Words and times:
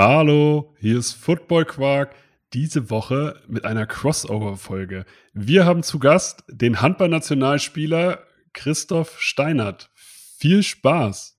Hallo, 0.00 0.76
hier 0.78 0.96
ist 0.96 1.14
Football 1.14 1.64
Quark. 1.64 2.14
Diese 2.52 2.88
Woche 2.88 3.42
mit 3.48 3.64
einer 3.64 3.84
Crossover-Folge. 3.84 5.04
Wir 5.32 5.66
haben 5.66 5.82
zu 5.82 5.98
Gast 5.98 6.44
den 6.46 6.80
Handballnationalspieler 6.80 8.22
Christoph 8.52 9.20
Steinert. 9.20 9.90
Viel 9.96 10.62
Spaß! 10.62 11.37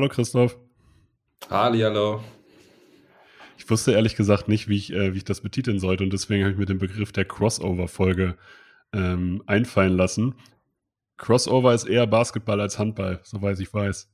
Hallo 0.00 0.08
Christoph. 0.08 0.56
Hallihallo. 1.50 2.24
Ich 3.58 3.68
wusste 3.68 3.92
ehrlich 3.92 4.16
gesagt 4.16 4.48
nicht, 4.48 4.66
wie 4.66 4.78
ich, 4.78 4.94
äh, 4.94 5.12
wie 5.12 5.18
ich 5.18 5.26
das 5.26 5.42
betiteln 5.42 5.78
sollte 5.78 6.02
und 6.04 6.10
deswegen 6.10 6.42
habe 6.42 6.52
ich 6.52 6.58
mir 6.58 6.64
den 6.64 6.78
Begriff 6.78 7.12
der 7.12 7.26
Crossover-Folge 7.26 8.38
ähm, 8.94 9.42
einfallen 9.44 9.94
lassen. 9.94 10.36
Crossover 11.18 11.74
ist 11.74 11.84
eher 11.84 12.06
Basketball 12.06 12.62
als 12.62 12.78
Handball, 12.78 13.20
soweit 13.24 13.60
ich 13.60 13.74
weiß. 13.74 14.10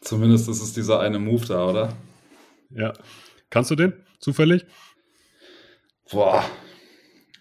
Zumindest 0.00 0.48
ist 0.48 0.62
es 0.62 0.72
dieser 0.72 1.00
eine 1.00 1.18
Move 1.18 1.44
da, 1.44 1.68
oder? 1.68 1.92
Ja. 2.70 2.94
Kannst 3.50 3.70
du 3.72 3.74
den 3.74 3.92
zufällig? 4.20 4.64
Boah. 6.10 6.42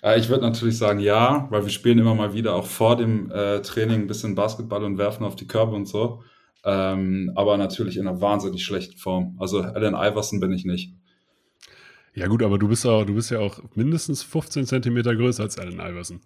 Äh, 0.01 0.19
ich 0.19 0.27
würde 0.27 0.43
natürlich 0.43 0.77
sagen 0.77 0.99
ja, 0.99 1.47
weil 1.49 1.63
wir 1.63 1.71
spielen 1.71 1.99
immer 1.99 2.13
mal 2.13 2.33
wieder 2.33 2.55
auch 2.55 2.65
vor 2.65 2.97
dem 2.97 3.31
äh, 3.31 3.61
Training 3.61 4.01
ein 4.01 4.07
bisschen 4.07 4.35
Basketball 4.35 4.83
und 4.83 4.97
werfen 4.97 5.23
auf 5.23 5.37
die 5.37 5.47
Körbe 5.47 5.77
und 5.77 5.85
so. 5.85 6.23
Ähm, 6.63 7.31
aber 7.35 7.57
natürlich 7.57 7.97
in 7.97 8.07
einer 8.07 8.21
wahnsinnig 8.21 8.63
schlechten 8.63 8.97
Form. 8.97 9.35
Also 9.39 9.61
Allen 9.61 9.95
Iverson 9.95 10.39
bin 10.39 10.51
ich 10.53 10.65
nicht. 10.65 10.93
Ja 12.15 12.27
gut, 12.27 12.43
aber 12.43 12.59
du 12.59 12.67
bist, 12.67 12.85
auch, 12.85 13.05
du 13.05 13.15
bist 13.15 13.31
ja 13.31 13.39
auch 13.39 13.59
mindestens 13.75 14.23
15 14.23 14.65
Zentimeter 14.65 15.15
größer 15.15 15.43
als 15.43 15.57
Allen 15.57 15.79
Iverson. 15.79 16.21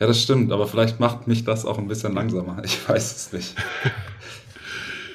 Ja, 0.00 0.08
das 0.08 0.20
stimmt, 0.20 0.50
aber 0.50 0.66
vielleicht 0.66 0.98
macht 0.98 1.28
mich 1.28 1.44
das 1.44 1.64
auch 1.64 1.78
ein 1.78 1.86
bisschen 1.86 2.12
langsamer. 2.12 2.62
Ich 2.64 2.88
weiß 2.88 3.16
es 3.16 3.32
nicht. 3.32 3.54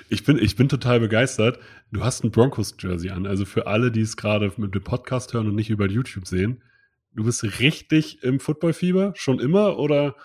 Ich 0.10 0.24
bin, 0.24 0.38
ich 0.38 0.56
bin 0.56 0.70
total 0.70 1.02
begeistert. 1.02 1.60
Du 1.92 2.02
hast 2.02 2.24
ein 2.24 2.32
Broncos-Jersey 2.32 3.10
an. 3.10 3.28
Also 3.28 3.44
für 3.44 3.68
alle, 3.68 3.92
die 3.92 4.00
es 4.00 4.16
gerade 4.16 4.54
mit 4.56 4.74
dem 4.74 4.82
Podcast 4.84 5.34
hören 5.34 5.48
und 5.48 5.56
nicht 5.56 5.70
über 5.70 5.86
YouTube 5.86 6.28
sehen. 6.28 6.64
Du 7.14 7.26
bist 7.26 7.44
richtig 7.60 8.24
im 8.24 8.40
Footballfieber, 8.40 9.12
schon 9.18 9.40
immer 9.40 9.78
oder 9.78 10.16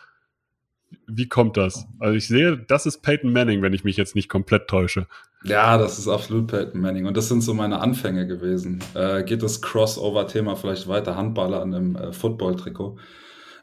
wie 1.07 1.29
kommt 1.29 1.57
das? 1.57 1.87
Also 1.99 2.17
ich 2.17 2.27
sehe, 2.27 2.57
das 2.57 2.87
ist 2.87 3.03
Peyton 3.03 3.33
Manning, 3.33 3.63
wenn 3.63 3.73
ich 3.73 3.85
mich 3.85 3.97
jetzt 3.97 4.15
nicht 4.15 4.29
komplett 4.29 4.69
täusche. 4.69 5.07
Ja, 5.45 5.77
das 5.79 5.99
ist 5.99 6.09
absolut 6.09 6.47
Peyton 6.49 6.81
Manning. 6.81 7.07
Und 7.07 7.17
das 7.17 7.29
sind 7.29 7.41
so 7.43 7.55
meine 7.55 7.81
Anfänge 7.81 8.27
gewesen. 8.27 8.81
Äh, 8.95 9.25
geht 9.25 9.43
das 9.43 9.61
Crossover-Thema 9.63 10.57
vielleicht 10.57 10.87
weiter? 10.89 11.17
Handballer 11.17 11.61
an 11.63 11.75
einem 11.75 11.97
äh, 11.97 12.13
Football-Trikot. 12.13 12.99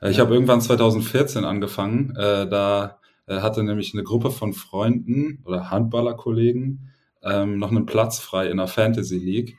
Äh, 0.01 0.11
ich 0.11 0.17
Ja. 0.17 0.23
habe 0.25 0.33
irgendwann 0.33 0.61
2014 0.61 1.45
angefangen. 1.45 2.15
Äh, 2.15 2.49
da 2.49 2.99
äh, 3.27 3.39
hatte 3.41 3.63
nämlich 3.63 3.93
eine 3.93 4.03
Gruppe 4.03 4.31
von 4.31 4.53
Freunden 4.53 5.41
oder 5.45 5.69
Handballerkollegen 5.71 6.89
ähm, 7.23 7.59
noch 7.59 7.69
einen 7.71 7.85
Platz 7.85 8.19
frei 8.19 8.47
in 8.47 8.57
der 8.57 8.67
Fantasy 8.67 9.17
League. 9.17 9.57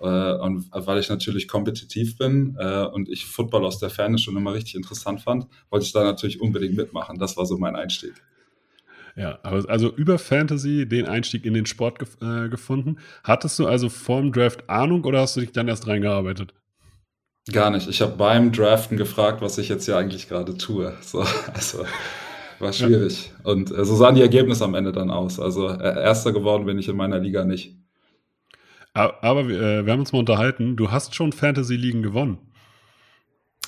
Äh, 0.00 0.32
und 0.34 0.66
weil 0.72 0.98
ich 0.98 1.08
natürlich 1.08 1.48
kompetitiv 1.48 2.16
bin 2.16 2.56
äh, 2.58 2.84
und 2.84 3.08
ich 3.08 3.26
Football 3.26 3.64
aus 3.64 3.78
der 3.78 3.90
Ferne 3.90 4.18
schon 4.18 4.36
immer 4.36 4.54
richtig 4.54 4.76
interessant 4.76 5.20
fand, 5.20 5.46
wollte 5.70 5.86
ich 5.86 5.92
da 5.92 6.04
natürlich 6.04 6.40
unbedingt 6.40 6.76
mitmachen. 6.76 7.18
Das 7.18 7.36
war 7.36 7.46
so 7.46 7.58
mein 7.58 7.76
Einstieg. 7.76 8.14
Ja, 9.16 9.40
aber 9.42 9.68
also 9.68 9.92
über 9.94 10.18
Fantasy 10.18 10.86
den 10.86 11.06
Einstieg 11.06 11.44
in 11.44 11.54
den 11.54 11.66
Sport 11.66 11.98
gef 11.98 12.16
äh, 12.22 12.48
gefunden. 12.48 12.98
Hattest 13.24 13.58
du 13.58 13.66
also 13.66 13.88
vorm 13.88 14.30
Draft 14.30 14.70
Ahnung 14.70 15.04
oder 15.04 15.20
hast 15.20 15.36
du 15.36 15.40
dich 15.40 15.50
dann 15.50 15.66
erst 15.66 15.88
reingearbeitet? 15.88 16.54
Gar 17.50 17.70
nicht. 17.70 17.88
Ich 17.88 18.00
habe 18.00 18.16
beim 18.16 18.52
Draften 18.52 18.96
gefragt, 18.96 19.40
was 19.40 19.58
ich 19.58 19.68
jetzt 19.68 19.86
hier 19.86 19.96
eigentlich 19.96 20.28
gerade 20.28 20.56
tue. 20.56 20.94
So, 21.00 21.24
also 21.52 21.84
war 22.60 22.72
schwierig. 22.72 23.32
Und 23.42 23.70
äh, 23.70 23.84
so 23.84 23.96
sahen 23.96 24.14
die 24.14 24.22
Ergebnisse 24.22 24.64
am 24.64 24.74
Ende 24.74 24.92
dann 24.92 25.10
aus. 25.10 25.40
Also 25.40 25.68
äh, 25.68 26.02
erster 26.02 26.32
geworden 26.32 26.66
bin 26.66 26.78
ich 26.78 26.88
in 26.88 26.96
meiner 26.96 27.18
Liga 27.18 27.44
nicht. 27.44 27.77
Aber 28.98 29.48
wir, 29.48 29.60
äh, 29.60 29.86
wir 29.86 29.92
haben 29.92 30.00
uns 30.00 30.12
mal 30.12 30.18
unterhalten. 30.18 30.76
Du 30.76 30.90
hast 30.90 31.14
schon 31.14 31.32
Fantasy-Ligen 31.32 32.02
gewonnen. 32.02 32.38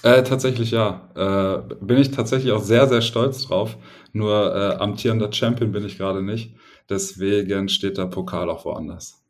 Äh, 0.03 0.23
tatsächlich 0.23 0.71
ja. 0.71 1.11
Äh, 1.15 1.75
bin 1.85 1.99
ich 1.99 2.11
tatsächlich 2.11 2.53
auch 2.53 2.63
sehr, 2.63 2.89
sehr 2.89 3.03
stolz 3.03 3.47
drauf. 3.47 3.77
Nur 4.13 4.55
äh, 4.55 4.77
amtierender 4.77 5.33
Champion 5.33 5.73
bin 5.73 5.85
ich 5.85 5.99
gerade 5.99 6.23
nicht. 6.23 6.55
Deswegen 6.89 7.69
steht 7.69 7.99
der 7.99 8.07
Pokal 8.07 8.51
auch 8.51 8.65
woanders. 8.65 9.23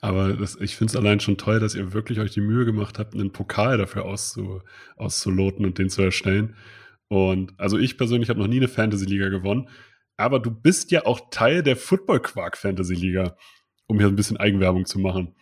Aber 0.00 0.32
das, 0.32 0.56
ich 0.60 0.76
finde 0.76 0.90
es 0.90 0.96
allein 0.96 1.20
schon 1.20 1.38
toll, 1.38 1.60
dass 1.60 1.76
ihr 1.76 1.92
wirklich 1.92 2.18
euch 2.18 2.32
die 2.32 2.40
Mühe 2.40 2.64
gemacht 2.64 2.98
habt, 2.98 3.14
einen 3.14 3.32
Pokal 3.32 3.78
dafür 3.78 4.04
auszu, 4.04 4.60
auszuloten 4.96 5.64
und 5.64 5.78
den 5.78 5.90
zu 5.90 6.02
erstellen. 6.02 6.56
Und 7.06 7.54
also 7.56 7.78
ich 7.78 7.96
persönlich 7.96 8.28
habe 8.28 8.40
noch 8.40 8.48
nie 8.48 8.56
eine 8.56 8.68
Fantasy-Liga 8.68 9.28
gewonnen. 9.28 9.68
Aber 10.16 10.40
du 10.40 10.50
bist 10.50 10.90
ja 10.90 11.06
auch 11.06 11.30
Teil 11.30 11.62
der 11.62 11.76
Football-Quark-Fantasy-Liga, 11.76 13.36
um 13.92 13.98
hier 13.98 14.08
ein 14.08 14.16
bisschen 14.16 14.38
Eigenwerbung 14.38 14.86
zu 14.86 14.98
machen. 14.98 15.34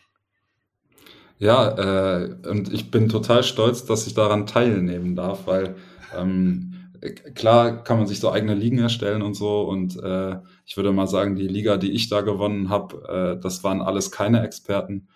Ja, 1.39 2.19
äh, 2.19 2.35
und 2.49 2.73
ich 2.73 2.91
bin 2.91 3.09
total 3.09 3.45
stolz, 3.45 3.87
dass 3.87 4.07
ich 4.07 4.15
daran 4.15 4.47
teilnehmen 4.47 5.17
darf, 5.17 5.47
weil 5.47 5.77
ähm, 6.15 6.91
äh, 7.01 7.13
klar 7.13 7.83
kann 7.85 7.97
man 7.97 8.07
sich 8.09 8.21
so 8.21 8.31
eigene 8.31 8.55
Ligen 8.55 8.79
erstellen 8.79 9.23
und 9.23 9.35
so. 9.35 9.63
Und 9.63 9.97
äh, 10.03 10.37
ich 10.67 10.77
würde 10.77 10.93
mal 10.93 11.07
sagen, 11.07 11.37
die 11.37 11.49
Liga, 11.49 11.77
die 11.77 11.93
ich 11.93 12.09
da 12.09 12.21
gewonnen 12.23 12.69
habe, 12.69 13.37
äh, 13.39 13.43
das 13.43 13.65
waren 13.65 13.81
alles 13.81 14.11
keine 14.11 14.43
Experten. 14.43 15.09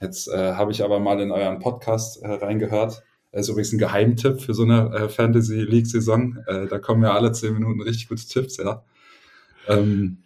Jetzt 0.00 0.28
äh, 0.28 0.54
habe 0.54 0.70
ich 0.70 0.84
aber 0.84 1.00
mal 1.00 1.20
in 1.20 1.32
euren 1.32 1.58
Podcast 1.58 2.22
äh, 2.22 2.28
reingehört. 2.28 3.02
Das 3.32 3.42
ist 3.42 3.48
übrigens 3.48 3.72
ein 3.72 3.78
Geheimtipp 3.78 4.40
für 4.40 4.54
so 4.54 4.62
eine 4.62 4.94
äh, 4.94 5.08
Fantasy 5.08 5.60
League-Saison. 5.60 6.38
Äh, 6.46 6.68
da 6.68 6.78
kommen 6.78 7.02
ja 7.02 7.12
alle 7.12 7.32
zehn 7.32 7.52
Minuten 7.52 7.82
richtig 7.82 8.08
gute 8.08 8.26
Tipps, 8.26 8.56
ja. 8.56 8.82
Ähm, 9.68 10.18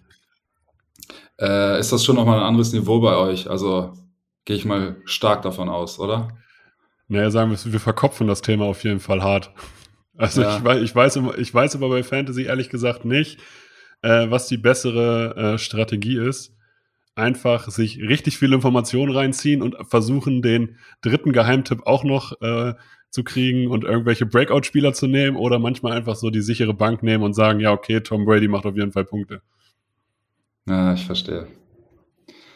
äh, 1.40 1.80
ist 1.80 1.92
das 1.92 2.04
schon 2.04 2.16
nochmal 2.16 2.38
ein 2.38 2.46
anderes 2.46 2.72
Niveau 2.72 3.00
bei 3.00 3.16
euch? 3.16 3.48
Also 3.48 3.94
gehe 4.44 4.56
ich 4.56 4.64
mal 4.64 4.96
stark 5.04 5.42
davon 5.42 5.68
aus, 5.68 5.98
oder? 5.98 6.28
Naja, 7.08 7.30
sagen 7.30 7.50
wir, 7.50 7.72
wir 7.72 7.80
verkopfen 7.80 8.26
das 8.28 8.42
Thema 8.42 8.66
auf 8.66 8.84
jeden 8.84 9.00
Fall 9.00 9.22
hart. 9.22 9.52
Also 10.16 10.42
Ja. 10.42 10.58
ich, 10.58 10.62
weiß, 10.64 10.82
ich, 10.82 10.94
weiß, 10.94 11.18
ich 11.38 11.54
weiß 11.54 11.76
aber 11.76 11.88
bei 11.88 12.02
Fantasy 12.02 12.42
ehrlich 12.42 12.68
gesagt 12.68 13.06
nicht, 13.06 13.40
äh, 14.02 14.26
was 14.28 14.48
die 14.48 14.58
bessere 14.58 15.54
äh, 15.54 15.58
Strategie 15.58 16.18
ist. 16.18 16.54
Einfach 17.14 17.70
sich 17.70 17.98
richtig 18.02 18.36
viel 18.36 18.52
Informationen 18.52 19.16
reinziehen 19.16 19.62
und 19.62 19.76
versuchen, 19.88 20.42
den 20.42 20.76
dritten 21.00 21.32
Geheimtipp 21.32 21.86
auch 21.86 22.04
noch 22.04 22.38
äh, 22.42 22.74
zu 23.08 23.24
kriegen 23.24 23.68
und 23.68 23.84
irgendwelche 23.84 24.26
Breakout-Spieler 24.26 24.92
zu 24.92 25.06
nehmen 25.06 25.38
oder 25.38 25.58
manchmal 25.58 25.92
einfach 25.92 26.16
so 26.16 26.28
die 26.28 26.42
sichere 26.42 26.74
Bank 26.74 27.02
nehmen 27.02 27.24
und 27.24 27.32
sagen, 27.32 27.58
ja, 27.58 27.72
okay, 27.72 28.00
Tom 28.02 28.26
Brady 28.26 28.46
macht 28.46 28.66
auf 28.66 28.76
jeden 28.76 28.92
Fall 28.92 29.06
Punkte. 29.06 29.40
Ja, 30.69 30.94
ich 30.94 31.06
verstehe. 31.06 31.47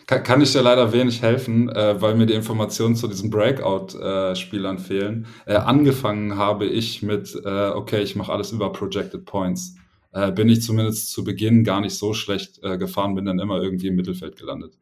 Kann, 0.07 0.23
kann 0.23 0.41
ich 0.43 0.53
dir 0.53 0.63
leider 0.63 0.93
wenig 0.93 1.23
helfen, 1.23 1.71
äh, 1.71 2.01
weil 2.01 2.15
mir 2.15 2.27
die 2.27 2.35
Informationen 2.35 2.95
zu 2.95 3.09
diesen 3.09 3.31
Breakout-Spielern 3.31 4.79
fehlen. 4.79 5.27
Äh, 5.47 5.55
angefangen 5.55 6.37
habe 6.37 6.67
ich 6.67 7.03
mit, 7.03 7.35
äh, 7.45 7.69
okay, 7.69 8.03
ich 8.03 8.15
mache 8.15 8.33
alles 8.33 8.53
über 8.53 8.71
Projected 8.73 9.25
Points. 9.25 9.77
Äh, 10.13 10.31
bin 10.33 10.49
ich 10.49 10.63
zumindest 10.63 11.11
zu 11.11 11.25
Beginn 11.25 11.65
gar 11.65 11.81
nicht 11.81 11.97
so 11.97 12.13
schlecht 12.13 12.63
äh, 12.63 12.77
gefahren, 12.77 13.15
bin 13.15 13.25
dann 13.25 13.39
immer 13.39 13.63
irgendwie 13.63 13.89
im 13.89 13.97
Mittelfeld 13.97 14.37
gelandet. 14.37 14.75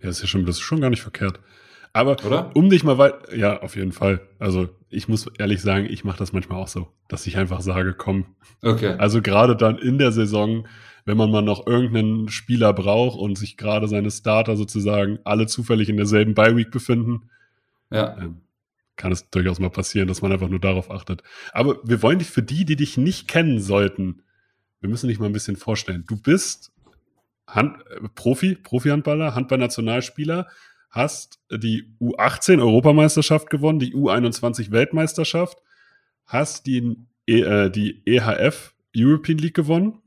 Ja, 0.00 0.08
das 0.08 0.16
ist 0.16 0.22
ja 0.22 0.28
schon, 0.28 0.44
das 0.44 0.56
ist 0.56 0.62
schon 0.62 0.80
gar 0.80 0.90
nicht 0.90 1.02
verkehrt. 1.02 1.40
Aber 1.94 2.16
Oder? 2.26 2.50
um 2.54 2.68
dich 2.68 2.84
mal 2.84 2.98
weit, 2.98 3.14
ja, 3.34 3.62
auf 3.62 3.74
jeden 3.74 3.92
Fall. 3.92 4.20
Also 4.38 4.68
ich 4.90 5.08
muss 5.08 5.26
ehrlich 5.38 5.62
sagen, 5.62 5.86
ich 5.88 6.04
mache 6.04 6.18
das 6.18 6.34
manchmal 6.34 6.60
auch 6.60 6.68
so, 6.68 6.88
dass 7.08 7.26
ich 7.26 7.38
einfach 7.38 7.62
sage, 7.62 7.94
komm, 7.94 8.26
Okay. 8.62 8.94
Also 8.98 9.22
gerade 9.22 9.56
dann 9.56 9.78
in 9.78 9.98
der 9.98 10.12
Saison, 10.12 10.66
wenn 11.06 11.16
man 11.16 11.30
mal 11.30 11.40
noch 11.40 11.66
irgendeinen 11.66 12.28
Spieler 12.28 12.72
braucht 12.72 13.16
und 13.16 13.38
sich 13.38 13.56
gerade 13.56 13.86
seine 13.88 14.10
Starter 14.10 14.56
sozusagen 14.56 15.20
alle 15.24 15.46
zufällig 15.46 15.88
in 15.88 15.96
derselben 15.96 16.34
Bye-Week 16.34 16.70
befinden, 16.70 17.30
Ja. 17.90 18.18
ähm, 18.18 18.42
kann 18.96 19.12
es 19.12 19.30
durchaus 19.30 19.60
mal 19.60 19.70
passieren, 19.70 20.08
dass 20.08 20.20
man 20.20 20.32
einfach 20.32 20.48
nur 20.48 20.58
darauf 20.58 20.90
achtet. 20.90 21.22
Aber 21.52 21.78
wir 21.84 22.02
wollen 22.02 22.18
dich 22.18 22.28
für 22.28 22.42
die, 22.42 22.64
die 22.64 22.76
dich 22.76 22.96
nicht 22.96 23.28
kennen 23.28 23.60
sollten, 23.60 24.22
wir 24.80 24.90
müssen 24.90 25.08
dich 25.08 25.18
mal 25.18 25.26
ein 25.26 25.32
bisschen 25.32 25.56
vorstellen. 25.56 26.04
Du 26.08 26.20
bist 26.20 26.72
Hand, 27.46 27.78
äh, 27.88 28.08
Profi, 28.14 28.56
Profi-Handballer, 28.56 29.34
Handball-Nationalspieler, 29.34 30.48
hast 30.90 31.38
die 31.52 31.94
U18-Europameisterschaft 32.00 33.48
gewonnen, 33.48 33.78
die 33.78 33.94
U21-Weltmeisterschaft, 33.94 35.58
hast 36.24 36.66
die, 36.66 36.96
äh, 37.26 37.70
die 37.70 38.02
EHF 38.06 38.74
European 38.96 39.38
League 39.38 39.54
gewonnen 39.54 40.02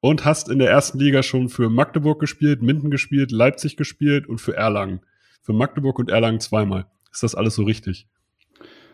und 0.00 0.24
hast 0.24 0.48
in 0.48 0.58
der 0.58 0.70
ersten 0.70 0.98
Liga 0.98 1.22
schon 1.22 1.48
für 1.48 1.68
Magdeburg 1.68 2.20
gespielt, 2.20 2.62
Minden 2.62 2.90
gespielt, 2.90 3.30
Leipzig 3.30 3.76
gespielt 3.76 4.26
und 4.26 4.40
für 4.40 4.56
Erlangen. 4.56 5.00
Für 5.42 5.52
Magdeburg 5.52 5.98
und 5.98 6.10
Erlangen 6.10 6.40
zweimal. 6.40 6.86
Ist 7.12 7.22
das 7.22 7.34
alles 7.34 7.54
so 7.54 7.64
richtig? 7.64 8.06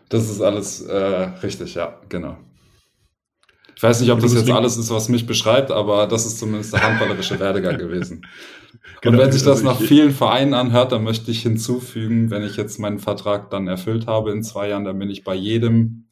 Das 0.09 0.29
ist 0.29 0.41
alles 0.41 0.81
äh, 0.81 0.95
richtig, 1.43 1.75
ja, 1.75 1.99
genau. 2.09 2.37
Ich 3.75 3.83
weiß 3.83 4.01
nicht, 4.01 4.09
ob 4.09 4.19
das 4.19 4.33
jetzt 4.33 4.49
alles 4.49 4.75
ist, 4.75 4.89
was 4.89 5.07
mich 5.07 5.27
beschreibt, 5.27 5.69
aber 5.69 6.07
das 6.07 6.25
ist 6.25 6.39
zumindest 6.39 6.73
der 6.73 6.81
handballerische 6.81 7.39
Werdegang 7.39 7.77
gewesen. 7.77 8.25
Genau, 9.01 9.17
Und 9.17 9.23
wenn 9.23 9.31
sich 9.31 9.43
das 9.43 9.57
also 9.57 9.65
nach 9.65 9.79
vielen 9.79 10.11
Vereinen 10.11 10.55
anhört, 10.55 10.91
dann 10.91 11.03
möchte 11.03 11.29
ich 11.29 11.43
hinzufügen, 11.43 12.31
wenn 12.31 12.41
ich 12.41 12.57
jetzt 12.57 12.79
meinen 12.79 12.97
Vertrag 12.97 13.51
dann 13.51 13.67
erfüllt 13.67 14.07
habe 14.07 14.31
in 14.31 14.41
zwei 14.41 14.69
Jahren, 14.69 14.83
dann 14.83 14.97
bin 14.97 15.11
ich 15.11 15.23
bei 15.23 15.35
jedem 15.35 16.05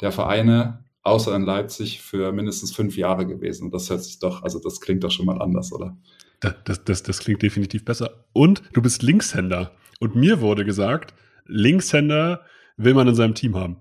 der 0.00 0.12
Vereine, 0.12 0.83
außer 1.04 1.34
in 1.36 1.42
Leipzig, 1.42 2.00
für 2.00 2.32
mindestens 2.32 2.74
fünf 2.74 2.96
Jahre 2.96 3.26
gewesen. 3.26 3.66
Und 3.66 3.74
das 3.74 3.88
hört 3.90 4.02
sich 4.02 4.18
doch, 4.18 4.42
also 4.42 4.58
das 4.58 4.80
klingt 4.80 5.04
doch 5.04 5.10
schon 5.10 5.26
mal 5.26 5.40
anders, 5.40 5.72
oder? 5.72 5.96
Das, 6.40 6.54
das, 6.64 6.84
das, 6.84 7.02
das 7.02 7.18
klingt 7.20 7.42
definitiv 7.42 7.84
besser. 7.84 8.24
Und 8.32 8.62
du 8.72 8.82
bist 8.82 9.02
Linkshänder. 9.02 9.72
Und 10.00 10.16
mir 10.16 10.40
wurde 10.40 10.64
gesagt, 10.64 11.14
Linkshänder 11.46 12.42
will 12.76 12.94
man 12.94 13.06
in 13.06 13.14
seinem 13.14 13.34
Team 13.34 13.56
haben. 13.56 13.76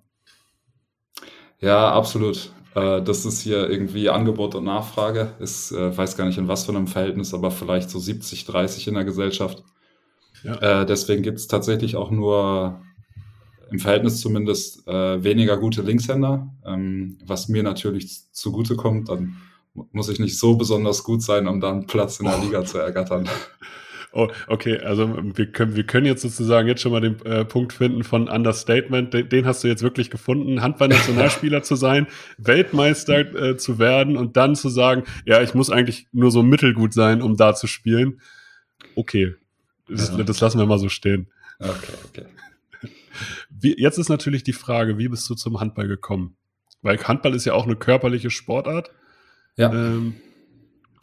Ja, 1.60 1.92
absolut. 1.94 2.52
Äh, 2.76 3.02
das 3.02 3.26
ist 3.26 3.42
hier 3.42 3.70
irgendwie 3.70 4.10
Angebot 4.10 4.56
und 4.56 4.66
Nachfrage. 4.66 5.34
Ich 5.40 5.72
äh, 5.72 5.96
weiß 5.96 6.18
gar 6.18 6.26
nicht 6.26 6.38
in 6.38 6.48
was 6.48 6.66
für 6.66 6.74
einem 6.74 6.88
Verhältnis, 6.88 7.34
aber 7.34 7.52
vielleicht 7.52 7.90
so 7.90 8.00
70, 8.00 8.46
30 8.46 8.88
in 8.88 8.96
der 8.96 9.06
Gesellschaft. 9.06 9.64
Ja. 10.44 10.82
Äh, 10.82 10.86
deswegen 10.86 11.24
gibt 11.24 11.40
es 11.40 11.48
tatsächlich 11.48 11.96
auch 11.96 12.12
nur 12.12 12.82
im 13.72 13.80
Verhältnis 13.80 14.22
zumindest 14.22 14.86
weniger 14.86 15.58
gute 15.58 15.82
Linkshänder, 15.82 16.54
ähm, 16.66 17.18
was 17.26 17.50
mir 17.50 17.64
natürlich 17.64 18.32
zugutekommt. 18.32 19.10
Dann 19.10 19.38
muss 19.92 20.10
ich 20.10 20.20
nicht 20.20 20.38
so 20.38 20.56
besonders 20.56 21.04
gut 21.04 21.24
sein, 21.24 21.48
um 21.48 21.60
dann 21.60 21.88
Platz 21.88 22.20
in 22.20 22.28
der 22.28 22.40
oh. 22.40 22.44
Liga 22.44 22.66
zu 22.66 22.78
ergattern. 22.78 23.28
Oh, 24.16 24.28
okay, 24.46 24.78
also 24.78 25.12
wir 25.36 25.52
können, 25.52 25.76
wir 25.76 25.86
können 25.86 26.06
jetzt 26.06 26.22
sozusagen 26.22 26.68
jetzt 26.68 26.82
schon 26.82 26.92
mal 26.92 27.02
den 27.02 27.20
äh, 27.26 27.46
Punkt 27.46 27.74
finden 27.74 28.04
von 28.04 28.30
Understatement. 28.30 29.12
Den, 29.12 29.28
den, 29.28 29.48
hast 29.48 29.64
du 29.64 29.68
jetzt 29.68 29.82
wirklich 29.82 30.12
gefunden, 30.12 30.62
Handball-Nationalspieler 30.62 31.64
zu 31.64 31.76
sein, 31.76 32.06
Weltmeister 32.38 33.22
äh, 33.22 33.58
zu 33.58 33.80
werden 33.80 34.16
und 34.16 34.38
dann 34.38 34.56
zu 34.56 34.70
sagen, 34.70 35.04
ja, 35.26 35.42
ich 35.42 35.56
muss 35.56 35.72
eigentlich 35.72 36.06
nur 36.12 36.30
so 36.30 36.44
mittelgut 36.44 36.94
sein, 36.94 37.24
um 37.24 37.38
da 37.38 37.56
zu 37.56 37.66
spielen. 37.66 38.22
Okay, 38.94 39.34
das, 39.90 40.16
ja. 40.16 40.24
das 40.24 40.40
lassen 40.40 40.60
wir 40.60 40.68
mal 40.68 40.78
so 40.78 40.90
stehen. 40.90 41.26
Okay, 41.58 41.94
okay. 42.06 42.26
Wie, 43.50 43.76
jetzt 43.80 43.98
ist 43.98 44.10
natürlich 44.10 44.44
die 44.44 44.54
Frage, 44.54 44.98
wie 44.98 45.08
bist 45.08 45.30
du 45.30 45.36
zum 45.36 45.60
Handball 45.60 45.88
gekommen? 45.88 46.36
Weil 46.82 46.98
Handball 46.98 47.36
ist 47.36 47.46
ja 47.46 47.54
auch 47.54 47.66
eine 47.66 47.76
körperliche 47.76 48.30
Sportart. 48.30 48.92
Ja. 49.56 49.72
Ähm, 49.72 50.16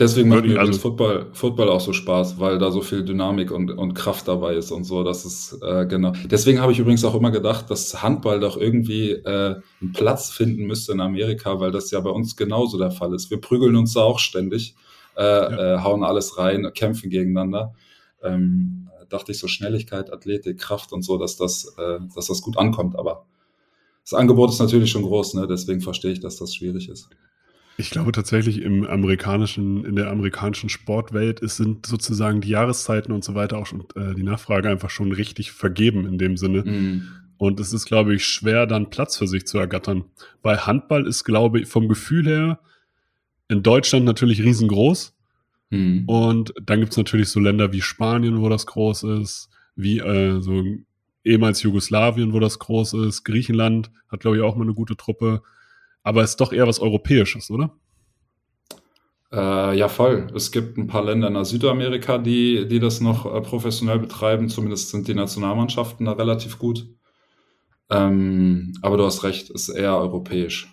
Deswegen 0.01 0.31
macht 0.31 0.47
mir 0.47 0.59
also 0.59 0.73
Football, 0.73 1.27
Football 1.35 1.69
auch 1.69 1.81
so 1.81 1.93
Spaß, 1.93 2.41
weil 2.41 2.59
da 2.59 2.71
so 2.71 2.81
viel 2.81 3.05
Dynamik 3.05 3.51
und, 3.51 3.71
und 3.71 3.93
Kraft 3.93 4.27
dabei 4.29 4.55
ist 4.55 4.71
und 4.71 4.85
so. 4.85 5.05
Das 5.05 5.27
ist 5.27 5.59
äh, 5.63 5.85
genau. 5.85 6.15
Deswegen 6.25 6.59
habe 6.59 6.73
ich 6.73 6.79
übrigens 6.79 7.05
auch 7.05 7.15
immer 7.15 7.31
gedacht, 7.31 7.71
dass 7.71 8.03
Handball 8.03 8.41
doch 8.41 8.57
irgendwie 8.57 9.11
äh, 9.11 9.57
einen 9.83 9.93
Platz 9.93 10.31
finden 10.31 10.65
müsste 10.65 10.93
in 10.93 11.03
Amerika, 11.03 11.61
weil 11.61 11.71
das 11.71 11.91
ja 11.91 12.01
bei 12.01 12.09
uns 12.09 12.35
genauso 12.35 12.79
der 12.79 12.91
Fall 12.91 13.13
ist. 13.15 13.31
Wir 13.31 13.43
prügeln 13.43 13.77
uns 13.77 13.93
da 13.93 14.01
auch 14.01 14.21
ständig, 14.21 14.75
äh, 15.19 15.23
ja. 15.23 15.75
äh, 15.75 15.79
hauen 15.83 16.03
alles 16.03 16.39
rein, 16.39 16.71
kämpfen 16.75 17.11
gegeneinander. 17.11 17.75
Ähm, 18.23 18.89
dachte 19.11 19.33
ich 19.33 19.39
so 19.39 19.49
Schnelligkeit, 19.49 20.13
Athletik, 20.13 20.59
Kraft 20.59 20.93
und 20.93 21.03
so, 21.03 21.19
dass 21.19 21.37
das, 21.37 21.75
äh, 21.79 21.99
dass 22.15 22.27
das 22.27 22.43
gut 22.43 22.57
ankommt. 22.57 22.99
Aber 22.99 23.27
das 24.03 24.15
Angebot 24.15 24.51
ist 24.51 24.59
natürlich 24.59 24.91
schon 24.91 25.03
groß, 25.03 25.35
ne? 25.35 25.47
Deswegen 25.47 25.81
verstehe 25.81 26.13
ich, 26.13 26.21
dass 26.21 26.37
das 26.37 26.55
schwierig 26.55 26.89
ist. 26.89 27.09
Ich 27.77 27.91
glaube 27.91 28.13
tatsächlich 28.13 28.61
im 28.61 28.87
amerikanischen, 28.87 29.85
in 29.85 29.97
der 29.97 30.11
amerikanischen 30.11 30.69
Sportwelt 30.69 31.41
ist, 31.41 31.57
sind 31.57 31.87
sozusagen 31.87 32.41
die 32.41 32.51
Jahreszeiten 32.51 33.13
und 33.13 33.25
so 33.25 33.35
weiter 33.35 33.57
auch 33.57 33.67
schon 33.67 33.85
äh, 33.97 34.15
die 34.15 34.23
Nachfrage 34.23 34.69
einfach 34.69 34.91
schon 34.91 35.13
richtig 35.13 35.53
vergeben 35.53 36.07
in 36.07 36.19
dem 36.19 36.37
Sinne. 36.37 36.63
Mm. 36.63 37.09
Und 37.39 37.59
es 37.59 37.73
ist, 37.73 37.87
glaube 37.87 38.15
ich, 38.15 38.27
schwer, 38.27 38.67
dann 38.67 38.91
Platz 38.91 39.17
für 39.17 39.27
sich 39.27 39.47
zu 39.47 39.59
ergattern. 39.59 40.05
Bei 40.43 40.59
Handball 40.59 41.07
ist, 41.07 41.25
glaube 41.25 41.61
ich, 41.61 41.69
vom 41.69 41.89
Gefühl 41.89 42.27
her 42.27 42.61
in 43.49 43.63
Deutschland 43.63 44.05
natürlich 44.05 44.43
riesengroß. 44.43 45.15
Mm. 45.71 46.05
Und 46.07 46.53
dann 46.63 46.81
gibt 46.81 46.93
es 46.93 46.99
natürlich 46.99 47.29
so 47.29 47.41
Länder 47.41 47.73
wie 47.73 47.81
Spanien, 47.81 48.41
wo 48.41 48.49
das 48.49 48.67
groß 48.67 49.05
ist, 49.05 49.49
wie 49.75 49.99
äh, 49.99 50.41
so 50.41 50.63
ehemals 51.25 51.63
Jugoslawien, 51.63 52.33
wo 52.33 52.41
das 52.41 52.59
groß 52.59 52.95
ist. 52.95 53.25
Griechenland 53.25 53.91
hat, 54.09 54.21
glaube 54.21 54.37
ich, 54.37 54.43
auch 54.43 54.57
mal 54.57 54.65
eine 54.65 54.75
gute 54.75 54.97
Truppe 54.97 55.43
aber 56.03 56.23
ist 56.23 56.37
doch 56.37 56.53
eher 56.53 56.67
was 56.67 56.81
Europäisches, 56.81 57.51
oder? 57.51 57.77
Äh, 59.33 59.79
ja, 59.79 59.89
voll. 59.89 60.29
Es 60.35 60.51
gibt 60.51 60.77
ein 60.77 60.87
paar 60.87 61.05
Länder 61.05 61.29
in 61.29 61.45
Südamerika, 61.45 62.19
die, 62.19 62.67
die 62.67 62.81
das 62.81 63.01
noch 63.01 63.27
äh, 63.27 63.41
professionell 63.41 63.99
betreiben. 63.99 64.49
Zumindest 64.49 64.91
sind 64.91 65.07
die 65.07 65.15
Nationalmannschaften 65.15 66.07
da 66.07 66.13
relativ 66.13 66.59
gut. 66.59 66.89
Ähm, 67.91 68.73
aber 68.83 68.97
du 68.97 69.05
hast 69.05 69.23
recht, 69.23 69.51
ist 69.51 69.69
eher 69.69 69.97
europäisch. 69.97 70.69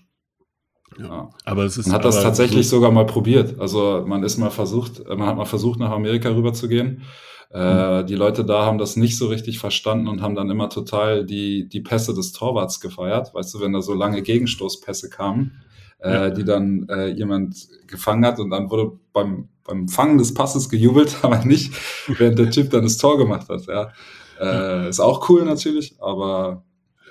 Ja, 0.98 1.06
ja. 1.06 1.30
Aber 1.46 1.64
es 1.64 1.78
ist. 1.78 1.88
Man 1.88 1.96
hat 1.96 2.06
das 2.06 2.22
tatsächlich 2.22 2.68
so 2.68 2.78
sogar 2.78 2.92
mal 2.92 3.06
probiert. 3.06 3.60
Also 3.60 4.04
man 4.06 4.24
ist 4.24 4.38
mal 4.38 4.50
versucht, 4.50 5.08
man 5.08 5.26
hat 5.28 5.38
mal 5.38 5.46
versucht, 5.46 5.80
nach 5.80 5.92
Amerika 5.92 6.30
rüber 6.30 6.54
zu 6.54 6.68
gehen. 6.68 7.04
Äh, 7.50 8.04
die 8.04 8.16
Leute 8.16 8.44
da 8.44 8.66
haben 8.66 8.78
das 8.78 8.98
nicht 8.98 9.18
so 9.18 9.28
richtig 9.28 9.60
verstanden 9.60 10.08
und 10.08 10.22
haben 10.22 10.36
dann 10.36 10.50
immer 10.50 10.70
total 10.70 11.26
die, 11.26 11.70
die 11.70 11.80
Pässe 11.80 12.14
des 12.14 12.34
Torwarts 12.34 12.82
gefeiert. 12.82 13.34
Weißt 13.34 13.54
du, 13.54 13.62
wenn 13.62 13.74
da 13.74 13.82
so 13.82 13.94
lange 13.94 14.22
Gegenstoßpässe 14.22 15.10
kamen, 15.10 15.64
äh, 16.00 16.12
ja. 16.12 16.30
die 16.30 16.44
dann 16.44 16.88
äh, 16.90 17.08
jemand 17.08 17.56
gefangen 17.88 18.26
hat 18.26 18.40
und 18.40 18.50
dann 18.50 18.70
wurde 18.70 18.92
beim, 19.14 19.48
beim 19.64 19.88
Fangen 19.88 20.18
des 20.18 20.34
Passes 20.34 20.70
gejubelt, 20.70 21.18
aber 21.22 21.46
nicht, 21.46 21.74
während 22.08 22.38
der 22.38 22.52
Typ 22.52 22.70
dann 22.72 22.84
das 22.84 22.98
Tor 22.98 23.18
gemacht 23.18 23.48
hat. 23.50 23.66
Ja. 23.68 23.92
Äh, 24.40 24.90
ist 24.90 25.00
auch 25.00 25.30
cool 25.30 25.46
natürlich, 25.46 25.96
aber 26.00 26.64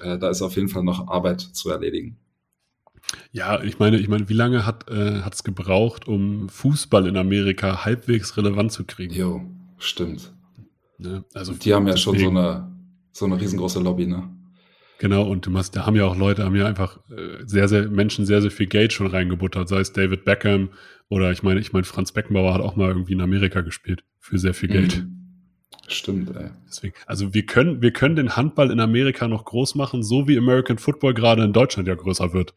äh, 0.03 0.19
da 0.19 0.29
ist 0.29 0.43
auf 0.43 0.55
jeden 0.57 0.69
Fall 0.69 0.85
noch 0.85 1.09
Arbeit 1.09 1.41
zu 1.41 1.71
erledigen. 1.71 2.19
Ja, 3.33 3.63
ich 3.63 3.79
meine, 3.79 3.99
ich 3.99 4.09
meine, 4.09 4.29
wie 4.29 4.35
lange 4.35 4.67
hat 4.67 4.89
äh, 4.89 5.21
es 5.31 5.45
gebraucht, 5.45 6.09
um 6.09 6.49
Fußball 6.49 7.07
in 7.07 7.17
Amerika 7.17 7.85
halbwegs 7.85 8.37
relevant 8.37 8.73
zu 8.73 8.85
kriegen? 8.85 9.15
Jo, 9.15 9.43
Stimmt. 9.79 10.33
Ne? 10.99 11.25
Also 11.35 11.53
die 11.53 11.75
haben 11.75 11.87
ja 11.87 11.97
schon 11.97 12.19
so 12.19 12.29
eine, 12.29 12.73
so 13.13 13.27
eine 13.27 13.41
riesengroße 13.41 13.81
Lobby, 13.81 14.07
ne? 14.07 14.31
Genau, 14.99 15.29
und 15.29 15.45
du 15.45 15.55
hast, 15.55 15.77
da 15.77 15.85
haben 15.85 15.95
ja 15.95 16.07
auch 16.07 16.17
Leute, 16.17 16.45
haben 16.45 16.57
ja 16.57 16.67
einfach 16.67 16.99
äh, 17.11 17.45
sehr, 17.45 17.69
sehr, 17.69 17.87
Menschen 17.91 18.25
sehr, 18.25 18.41
sehr 18.41 18.51
viel 18.51 18.67
Geld 18.67 18.95
schon 18.95 19.09
reingebuttert, 19.09 19.69
sei 19.69 19.81
es 19.81 19.93
David 19.93 20.25
Beckham 20.25 20.71
oder 21.11 21.31
ich 21.33 21.43
meine, 21.43 21.61
ich 21.61 21.75
meine, 21.75 21.85
Franz 21.85 22.13
Beckenbauer 22.13 22.55
hat 22.55 22.63
auch 22.63 22.77
mal 22.77 22.89
irgendwie 22.89 23.13
in 23.13 23.21
Amerika 23.21 23.61
gespielt 23.61 24.05
für 24.19 24.39
sehr 24.39 24.55
viel 24.55 24.71
Geld. 24.71 25.05
Mhm. 25.05 25.13
Stimmt, 25.89 26.35
ey. 26.35 26.49
Deswegen, 26.67 26.95
also 27.07 27.35
wir 27.35 27.45
können, 27.45 27.83
wir 27.83 27.93
können 27.93 28.17
den 28.17 28.37
Handball 28.37 28.71
in 28.71 28.81
Amerika 28.81 29.29
noch 29.29 29.45
groß 29.45 29.75
machen, 29.75 30.03
so 30.03 30.27
wie 30.29 30.39
American 30.39 30.79
Football 30.79 31.13
gerade 31.13 31.45
in 31.45 31.53
Deutschland 31.53 31.87
ja 31.87 31.95
größer 31.95 32.33
wird. 32.33 32.55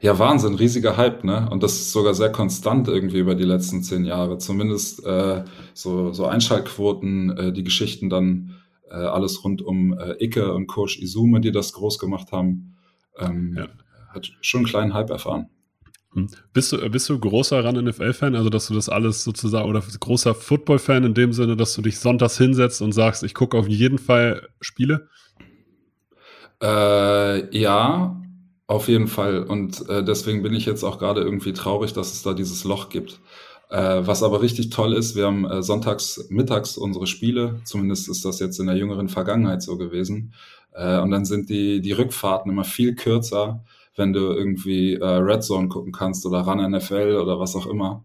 Ja, 0.00 0.18
Wahnsinn, 0.18 0.54
riesiger 0.54 0.96
Hype, 0.96 1.24
ne? 1.24 1.48
Und 1.50 1.62
das 1.62 1.74
ist 1.74 1.92
sogar 1.92 2.14
sehr 2.14 2.30
konstant 2.30 2.88
irgendwie 2.88 3.18
über 3.18 3.34
die 3.34 3.44
letzten 3.44 3.82
zehn 3.82 4.04
Jahre. 4.04 4.38
Zumindest 4.38 5.04
äh, 5.04 5.44
so, 5.72 6.12
so 6.12 6.26
Einschaltquoten, 6.26 7.36
äh, 7.36 7.52
die 7.52 7.64
Geschichten 7.64 8.10
dann 8.10 8.56
äh, 8.90 8.94
alles 8.94 9.42
rund 9.44 9.62
um 9.62 9.98
äh, 9.98 10.22
Icke 10.22 10.52
und 10.52 10.66
Coach 10.66 11.00
Izume, 11.00 11.40
die 11.40 11.52
das 11.52 11.72
groß 11.72 11.98
gemacht 11.98 12.32
haben, 12.32 12.76
ähm, 13.18 13.54
ja. 13.56 13.68
hat 14.08 14.32
schon 14.40 14.60
einen 14.60 14.66
kleinen 14.66 14.94
Hype 14.94 15.10
erfahren. 15.10 15.48
Hm. 16.12 16.28
Bist 16.52 16.72
du, 16.72 16.90
bist 16.90 17.08
du 17.08 17.18
großer 17.18 17.64
Run-NFL-Fan, 17.64 18.34
also 18.36 18.50
dass 18.50 18.68
du 18.68 18.74
das 18.74 18.88
alles 18.88 19.24
sozusagen, 19.24 19.68
oder 19.68 19.82
großer 20.00 20.34
Football-Fan 20.34 21.04
in 21.04 21.14
dem 21.14 21.32
Sinne, 21.32 21.56
dass 21.56 21.74
du 21.74 21.82
dich 21.82 21.98
sonntags 21.98 22.38
hinsetzt 22.38 22.82
und 22.82 22.92
sagst, 22.92 23.24
ich 23.24 23.34
gucke 23.34 23.58
auf 23.58 23.68
jeden 23.68 23.98
Fall 23.98 24.48
Spiele? 24.60 25.08
Äh, 26.62 27.56
ja, 27.56 28.20
auf 28.66 28.88
jeden 28.88 29.08
Fall. 29.08 29.42
Und 29.42 29.88
äh, 29.88 30.04
deswegen 30.04 30.42
bin 30.42 30.54
ich 30.54 30.66
jetzt 30.66 30.84
auch 30.84 30.98
gerade 30.98 31.20
irgendwie 31.20 31.52
traurig, 31.52 31.92
dass 31.92 32.12
es 32.12 32.22
da 32.22 32.34
dieses 32.34 32.64
Loch 32.64 32.88
gibt. 32.88 33.20
Äh, 33.70 34.06
was 34.06 34.22
aber 34.22 34.42
richtig 34.42 34.70
toll 34.70 34.92
ist, 34.92 35.16
wir 35.16 35.26
haben 35.26 35.44
äh, 35.44 35.62
sonntags 35.62 36.26
mittags 36.30 36.76
unsere 36.76 37.06
Spiele, 37.06 37.60
zumindest 37.64 38.08
ist 38.08 38.24
das 38.24 38.38
jetzt 38.38 38.58
in 38.60 38.66
der 38.66 38.76
jüngeren 38.76 39.08
Vergangenheit 39.08 39.62
so 39.62 39.76
gewesen. 39.76 40.34
Äh, 40.72 40.98
und 41.00 41.10
dann 41.10 41.24
sind 41.24 41.48
die, 41.50 41.80
die 41.80 41.92
Rückfahrten 41.92 42.50
immer 42.50 42.64
viel 42.64 42.94
kürzer, 42.94 43.64
wenn 43.96 44.12
du 44.12 44.32
irgendwie 44.32 44.94
äh, 44.94 45.04
Red 45.04 45.44
Zone 45.44 45.68
gucken 45.68 45.92
kannst 45.92 46.26
oder 46.26 46.40
Run 46.40 46.70
NFL 46.70 47.18
oder 47.20 47.38
was 47.38 47.54
auch 47.56 47.66
immer. 47.66 48.04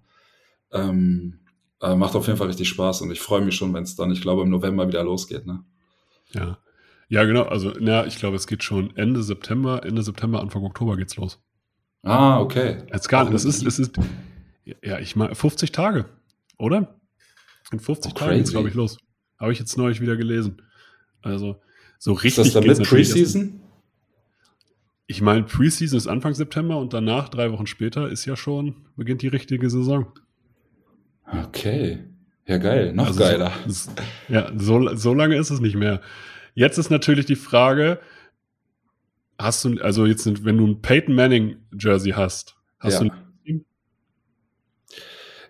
Ähm, 0.71 1.39
äh, 1.81 1.95
macht 1.95 2.15
auf 2.15 2.27
jeden 2.27 2.37
Fall 2.37 2.47
richtig 2.47 2.69
Spaß 2.69 3.01
und 3.01 3.11
ich 3.11 3.21
freue 3.21 3.41
mich 3.41 3.55
schon, 3.55 3.73
wenn 3.73 3.83
es 3.83 3.95
dann, 3.95 4.11
ich 4.11 4.21
glaube, 4.21 4.43
im 4.43 4.49
November 4.49 4.87
wieder 4.87 5.03
losgeht. 5.03 5.45
Ne? 5.45 5.63
Ja. 6.31 6.57
Ja, 7.09 7.23
genau. 7.25 7.43
Also, 7.43 7.73
na, 7.79 8.05
ich 8.05 8.17
glaube, 8.17 8.37
es 8.37 8.47
geht 8.47 8.63
schon 8.63 8.95
Ende 8.95 9.23
September, 9.23 9.83
Ende 9.83 10.03
September, 10.03 10.39
Anfang 10.39 10.63
Oktober 10.63 10.95
geht's 10.95 11.17
los. 11.17 11.41
Ah, 12.03 12.39
okay. 12.39 12.83
Jetzt 12.93 13.09
gar 13.09 13.23
nicht. 13.23 13.33
Das 13.33 13.45
ist, 13.45 13.65
es 13.65 13.79
ist, 13.79 13.95
ja, 14.83 14.99
ich 14.99 15.15
meine, 15.15 15.35
50 15.35 15.71
Tage, 15.71 16.05
oder? 16.57 16.95
In 17.71 17.79
50 17.79 18.11
oh, 18.11 18.15
Tagen 18.15 18.37
geht's, 18.37 18.51
glaube 18.51 18.69
ich, 18.69 18.75
los. 18.75 18.99
Habe 19.39 19.51
ich 19.51 19.59
jetzt 19.59 19.75
neulich 19.77 20.01
wieder 20.01 20.15
gelesen. 20.17 20.61
Also, 21.21 21.59
so 21.97 22.13
richtig. 22.13 22.37
Ist 22.37 22.37
das 22.37 22.53
dann 22.53 22.67
mit 22.67 22.87
Preseason? 22.87 23.59
Ich 25.07 25.21
meine, 25.21 25.43
Preseason 25.43 25.97
ist 25.97 26.07
Anfang 26.07 26.35
September 26.35 26.77
und 26.77 26.93
danach, 26.93 27.29
drei 27.29 27.51
Wochen 27.51 27.65
später, 27.65 28.09
ist 28.09 28.25
ja 28.25 28.35
schon, 28.35 28.75
beginnt 28.95 29.23
die 29.23 29.27
richtige 29.27 29.67
Saison. 29.71 30.05
Okay. 31.25 32.03
Ja, 32.45 32.57
geil. 32.59 32.93
Noch 32.93 33.07
also 33.07 33.19
geiler. 33.19 33.51
So, 33.67 33.91
ja, 34.27 34.51
so, 34.55 34.95
so 34.95 35.13
lange 35.15 35.35
ist 35.37 35.49
es 35.49 35.59
nicht 35.59 35.75
mehr. 35.75 36.01
Jetzt 36.59 36.77
ist 36.77 36.89
natürlich 36.89 37.25
die 37.25 37.37
Frage, 37.37 38.01
hast 39.37 39.63
du, 39.63 39.81
also 39.81 40.05
jetzt, 40.05 40.43
wenn 40.43 40.57
du 40.57 40.67
ein 40.67 40.81
Peyton 40.81 41.15
Manning 41.15 41.55
Jersey 41.71 42.11
hast, 42.11 42.57
hast 42.79 42.95
Ja. 42.95 42.99
du 42.99 43.05
ein 43.45 43.65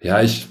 Ja, 0.04 0.22
ich, 0.22 0.48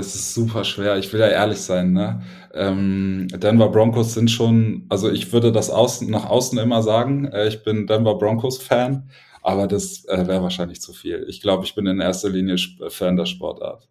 es 0.00 0.14
ist 0.16 0.34
super 0.34 0.64
schwer. 0.64 0.98
Ich 0.98 1.12
will 1.12 1.20
ja 1.20 1.28
ehrlich 1.28 1.58
sein, 1.60 1.92
ne? 1.92 2.22
Ähm, 2.52 3.28
Denver 3.34 3.68
Broncos 3.70 4.14
sind 4.14 4.32
schon, 4.32 4.84
also 4.88 5.08
ich 5.08 5.32
würde 5.32 5.52
das 5.52 5.70
außen, 5.70 6.10
nach 6.10 6.24
außen 6.28 6.58
immer 6.58 6.82
sagen, 6.82 7.26
äh, 7.26 7.46
ich 7.46 7.62
bin 7.62 7.86
Denver 7.86 8.18
Broncos 8.18 8.60
Fan, 8.60 9.10
aber 9.42 9.68
das 9.68 10.04
äh, 10.06 10.26
wäre 10.26 10.42
wahrscheinlich 10.42 10.80
zu 10.80 10.92
viel. 10.92 11.24
Ich 11.28 11.40
glaube, 11.40 11.64
ich 11.64 11.76
bin 11.76 11.86
in 11.86 12.00
erster 12.00 12.30
Linie 12.30 12.56
Fan 12.88 13.14
der 13.16 13.26
Sportart. 13.26 13.88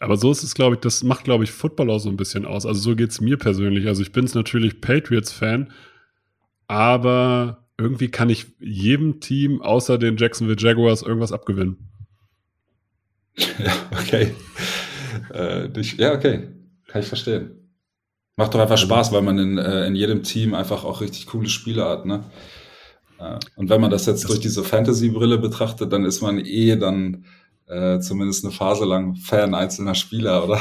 Aber 0.00 0.16
so 0.16 0.32
ist 0.32 0.42
es, 0.42 0.54
glaube 0.54 0.76
ich, 0.76 0.80
das 0.80 1.02
macht, 1.02 1.24
glaube 1.24 1.44
ich, 1.44 1.52
Football 1.52 1.90
auch 1.90 1.98
so 1.98 2.08
ein 2.08 2.16
bisschen 2.16 2.46
aus. 2.46 2.64
Also 2.64 2.80
so 2.80 2.96
geht's 2.96 3.20
mir 3.20 3.36
persönlich. 3.36 3.86
Also 3.86 4.02
ich 4.02 4.12
bin 4.12 4.24
es 4.24 4.34
natürlich 4.34 4.80
Patriots-Fan, 4.80 5.70
aber 6.66 7.66
irgendwie 7.76 8.08
kann 8.08 8.30
ich 8.30 8.46
jedem 8.58 9.20
Team 9.20 9.60
außer 9.60 9.98
den 9.98 10.16
Jacksonville 10.16 10.58
Jaguars 10.58 11.02
irgendwas 11.02 11.32
abgewinnen. 11.32 11.76
Ja, 13.58 13.72
okay. 13.92 14.34
Äh, 15.32 15.68
dich, 15.70 15.96
ja, 15.96 16.12
okay. 16.12 16.48
Kann 16.88 17.00
ich 17.00 17.06
verstehen. 17.06 17.52
Macht 18.36 18.52
doch 18.52 18.60
einfach 18.60 18.76
Spaß, 18.76 19.12
weil 19.12 19.22
man 19.22 19.38
in, 19.38 19.56
äh, 19.56 19.86
in 19.86 19.94
jedem 19.94 20.22
Team 20.22 20.52
einfach 20.52 20.84
auch 20.84 21.00
richtig 21.00 21.26
coole 21.26 21.48
Spieler 21.48 21.88
hat, 21.88 22.06
ne? 22.06 22.24
Äh, 23.18 23.38
und 23.56 23.70
wenn 23.70 23.80
man 23.80 23.90
das 23.90 24.06
jetzt 24.06 24.28
durch 24.28 24.40
diese 24.40 24.64
Fantasy-Brille 24.64 25.38
betrachtet, 25.38 25.92
dann 25.92 26.04
ist 26.04 26.20
man 26.20 26.38
eh 26.38 26.76
dann 26.76 27.24
äh, 27.70 28.00
zumindest 28.00 28.44
eine 28.44 28.52
Phase 28.52 28.84
lang 28.84 29.14
Fan 29.16 29.54
einzelner 29.54 29.94
Spieler, 29.94 30.44
oder? 30.44 30.60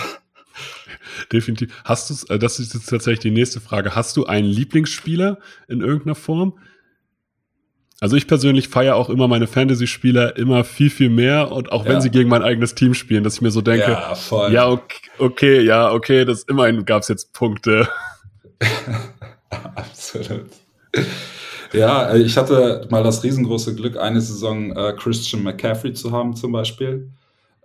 Definitiv. 1.31 1.73
Hast 1.83 2.09
du 2.09 2.33
äh, 2.33 2.39
das 2.39 2.59
ist 2.59 2.73
jetzt 2.73 2.89
tatsächlich 2.89 3.19
die 3.19 3.31
nächste 3.31 3.59
Frage. 3.59 3.95
Hast 3.95 4.15
du 4.17 4.25
einen 4.25 4.47
Lieblingsspieler 4.47 5.39
in 5.67 5.81
irgendeiner 5.81 6.15
Form? 6.15 6.57
Also 8.01 8.15
ich 8.15 8.27
persönlich 8.27 8.69
feiere 8.69 8.95
auch 8.95 9.09
immer 9.09 9.27
meine 9.27 9.45
Fantasy-Spieler 9.47 10.37
immer 10.37 10.63
viel, 10.63 10.89
viel 10.89 11.09
mehr 11.09 11.51
und 11.51 11.73
auch 11.73 11.83
wenn 11.83 11.93
Ja. 11.93 12.01
sie 12.01 12.09
gegen 12.09 12.29
mein 12.29 12.43
eigenes 12.43 12.73
Team 12.73 12.93
spielen, 12.93 13.25
dass 13.25 13.35
ich 13.35 13.41
mir 13.41 13.51
so 13.51 13.59
denke, 13.61 13.91
ja, 13.91 14.15
voll. 14.15 14.53
ja, 14.53 14.69
okay, 14.69 15.01
okay, 15.17 15.61
ja, 15.61 15.91
okay, 15.91 16.23
das 16.23 16.43
immerhin 16.43 16.85
gab 16.85 17.01
es 17.01 17.09
jetzt 17.09 17.33
Punkte. 17.33 17.89
Absolut. 19.49 20.45
Ja, 21.73 22.11
äh, 22.11 22.19
ich 22.19 22.37
hatte 22.37 22.87
mal 22.89 23.03
das 23.03 23.23
riesengroße 23.23 23.75
Glück, 23.75 23.97
eine 23.97 24.21
Saison 24.21 24.71
äh, 24.75 24.93
Christian 24.97 25.43
McCaffrey 25.43 25.93
zu 25.93 26.11
haben 26.11 26.35
zum 26.35 26.51
Beispiel. 26.51 27.11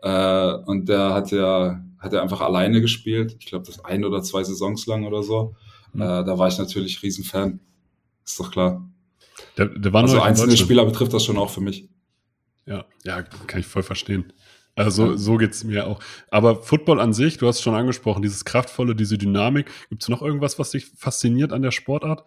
Äh, 0.02 0.52
und 0.66 0.88
der 0.88 1.14
hat 1.14 1.30
ja, 1.30 1.82
hat 1.98 2.12
ja 2.12 2.22
einfach 2.22 2.40
alleine 2.40 2.80
gespielt. 2.80 3.36
Ich 3.38 3.46
glaube, 3.46 3.66
das 3.66 3.84
ein 3.84 4.04
oder 4.04 4.22
zwei 4.22 4.44
Saisons 4.44 4.86
lang 4.86 5.04
oder 5.04 5.22
so. 5.22 5.54
Mhm. 5.92 6.02
Äh, 6.02 6.24
da 6.24 6.38
war 6.38 6.48
ich 6.48 6.58
natürlich 6.58 7.02
Riesenfan. 7.02 7.60
Ist 8.24 8.38
doch 8.38 8.50
klar. 8.50 8.88
Der, 9.56 9.66
der 9.66 9.92
war 9.92 10.02
Also 10.02 10.20
einzelne. 10.20 10.56
Spieler 10.56 10.84
betrifft 10.84 11.12
das 11.12 11.24
schon 11.24 11.38
auch 11.38 11.50
für 11.50 11.60
mich. 11.60 11.88
Ja, 12.66 12.84
ja, 13.04 13.22
kann 13.22 13.60
ich 13.60 13.66
voll 13.66 13.82
verstehen. 13.82 14.32
Also 14.76 15.16
so 15.16 15.36
geht's 15.36 15.62
mir 15.62 15.86
auch. 15.86 16.00
Aber 16.30 16.56
Football 16.56 16.98
an 17.00 17.12
sich, 17.12 17.38
du 17.38 17.46
hast 17.46 17.56
es 17.56 17.62
schon 17.62 17.74
angesprochen, 17.74 18.22
dieses 18.22 18.44
kraftvolle, 18.44 18.96
diese 18.96 19.18
Dynamik. 19.18 19.70
Gibt's 19.88 20.08
noch 20.08 20.20
irgendwas, 20.20 20.58
was 20.58 20.70
dich 20.70 20.86
fasziniert 20.96 21.52
an 21.52 21.62
der 21.62 21.70
Sportart? 21.70 22.24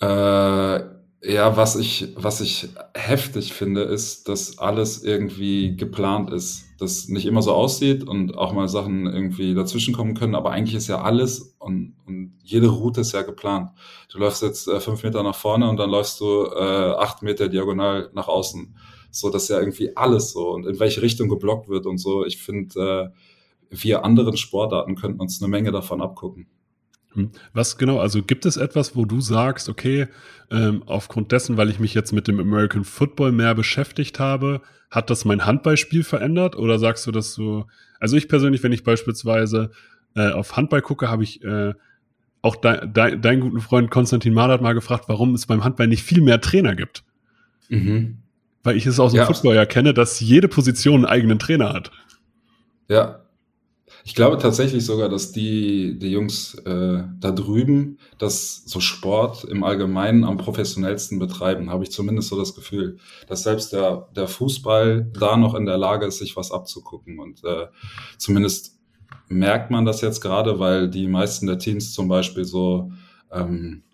Äh, 0.00 0.80
ja, 1.22 1.54
was 1.56 1.76
ich, 1.76 2.14
was 2.16 2.40
ich 2.40 2.68
heftig 2.94 3.52
finde, 3.52 3.82
ist, 3.82 4.28
dass 4.28 4.58
alles 4.58 5.02
irgendwie 5.04 5.76
geplant 5.76 6.30
ist. 6.32 6.64
Dass 6.78 7.08
nicht 7.08 7.26
immer 7.26 7.42
so 7.42 7.52
aussieht 7.52 8.04
und 8.08 8.38
auch 8.38 8.52
mal 8.54 8.68
Sachen 8.68 9.06
irgendwie 9.06 9.52
dazwischenkommen 9.54 10.14
können, 10.14 10.34
aber 10.34 10.50
eigentlich 10.52 10.76
ist 10.76 10.88
ja 10.88 11.02
alles 11.02 11.54
und, 11.58 11.94
und 12.06 12.38
jede 12.42 12.68
Route 12.68 13.02
ist 13.02 13.12
ja 13.12 13.20
geplant. 13.20 13.70
Du 14.10 14.18
läufst 14.18 14.42
jetzt 14.42 14.66
äh, 14.66 14.80
fünf 14.80 15.02
Meter 15.02 15.22
nach 15.22 15.34
vorne 15.34 15.68
und 15.68 15.76
dann 15.76 15.90
läufst 15.90 16.18
du 16.20 16.46
äh, 16.46 16.92
acht 16.96 17.22
Meter 17.22 17.48
diagonal 17.48 18.08
nach 18.14 18.28
außen. 18.28 18.74
So, 19.10 19.28
das 19.28 19.42
ist 19.44 19.48
ja 19.50 19.58
irgendwie 19.58 19.94
alles 19.96 20.32
so 20.32 20.50
und 20.52 20.66
in 20.66 20.80
welche 20.80 21.02
Richtung 21.02 21.28
geblockt 21.28 21.68
wird 21.68 21.84
und 21.84 21.98
so. 21.98 22.24
Ich 22.24 22.38
finde, 22.38 23.12
äh, 23.70 23.76
wir 23.76 24.04
anderen 24.04 24.38
Sportarten 24.38 24.94
könnten 24.96 25.20
uns 25.20 25.42
eine 25.42 25.50
Menge 25.50 25.72
davon 25.72 26.00
abgucken. 26.00 26.46
Hm. 27.14 27.30
Was 27.52 27.76
genau, 27.76 27.98
also 27.98 28.22
gibt 28.22 28.46
es 28.46 28.56
etwas, 28.56 28.94
wo 28.94 29.04
du 29.04 29.20
sagst, 29.20 29.68
okay, 29.68 30.06
ähm, 30.50 30.82
aufgrund 30.86 31.32
dessen, 31.32 31.56
weil 31.56 31.70
ich 31.70 31.80
mich 31.80 31.94
jetzt 31.94 32.12
mit 32.12 32.28
dem 32.28 32.38
American 32.38 32.84
Football 32.84 33.32
mehr 33.32 33.54
beschäftigt 33.54 34.18
habe, 34.20 34.60
hat 34.90 35.10
das 35.10 35.24
mein 35.24 35.44
Handballspiel 35.44 36.04
verändert? 36.04 36.56
Oder 36.56 36.78
sagst 36.78 37.06
du, 37.06 37.12
dass 37.12 37.34
du, 37.34 37.64
also 37.98 38.16
ich 38.16 38.28
persönlich, 38.28 38.62
wenn 38.62 38.72
ich 38.72 38.84
beispielsweise 38.84 39.70
äh, 40.14 40.30
auf 40.30 40.56
Handball 40.56 40.82
gucke, 40.82 41.08
habe 41.08 41.22
ich 41.24 41.42
äh, 41.44 41.74
auch 42.42 42.56
de, 42.56 42.86
de, 42.86 43.18
deinen 43.18 43.40
guten 43.40 43.60
Freund 43.60 43.90
Konstantin 43.90 44.32
Mahler 44.32 44.54
hat 44.54 44.62
mal 44.62 44.72
gefragt, 44.72 45.04
warum 45.08 45.34
es 45.34 45.46
beim 45.46 45.62
Handball 45.64 45.86
nicht 45.86 46.02
viel 46.02 46.22
mehr 46.22 46.40
Trainer 46.40 46.74
gibt. 46.74 47.04
Mhm. 47.68 48.18
Weil 48.62 48.76
ich 48.76 48.86
es 48.86 48.98
aus 49.00 49.12
dem 49.12 49.18
Ja. 49.18 49.26
Football 49.26 49.54
ja 49.54 49.66
kenne, 49.66 49.94
dass 49.94 50.20
jede 50.20 50.48
Position 50.48 51.04
einen 51.04 51.06
eigenen 51.06 51.38
Trainer 51.38 51.72
hat. 51.72 51.90
Ja. 52.88 53.20
Ich 54.10 54.16
glaube 54.16 54.38
tatsächlich 54.38 54.84
sogar, 54.84 55.08
dass 55.08 55.30
die, 55.30 55.96
die 55.96 56.10
Jungs 56.10 56.56
äh, 56.64 57.04
da 57.20 57.30
drüben 57.30 57.98
das 58.18 58.64
so 58.66 58.80
Sport 58.80 59.44
im 59.44 59.62
Allgemeinen 59.62 60.24
am 60.24 60.36
professionellsten 60.36 61.20
betreiben, 61.20 61.70
habe 61.70 61.84
ich 61.84 61.92
zumindest 61.92 62.28
so 62.28 62.36
das 62.36 62.56
Gefühl, 62.56 62.98
dass 63.28 63.44
selbst 63.44 63.72
der, 63.72 64.08
der 64.16 64.26
Fußball 64.26 65.08
da 65.16 65.36
noch 65.36 65.54
in 65.54 65.64
der 65.64 65.78
Lage 65.78 66.06
ist, 66.06 66.18
sich 66.18 66.36
was 66.36 66.50
abzugucken. 66.50 67.20
Und 67.20 67.44
äh, 67.44 67.68
zumindest 68.18 68.80
merkt 69.28 69.70
man 69.70 69.84
das 69.84 70.00
jetzt 70.00 70.20
gerade, 70.20 70.58
weil 70.58 70.90
die 70.90 71.06
meisten 71.06 71.46
der 71.46 71.60
Teams 71.60 71.94
zum 71.94 72.08
Beispiel 72.08 72.44
so, 72.44 72.90
ähm, 73.30 73.84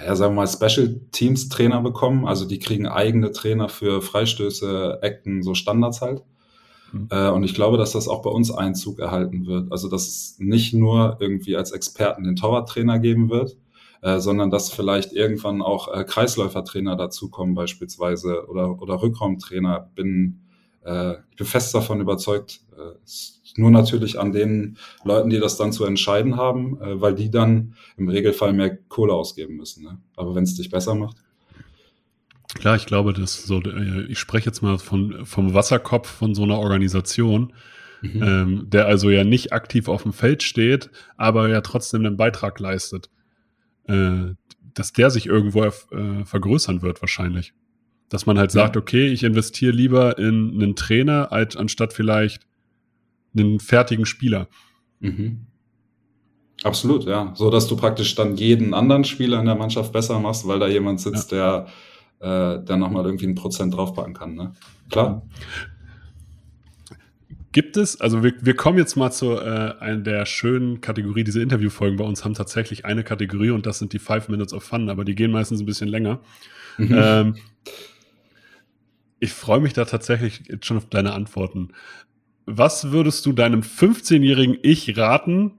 ja, 0.00 0.14
sagen 0.14 0.36
wir 0.36 0.42
mal, 0.42 0.46
Special 0.46 1.00
Teams 1.10 1.48
Trainer 1.48 1.82
bekommen. 1.82 2.24
Also 2.24 2.44
die 2.44 2.60
kriegen 2.60 2.86
eigene 2.86 3.32
Trainer 3.32 3.68
für 3.68 4.00
Freistöße, 4.00 5.00
Ecken, 5.02 5.42
so 5.42 5.54
Standards 5.54 6.02
halt. 6.02 6.22
Mhm. 6.96 7.08
Äh, 7.10 7.30
und 7.30 7.44
ich 7.44 7.54
glaube, 7.54 7.76
dass 7.76 7.92
das 7.92 8.08
auch 8.08 8.22
bei 8.22 8.30
uns 8.30 8.50
Einzug 8.50 8.98
erhalten 8.98 9.46
wird. 9.46 9.70
Also, 9.70 9.88
dass 9.88 10.06
es 10.06 10.36
nicht 10.38 10.74
nur 10.74 11.16
irgendwie 11.20 11.56
als 11.56 11.72
Experten 11.72 12.24
den 12.24 12.36
Torwarttrainer 12.36 12.98
geben 12.98 13.30
wird, 13.30 13.56
äh, 14.02 14.18
sondern 14.18 14.50
dass 14.50 14.70
vielleicht 14.70 15.12
irgendwann 15.12 15.62
auch 15.62 15.92
äh, 15.92 16.04
Kreisläufertrainer 16.04 16.96
dazukommen 16.96 17.54
beispielsweise 17.54 18.46
oder, 18.48 18.80
oder 18.80 19.02
Rückraumtrainer. 19.02 19.90
Bin, 19.94 20.40
ich 20.88 21.36
bin 21.36 21.46
fest 21.48 21.74
davon 21.74 22.00
überzeugt, 22.00 22.60
nur 23.56 23.72
natürlich 23.72 24.20
an 24.20 24.30
den 24.30 24.76
Leuten, 25.02 25.30
die 25.30 25.40
das 25.40 25.56
dann 25.56 25.72
zu 25.72 25.84
entscheiden 25.84 26.36
haben, 26.36 26.78
weil 26.80 27.12
die 27.12 27.28
dann 27.28 27.74
im 27.96 28.08
Regelfall 28.08 28.52
mehr 28.52 28.76
Kohle 28.76 29.12
ausgeben 29.12 29.56
müssen. 29.56 29.82
Ne? 29.82 29.98
Aber 30.14 30.36
wenn 30.36 30.44
es 30.44 30.54
dich 30.54 30.70
besser 30.70 30.94
macht. 30.94 31.16
Klar, 32.58 32.76
ich 32.76 32.86
glaube, 32.86 33.12
das 33.12 33.42
so, 33.44 33.60
äh, 33.62 34.02
ich 34.08 34.18
spreche 34.18 34.46
jetzt 34.46 34.62
mal 34.62 34.78
von, 34.78 35.24
vom 35.26 35.54
Wasserkopf 35.54 36.08
von 36.08 36.34
so 36.34 36.42
einer 36.42 36.58
Organisation, 36.58 37.52
Mhm. 38.02 38.22
ähm, 38.22 38.64
der 38.68 38.86
also 38.86 39.08
ja 39.08 39.24
nicht 39.24 39.52
aktiv 39.54 39.88
auf 39.88 40.02
dem 40.02 40.12
Feld 40.12 40.42
steht, 40.42 40.90
aber 41.16 41.48
ja 41.48 41.62
trotzdem 41.62 42.04
einen 42.04 42.16
Beitrag 42.18 42.60
leistet, 42.60 43.08
äh, 43.88 44.34
dass 44.74 44.92
der 44.92 45.10
sich 45.10 45.26
irgendwo 45.26 45.64
äh, 45.64 46.24
vergrößern 46.24 46.82
wird 46.82 47.00
wahrscheinlich. 47.00 47.54
Dass 48.10 48.26
man 48.26 48.38
halt 48.38 48.52
Ja. 48.52 48.62
sagt, 48.62 48.76
okay, 48.76 49.06
ich 49.08 49.24
investiere 49.24 49.72
lieber 49.72 50.18
in 50.18 50.52
einen 50.54 50.76
Trainer, 50.76 51.32
als 51.32 51.56
anstatt 51.56 51.92
vielleicht 51.94 52.46
einen 53.36 53.60
fertigen 53.60 54.04
Spieler. 54.06 54.48
Mhm. 55.00 55.46
Absolut, 56.64 57.04
ja. 57.04 57.32
So 57.34 57.50
dass 57.50 57.66
du 57.66 57.76
praktisch 57.76 58.14
dann 58.14 58.36
jeden 58.36 58.74
anderen 58.74 59.04
Spieler 59.04 59.38
in 59.40 59.46
der 59.46 59.54
Mannschaft 59.56 59.92
besser 59.92 60.18
machst, 60.20 60.46
weil 60.46 60.58
da 60.58 60.68
jemand 60.68 61.00
sitzt, 61.00 61.32
der, 61.32 61.66
äh, 62.20 62.58
der 62.62 62.76
nochmal 62.76 63.04
irgendwie 63.04 63.26
ein 63.26 63.34
Prozent 63.34 63.74
draufpacken 63.74 64.14
kann. 64.14 64.34
Ne? 64.34 64.52
Klar. 64.90 65.22
Gibt 67.52 67.76
es, 67.76 68.00
also 68.00 68.22
wir, 68.22 68.34
wir 68.40 68.54
kommen 68.54 68.76
jetzt 68.76 68.96
mal 68.96 69.10
zu 69.10 69.32
äh, 69.32 69.74
einer 69.80 70.02
der 70.02 70.26
schönen 70.26 70.82
Kategorie, 70.82 71.24
diese 71.24 71.40
Interviewfolgen 71.40 71.96
bei 71.96 72.04
uns 72.04 72.24
haben 72.24 72.34
tatsächlich 72.34 72.84
eine 72.84 73.02
Kategorie 73.02 73.50
und 73.50 73.64
das 73.64 73.78
sind 73.78 73.94
die 73.94 73.98
Five 73.98 74.28
Minutes 74.28 74.52
of 74.52 74.62
Fun, 74.62 74.90
aber 74.90 75.04
die 75.04 75.14
gehen 75.14 75.30
meistens 75.30 75.60
ein 75.60 75.66
bisschen 75.66 75.88
länger. 75.88 76.20
Mhm. 76.76 76.94
Ähm, 76.94 77.36
ich 79.18 79.32
freue 79.32 79.60
mich 79.60 79.72
da 79.72 79.86
tatsächlich 79.86 80.42
jetzt 80.48 80.66
schon 80.66 80.76
auf 80.76 80.86
deine 80.90 81.12
Antworten. 81.12 81.70
Was 82.44 82.92
würdest 82.92 83.24
du 83.26 83.32
deinem 83.32 83.62
15-jährigen 83.62 84.58
Ich 84.62 84.96
raten, 84.96 85.52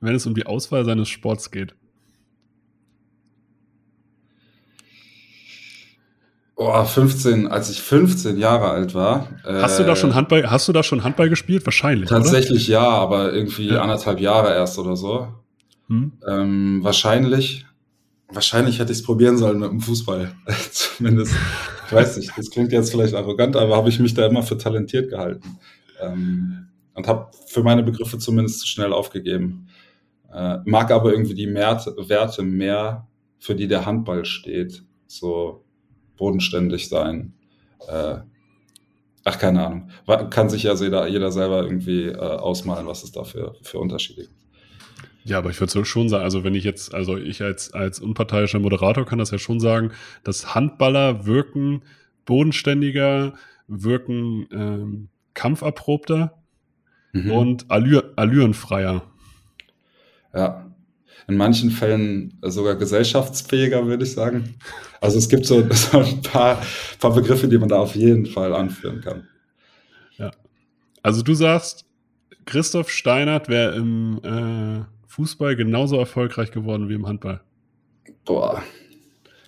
wenn 0.00 0.14
es 0.14 0.26
um 0.26 0.34
die 0.34 0.46
Auswahl 0.46 0.84
seines 0.84 1.08
Sports 1.08 1.50
geht? 1.50 1.74
Oh, 6.60 6.84
15, 6.84 7.46
als 7.46 7.70
ich 7.70 7.80
15 7.80 8.36
Jahre 8.36 8.70
alt 8.70 8.92
war. 8.92 9.28
Hast 9.44 9.78
du 9.78 9.84
da 9.84 9.92
äh, 9.92 9.96
schon 9.96 10.16
Handball, 10.16 10.50
hast 10.50 10.66
du 10.66 10.72
da 10.72 10.82
schon 10.82 11.04
Handball 11.04 11.28
gespielt? 11.28 11.64
Wahrscheinlich. 11.64 12.08
Tatsächlich 12.08 12.66
ja, 12.66 12.82
aber 12.82 13.32
irgendwie 13.32 13.68
Ja. 13.68 13.80
anderthalb 13.82 14.18
Jahre 14.18 14.52
erst 14.54 14.76
oder 14.76 14.96
so. 14.96 15.12
Oder? 15.12 15.34
Hm? 15.86 16.12
Ähm, 16.26 16.80
wahrscheinlich, 16.82 17.64
wahrscheinlich 18.28 18.80
hätte 18.80 18.90
ich 18.90 18.98
es 18.98 19.04
probieren 19.04 19.38
sollen 19.38 19.60
mit 19.60 19.70
dem 19.70 19.80
Fußball. 19.80 20.32
Zumindest, 20.72 21.32
ich 21.86 21.92
weiß 21.92 22.16
nicht, 22.16 22.32
das 22.36 22.50
klingt 22.50 22.72
jetzt 22.72 22.90
vielleicht 22.90 23.14
arrogant, 23.14 23.54
aber 23.54 23.76
habe 23.76 23.88
ich 23.88 24.00
mich 24.00 24.14
da 24.14 24.26
immer 24.26 24.42
für 24.42 24.58
talentiert 24.58 25.10
gehalten. 25.10 25.60
Ähm, 26.02 26.66
und 26.94 27.06
habe 27.06 27.30
für 27.46 27.62
meine 27.62 27.84
Begriffe 27.84 28.18
zumindest 28.18 28.58
zu 28.62 28.66
schnell 28.66 28.92
aufgegeben. 28.92 29.68
Äh, 30.34 30.58
mag 30.64 30.90
aber 30.90 31.12
irgendwie 31.12 31.34
die 31.34 31.54
Werte 31.54 32.42
mehr 32.42 33.06
für 33.38 33.54
die 33.54 33.68
der 33.68 33.86
Handball 33.86 34.24
steht. 34.24 34.82
So 35.06 35.64
bodenständig 36.18 36.88
sein. 36.88 37.32
Äh, 37.88 38.16
ach, 39.24 39.38
keine 39.38 39.66
Ahnung. 39.66 39.90
Kann 40.30 40.50
sich 40.50 40.64
ja 40.64 40.74
jeder, 40.74 41.06
jeder 41.06 41.32
selber 41.32 41.62
irgendwie 41.62 42.06
äh, 42.06 42.16
ausmalen, 42.16 42.86
was 42.86 43.04
es 43.04 43.12
da 43.12 43.24
für, 43.24 43.54
für 43.62 43.78
Unterschiede 43.78 44.22
gibt. 44.22 44.34
Ja, 45.24 45.38
aber 45.38 45.50
ich 45.50 45.60
würde 45.60 45.84
schon 45.84 46.08
sagen, 46.08 46.24
also 46.24 46.42
wenn 46.42 46.54
ich 46.54 46.64
jetzt, 46.64 46.94
also 46.94 47.18
ich 47.18 47.42
als, 47.42 47.74
als 47.74 48.00
unparteiischer 48.00 48.60
Moderator 48.60 49.04
kann 49.04 49.18
das 49.18 49.30
ja 49.30 49.38
schon 49.38 49.60
sagen, 49.60 49.92
dass 50.24 50.54
Handballer 50.54 51.26
wirken 51.26 51.82
bodenständiger, 52.24 53.34
wirken 53.66 54.48
ähm, 54.52 55.08
kampferprobter 55.34 56.42
mhm. 57.12 57.30
und 57.30 57.70
allür, 57.70 58.12
allürenfreier. 58.16 59.02
Ja, 60.34 60.67
in 61.28 61.36
manchen 61.36 61.70
Fällen 61.70 62.38
sogar 62.42 62.74
gesellschaftsfähiger, 62.74 63.86
würde 63.86 64.04
ich 64.04 64.12
sagen. 64.12 64.54
Also 65.00 65.18
es 65.18 65.28
gibt 65.28 65.44
so, 65.46 65.62
so 65.70 65.98
ein 65.98 66.22
paar, 66.22 66.62
paar 66.98 67.14
Begriffe, 67.14 67.46
die 67.48 67.58
man 67.58 67.68
da 67.68 67.78
auf 67.78 67.94
jeden 67.94 68.26
Fall 68.26 68.54
anführen 68.54 69.02
kann. 69.02 69.28
Ja. 70.16 70.30
Also 71.02 71.22
du 71.22 71.34
sagst, 71.34 71.84
Christoph 72.46 72.90
Steinert 72.90 73.48
wäre 73.48 73.76
im 73.76 74.20
äh, 74.24 74.84
Fußball 75.06 75.54
genauso 75.54 75.98
erfolgreich 75.98 76.50
geworden 76.50 76.88
wie 76.88 76.94
im 76.94 77.06
Handball. 77.06 77.42
Boah, 78.24 78.62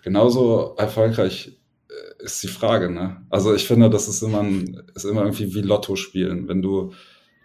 genauso 0.02 0.74
erfolgreich 0.76 1.58
äh, 1.88 2.24
ist 2.24 2.42
die 2.42 2.48
Frage, 2.48 2.90
ne? 2.90 3.22
Also 3.30 3.54
ich 3.54 3.66
finde, 3.66 3.88
das 3.88 4.06
ist 4.06 4.22
immer, 4.22 4.40
ein, 4.40 4.82
ist 4.94 5.04
immer 5.04 5.22
irgendwie 5.22 5.54
wie 5.54 5.62
Lotto 5.62 5.96
spielen. 5.96 6.46
Wenn 6.46 6.60
du 6.60 6.92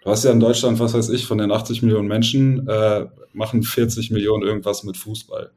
Du 0.05 0.11
hast 0.11 0.23
ja 0.23 0.31
in 0.31 0.39
Deutschland, 0.39 0.79
was 0.79 0.93
weiß 0.93 1.09
ich, 1.09 1.25
von 1.25 1.39
den 1.39 1.51
80 1.51 1.81
Millionen 1.81 2.07
Menschen 2.07 2.67
äh, 2.67 3.07
machen 3.33 3.63
40 3.63 4.11
Millionen 4.11 4.43
irgendwas 4.43 4.83
mit 4.83 4.97
Fußball. 4.97 5.51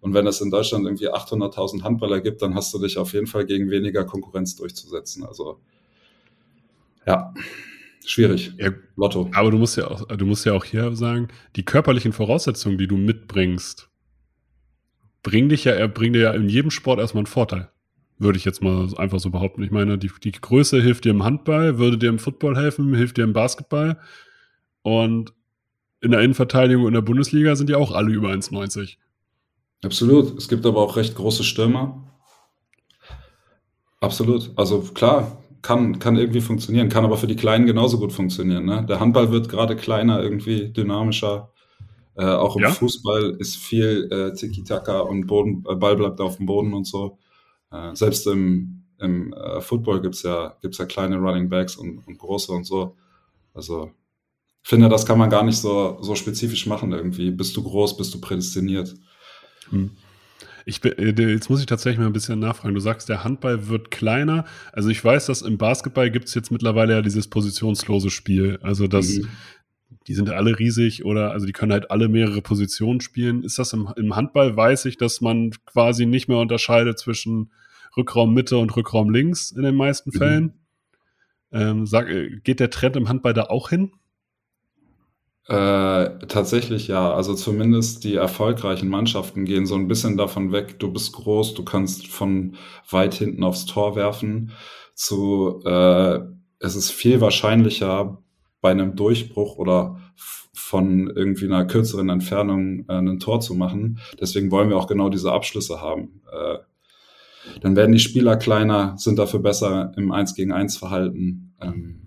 Und 0.00 0.12
wenn 0.12 0.26
es 0.26 0.40
in 0.40 0.50
Deutschland 0.50 0.84
irgendwie 0.86 1.08
800.000 1.08 1.84
Handballer 1.84 2.20
gibt, 2.20 2.42
dann 2.42 2.56
hast 2.56 2.74
du 2.74 2.80
dich 2.80 2.98
auf 2.98 3.12
jeden 3.12 3.28
Fall 3.28 3.46
gegen 3.46 3.70
weniger 3.70 4.04
Konkurrenz 4.04 4.56
durchzusetzen. 4.56 5.24
Also 5.24 5.60
ja, 7.06 7.32
schwierig. 8.04 8.52
Ja, 8.58 8.72
Lotto. 8.96 9.30
Aber 9.34 9.52
du 9.52 9.58
musst 9.58 9.76
ja 9.76 9.86
auch, 9.86 10.04
du 10.04 10.26
musst 10.26 10.44
ja 10.46 10.54
auch 10.54 10.64
hier 10.64 10.96
sagen, 10.96 11.28
die 11.54 11.64
körperlichen 11.64 12.12
Voraussetzungen, 12.12 12.78
die 12.78 12.88
du 12.88 12.96
mitbringst, 12.96 13.88
bringen 15.22 15.48
dich 15.48 15.62
ja, 15.62 15.86
bringen 15.86 16.14
dir 16.14 16.22
ja 16.22 16.32
in 16.32 16.48
jedem 16.48 16.72
Sport 16.72 16.98
erstmal 16.98 17.20
einen 17.20 17.26
Vorteil. 17.26 17.70
Würde 18.18 18.38
ich 18.38 18.44
jetzt 18.44 18.62
mal 18.62 18.88
einfach 18.96 19.18
so 19.18 19.30
behaupten. 19.30 19.62
Ich 19.62 19.70
meine, 19.70 19.98
die, 19.98 20.10
die 20.22 20.32
Größe 20.32 20.80
hilft 20.80 21.04
dir 21.04 21.10
im 21.10 21.24
Handball, 21.24 21.78
würde 21.78 21.98
dir 21.98 22.08
im 22.08 22.18
Football 22.18 22.56
helfen, 22.56 22.94
hilft 22.94 23.16
dir 23.16 23.24
im 23.24 23.32
Basketball. 23.32 23.98
Und 24.82 25.32
in 26.00 26.10
der 26.10 26.20
Innenverteidigung 26.20 26.86
in 26.86 26.94
der 26.94 27.00
Bundesliga 27.00 27.56
sind 27.56 27.70
ja 27.70 27.78
auch 27.78 27.92
alle 27.92 28.12
über 28.12 28.30
1,90. 28.30 28.96
Absolut. 29.84 30.38
Es 30.38 30.48
gibt 30.48 30.66
aber 30.66 30.80
auch 30.80 30.96
recht 30.96 31.14
große 31.14 31.44
Stürmer. 31.44 32.04
Absolut. 34.00 34.50
Also 34.56 34.80
klar, 34.80 35.42
kann, 35.62 36.00
kann 36.00 36.16
irgendwie 36.16 36.40
funktionieren, 36.40 36.88
kann 36.88 37.04
aber 37.04 37.16
für 37.16 37.28
die 37.28 37.36
Kleinen 37.36 37.66
genauso 37.66 37.98
gut 37.98 38.12
funktionieren. 38.12 38.64
Ne? 38.64 38.84
Der 38.88 38.98
Handball 38.98 39.30
wird 39.30 39.48
gerade 39.48 39.76
kleiner, 39.76 40.20
irgendwie 40.20 40.68
dynamischer. 40.72 41.52
Äh, 42.16 42.24
auch 42.24 42.56
im 42.56 42.62
ja? 42.62 42.70
Fußball 42.70 43.36
ist 43.38 43.56
viel 43.56 44.08
äh, 44.10 44.34
Tiki-Taka 44.34 45.00
und 45.00 45.26
Boden, 45.26 45.64
äh, 45.68 45.76
Ball 45.76 45.96
bleibt 45.96 46.20
auf 46.20 46.36
dem 46.36 46.46
Boden 46.46 46.74
und 46.74 46.84
so. 46.84 47.18
Äh, 47.72 47.94
selbst 47.94 48.26
im, 48.26 48.84
im 48.98 49.32
äh, 49.32 49.60
Football 49.60 50.02
gibt's 50.02 50.22
ja, 50.22 50.56
gibt's 50.60 50.78
ja 50.78 50.84
kleine 50.84 51.16
Running 51.16 51.48
Backs 51.48 51.76
und, 51.76 52.06
und 52.06 52.18
große 52.18 52.52
und 52.52 52.64
so. 52.64 52.96
Also 53.54 53.90
finde, 54.62 54.88
das 54.88 55.06
kann 55.06 55.18
man 55.18 55.30
gar 55.30 55.44
nicht 55.44 55.58
so, 55.58 55.98
so 56.00 56.14
spezifisch 56.14 56.66
machen 56.66 56.92
irgendwie. 56.92 57.30
Bist 57.30 57.56
du 57.56 57.62
groß, 57.62 57.96
bist 57.96 58.14
du 58.14 58.20
prädestiniert. 58.20 58.94
Hm. 59.70 59.90
Ich, 60.64 60.84
äh, 60.84 61.10
jetzt 61.10 61.50
muss 61.50 61.60
ich 61.60 61.66
tatsächlich 61.66 61.98
mal 61.98 62.06
ein 62.06 62.12
bisschen 62.12 62.38
nachfragen. 62.38 62.74
Du 62.74 62.80
sagst, 62.80 63.08
der 63.08 63.24
Handball 63.24 63.68
wird 63.68 63.90
kleiner. 63.90 64.44
Also 64.72 64.88
ich 64.88 65.04
weiß, 65.04 65.26
dass 65.26 65.42
im 65.42 65.58
Basketball 65.58 66.10
gibt 66.10 66.28
es 66.28 66.34
jetzt 66.34 66.52
mittlerweile 66.52 66.94
ja 66.94 67.02
dieses 67.02 67.28
positionslose 67.28 68.10
Spiel. 68.10 68.60
Also 68.62 68.86
das, 68.86 69.08
mhm. 69.08 69.28
die 70.06 70.14
sind 70.14 70.30
alle 70.30 70.58
riesig 70.58 71.04
oder 71.04 71.32
also 71.32 71.46
die 71.46 71.52
können 71.52 71.72
halt 71.72 71.90
alle 71.90 72.08
mehrere 72.08 72.42
Positionen 72.42 73.00
spielen. 73.00 73.42
Ist 73.42 73.58
das 73.58 73.72
im, 73.72 73.92
im 73.96 74.14
Handball, 74.14 74.56
weiß 74.56 74.84
ich, 74.84 74.96
dass 74.96 75.20
man 75.20 75.50
quasi 75.66 76.06
nicht 76.06 76.28
mehr 76.28 76.38
unterscheidet 76.38 76.98
zwischen 76.98 77.50
Rückraum 77.96 78.34
Mitte 78.34 78.58
und 78.58 78.74
Rückraum 78.76 79.10
links 79.10 79.50
in 79.50 79.62
den 79.62 79.74
meisten 79.74 80.10
mhm. 80.10 80.18
Fällen. 80.18 80.54
Ähm, 81.52 81.86
sag, 81.86 82.08
äh, 82.08 82.40
geht 82.42 82.60
der 82.60 82.70
Trend 82.70 82.96
im 82.96 83.08
Handball 83.08 83.34
da 83.34 83.44
auch 83.44 83.68
hin? 83.68 83.92
Äh, 85.48 86.26
tatsächlich 86.28 86.88
ja. 86.88 87.12
Also 87.12 87.34
zumindest 87.34 88.04
die 88.04 88.14
erfolgreichen 88.14 88.88
Mannschaften 88.88 89.44
gehen 89.44 89.66
so 89.66 89.74
ein 89.74 89.88
bisschen 89.88 90.16
davon 90.16 90.52
weg, 90.52 90.78
du 90.78 90.92
bist 90.92 91.12
groß, 91.12 91.54
du 91.54 91.64
kannst 91.64 92.06
von 92.06 92.56
weit 92.88 93.14
hinten 93.14 93.42
aufs 93.42 93.66
Tor 93.66 93.96
werfen, 93.96 94.52
zu 94.94 95.60
äh, 95.64 96.20
es 96.60 96.76
ist 96.76 96.90
viel 96.90 97.20
wahrscheinlicher 97.20 98.22
bei 98.60 98.70
einem 98.70 98.94
Durchbruch 98.94 99.56
oder 99.56 100.00
von 100.54 101.10
irgendwie 101.10 101.46
einer 101.46 101.64
kürzeren 101.64 102.08
Entfernung 102.08 102.86
äh, 102.88 102.94
ein 102.94 103.18
Tor 103.18 103.40
zu 103.40 103.54
machen. 103.54 103.98
Deswegen 104.20 104.50
wollen 104.52 104.68
wir 104.68 104.76
auch 104.76 104.86
genau 104.86 105.08
diese 105.08 105.32
Abschlüsse 105.32 105.80
haben. 105.80 106.22
Äh, 106.32 106.58
dann 107.60 107.76
werden 107.76 107.92
die 107.92 107.98
Spieler 107.98 108.36
kleiner, 108.36 108.96
sind 108.98 109.18
dafür 109.18 109.40
besser 109.40 109.92
im 109.96 110.12
1 110.12 110.34
gegen 110.34 110.52
1 110.52 110.76
Verhalten 110.76 111.54
ähm, 111.60 112.02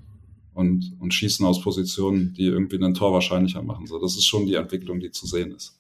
und, 0.54 0.94
und 1.00 1.14
schießen 1.14 1.46
aus 1.46 1.62
Positionen, 1.62 2.34
die 2.34 2.46
irgendwie 2.46 2.84
ein 2.84 2.94
Tor 2.94 3.14
wahrscheinlicher 3.14 3.62
machen. 3.62 3.88
So, 3.88 4.00
das 4.00 4.16
ist 4.16 4.26
schon 4.26 4.46
die 4.46 4.56
Entwicklung, 4.56 5.00
die 5.00 5.12
zu 5.12 5.28
sehen 5.28 5.52
ist. 5.52 5.80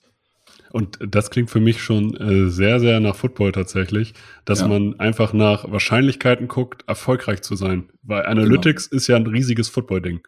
Und 0.71 0.99
das 1.07 1.29
klingt 1.29 1.49
für 1.49 1.61
mich 1.61 1.81
schon 1.81 2.15
äh, 2.17 2.49
sehr, 2.49 2.81
sehr 2.81 2.99
nach 2.99 3.15
Football 3.15 3.53
tatsächlich, 3.53 4.13
dass 4.43 4.59
ja. 4.59 4.67
man 4.67 4.99
einfach 4.99 5.31
nach 5.31 5.71
Wahrscheinlichkeiten 5.71 6.49
guckt, 6.49 6.83
erfolgreich 6.87 7.41
zu 7.43 7.55
sein. 7.55 7.89
Weil 8.03 8.25
Analytics 8.25 8.89
genau. 8.89 8.97
ist 8.97 9.07
ja 9.07 9.15
ein 9.15 9.27
riesiges 9.27 9.69
Football-Ding. 9.69 10.19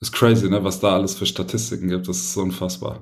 Ist 0.00 0.12
crazy, 0.12 0.48
ne, 0.48 0.62
was 0.62 0.80
da 0.80 0.94
alles 0.94 1.14
für 1.14 1.26
Statistiken 1.26 1.88
gibt. 1.88 2.08
Das 2.08 2.18
ist 2.18 2.34
so 2.34 2.40
unfassbar. 2.40 3.00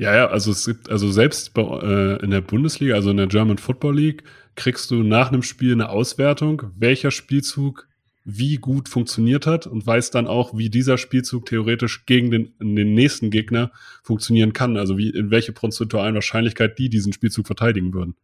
Ja, 0.00 0.16
ja, 0.16 0.28
also 0.28 0.52
es 0.52 0.64
gibt, 0.64 0.88
also 0.88 1.12
selbst 1.12 1.52
bei, 1.52 1.60
äh, 1.60 2.24
in 2.24 2.30
der 2.30 2.40
Bundesliga, 2.40 2.94
also 2.94 3.10
in 3.10 3.18
der 3.18 3.26
German 3.26 3.58
Football 3.58 3.96
League, 3.96 4.22
kriegst 4.54 4.90
du 4.90 5.02
nach 5.02 5.28
einem 5.30 5.42
Spiel 5.42 5.74
eine 5.74 5.90
Auswertung, 5.90 6.62
welcher 6.74 7.10
Spielzug 7.10 7.86
wie 8.24 8.56
gut 8.56 8.88
funktioniert 8.88 9.46
hat 9.46 9.66
und 9.66 9.86
weißt 9.86 10.14
dann 10.14 10.26
auch, 10.26 10.56
wie 10.56 10.70
dieser 10.70 10.96
Spielzug 10.96 11.44
theoretisch 11.44 12.06
gegen 12.06 12.30
den, 12.30 12.54
den 12.60 12.94
nächsten 12.94 13.28
Gegner 13.28 13.72
funktionieren 14.02 14.54
kann. 14.54 14.78
Also 14.78 14.96
wie, 14.96 15.10
in 15.10 15.30
welche 15.30 15.52
prozentualen 15.52 16.14
Wahrscheinlichkeit 16.14 16.78
die 16.78 16.88
diesen 16.88 17.12
Spielzug 17.12 17.46
verteidigen 17.46 17.92
würden. 17.92 18.14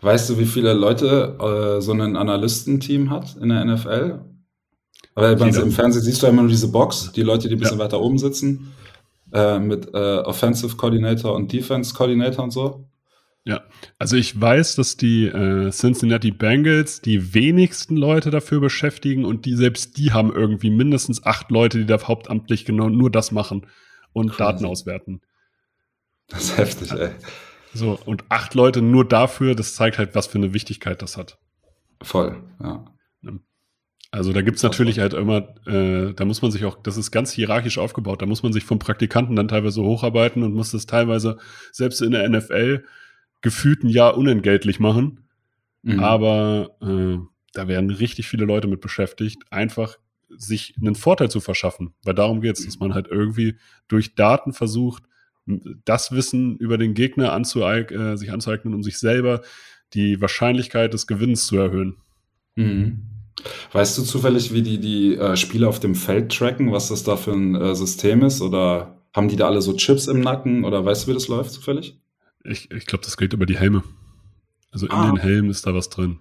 Weißt 0.00 0.28
du, 0.28 0.40
wie 0.40 0.46
viele 0.46 0.72
Leute 0.72 1.36
äh, 1.78 1.80
so 1.80 1.92
ein 1.92 2.16
Analystenteam 2.16 3.10
hat 3.10 3.36
in 3.40 3.50
der 3.50 3.64
NFL? 3.64 4.24
Weil 5.14 5.40
im 5.40 5.70
Fernsehen 5.70 6.02
siehst 6.02 6.20
du 6.20 6.26
ja 6.26 6.32
immer 6.32 6.42
nur 6.42 6.50
diese 6.50 6.72
Box, 6.72 7.12
die 7.12 7.22
Leute, 7.22 7.48
die 7.48 7.54
ein 7.54 7.60
bisschen 7.60 7.78
ja. 7.78 7.84
weiter 7.84 8.00
oben 8.00 8.18
sitzen. 8.18 8.72
Äh, 9.32 9.58
mit 9.58 9.88
äh, 9.92 10.18
Offensive 10.18 10.76
Coordinator 10.76 11.34
und 11.34 11.52
Defense 11.52 11.92
Coordinator 11.94 12.44
und 12.44 12.52
so. 12.52 12.88
Ja, 13.44 13.62
also 13.98 14.16
ich 14.16 14.40
weiß, 14.40 14.76
dass 14.76 14.96
die 14.96 15.26
äh, 15.26 15.70
Cincinnati 15.70 16.30
Bengals 16.32 17.00
die 17.00 17.34
wenigsten 17.34 17.96
Leute 17.96 18.30
dafür 18.30 18.60
beschäftigen 18.60 19.24
und 19.24 19.44
die 19.44 19.54
selbst 19.54 19.98
die 19.98 20.12
haben 20.12 20.32
irgendwie 20.32 20.70
mindestens 20.70 21.24
acht 21.24 21.50
Leute, 21.50 21.78
die 21.78 21.86
da 21.86 22.00
hauptamtlich 22.00 22.64
genau 22.64 22.88
nur 22.88 23.10
das 23.10 23.30
machen 23.30 23.66
und 24.12 24.30
Crazy. 24.30 24.38
Daten 24.38 24.64
auswerten. 24.64 25.20
Das 26.28 26.44
ist 26.44 26.58
heftig, 26.58 26.92
ey. 26.92 27.10
So, 27.72 27.98
und 28.04 28.24
acht 28.30 28.54
Leute 28.54 28.82
nur 28.82 29.06
dafür, 29.06 29.54
das 29.54 29.74
zeigt 29.74 29.98
halt, 29.98 30.14
was 30.14 30.26
für 30.26 30.38
eine 30.38 30.52
Wichtigkeit 30.54 31.02
das 31.02 31.16
hat. 31.16 31.38
Voll, 32.02 32.42
ja. 32.60 32.84
Also 34.10 34.32
da 34.32 34.40
gibt's 34.42 34.62
natürlich 34.62 34.98
halt 34.98 35.14
immer, 35.14 35.54
äh, 35.66 36.14
da 36.14 36.24
muss 36.24 36.40
man 36.40 36.50
sich 36.50 36.64
auch, 36.64 36.80
das 36.82 36.96
ist 36.96 37.10
ganz 37.10 37.32
hierarchisch 37.32 37.78
aufgebaut, 37.78 38.22
da 38.22 38.26
muss 38.26 38.42
man 38.42 38.52
sich 38.52 38.64
vom 38.64 38.78
Praktikanten 38.78 39.36
dann 39.36 39.48
teilweise 39.48 39.82
hocharbeiten 39.82 40.42
und 40.42 40.54
muss 40.54 40.70
das 40.70 40.86
teilweise 40.86 41.38
selbst 41.72 42.00
in 42.02 42.12
der 42.12 42.28
NFL 42.28 42.84
gefühlt 43.42 43.82
ein 43.82 43.88
Jahr 43.88 44.16
unentgeltlich 44.16 44.80
machen. 44.80 45.28
Mhm. 45.82 46.00
Aber 46.00 46.76
äh, 46.80 47.18
da 47.52 47.68
werden 47.68 47.90
richtig 47.90 48.28
viele 48.28 48.44
Leute 48.44 48.68
mit 48.68 48.80
beschäftigt, 48.80 49.42
einfach 49.50 49.98
sich 50.28 50.74
einen 50.80 50.94
Vorteil 50.94 51.30
zu 51.30 51.40
verschaffen. 51.40 51.94
Weil 52.02 52.14
darum 52.14 52.40
geht's, 52.40 52.64
dass 52.64 52.78
man 52.78 52.94
halt 52.94 53.08
irgendwie 53.08 53.56
durch 53.88 54.14
Daten 54.14 54.52
versucht, 54.52 55.04
das 55.84 56.10
Wissen 56.10 56.56
über 56.56 56.76
den 56.76 56.94
Gegner 56.94 57.32
anzueig 57.32 57.92
äh, 57.92 58.16
sich 58.16 58.32
anzueignen, 58.32 58.74
um 58.74 58.82
sich 58.82 58.98
selber 58.98 59.42
die 59.94 60.20
Wahrscheinlichkeit 60.20 60.92
des 60.92 61.06
Gewinns 61.06 61.46
zu 61.46 61.56
erhöhen. 61.56 61.96
Mhm. 62.56 63.15
Weißt 63.72 63.98
du 63.98 64.02
zufällig, 64.02 64.52
wie 64.52 64.62
die 64.62 64.80
die 64.80 65.16
äh, 65.16 65.36
Spieler 65.36 65.68
auf 65.68 65.80
dem 65.80 65.94
Feld 65.94 66.32
tracken, 66.32 66.72
was 66.72 66.88
das 66.88 67.04
da 67.04 67.16
für 67.16 67.32
ein 67.32 67.54
äh, 67.54 67.74
System 67.74 68.22
ist? 68.22 68.40
Oder 68.40 69.02
haben 69.12 69.28
die 69.28 69.36
da 69.36 69.46
alle 69.46 69.62
so 69.62 69.74
Chips 69.74 70.06
im 70.06 70.20
Nacken? 70.20 70.64
Oder 70.64 70.84
weißt 70.84 71.04
du, 71.04 71.10
wie 71.10 71.14
das 71.14 71.28
läuft 71.28 71.52
zufällig? 71.52 71.98
Ich, 72.44 72.70
ich 72.70 72.86
glaube, 72.86 73.04
das 73.04 73.16
geht 73.16 73.32
über 73.32 73.46
die 73.46 73.58
Helme. 73.58 73.82
Also 74.70 74.86
in 74.86 74.92
ah. 74.92 75.06
den 75.06 75.16
Helmen 75.18 75.50
ist 75.50 75.66
da 75.66 75.74
was 75.74 75.88
drin. 75.88 76.18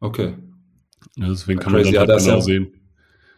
Okay. 0.00 0.34
Ja, 1.16 1.28
deswegen 1.28 1.60
kann 1.60 1.72
Crazy. 1.72 1.92
man 1.92 2.06
dann 2.06 2.08
halt 2.08 2.20
ja, 2.20 2.26
genau 2.26 2.38
ja, 2.38 2.42
sehen. 2.42 2.72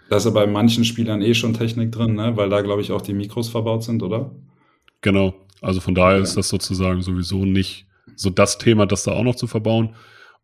Da 0.09 0.17
ist 0.17 0.25
ja 0.25 0.31
bei 0.31 0.47
manchen 0.47 0.85
Spielern 0.85 1.23
eh 1.23 1.35
schon 1.35 1.55
Technik 1.55 1.93
drin, 1.93 2.15
ne? 2.15 2.37
weil 2.37 2.49
da, 2.51 2.61
glaube 2.61 2.83
ich, 2.83 2.93
auch 2.93 3.03
die 3.03 3.15
Mikros 3.15 3.49
verbaut 3.49 3.85
sind, 3.85 4.03
oder? 4.03 4.31
Genau. 5.01 5.35
Also 5.61 5.81
von 5.81 5.95
daher 5.95 6.17
Okay. 6.17 6.25
ist 6.25 6.37
das 6.37 6.49
sozusagen 6.49 7.03
sowieso 7.03 7.45
nicht 7.45 7.87
so 8.17 8.31
das 8.31 8.59
Thema, 8.59 8.87
das 8.87 9.05
da 9.05 9.13
auch 9.13 9.25
noch 9.25 9.35
zu 9.35 9.47
verbauen. 9.47 9.95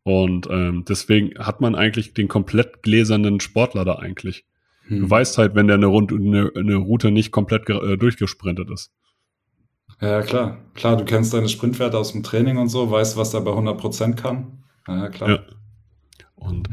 Und 0.02 0.48
ähm, 0.50 0.84
deswegen 0.88 1.38
hat 1.38 1.60
man 1.60 1.74
eigentlich 1.74 2.14
den 2.14 2.28
komplett 2.28 2.82
gläsernen 2.82 3.40
Sportler 3.40 3.84
da 3.84 3.96
eigentlich. 3.96 4.44
Hm. 4.86 5.00
Du 5.00 5.10
weißt 5.10 5.36
halt, 5.38 5.54
wenn 5.54 5.66
der 5.66 5.76
eine, 5.76 5.86
Rund 5.86 6.12
eine, 6.12 6.50
eine 6.56 6.76
Route 6.76 7.10
nicht 7.10 7.32
komplett 7.32 7.68
äh, 7.68 7.96
durchgesprintet 7.96 8.70
ist. 8.70 8.92
Ja, 10.00 10.22
klar. 10.22 10.58
Klar, 10.74 10.96
du 10.96 11.04
kennst 11.04 11.34
deine 11.34 11.48
Sprintwerte 11.48 11.98
aus 11.98 12.12
dem 12.12 12.22
Training 12.22 12.56
und 12.56 12.68
so, 12.68 12.90
weißt, 12.90 13.16
was 13.16 13.34
er 13.34 13.42
bei 13.42 13.50
100% 13.50 14.14
kann. 14.14 14.64
Ja, 14.88 15.08
klar. 15.08 15.28
Ja. 15.30 15.38
Und 16.36 16.70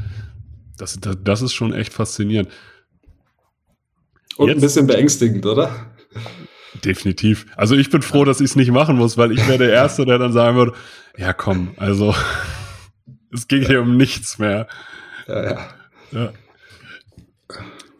das, 0.77 0.97
das, 0.99 1.17
das 1.23 1.41
ist 1.41 1.53
schon 1.53 1.73
echt 1.73 1.91
faszinierend. 1.91 2.49
Und 4.37 4.47
Jetzt- 4.47 4.57
ein 4.57 4.61
bisschen 4.61 4.87
beängstigend, 4.87 5.45
oder? 5.45 5.71
Definitiv. 6.85 7.47
Also 7.55 7.75
ich 7.75 7.89
bin 7.89 8.01
froh, 8.01 8.23
dass 8.23 8.39
ich 8.39 8.51
es 8.51 8.55
nicht 8.55 8.71
machen 8.71 8.97
muss, 8.97 9.17
weil 9.17 9.31
ich 9.31 9.45
wäre 9.47 9.57
der 9.57 9.71
Erste, 9.71 10.05
der 10.05 10.19
dann 10.19 10.31
sagen 10.31 10.55
würde, 10.57 10.73
ja 11.17 11.33
komm, 11.33 11.71
also 11.77 12.13
es 13.31 13.47
ging 13.47 13.65
hier 13.65 13.81
um 13.81 13.97
nichts 13.97 14.39
mehr. 14.39 14.67
Ja, 15.27 15.43
ja. 15.43 15.69
Ja. 16.11 16.33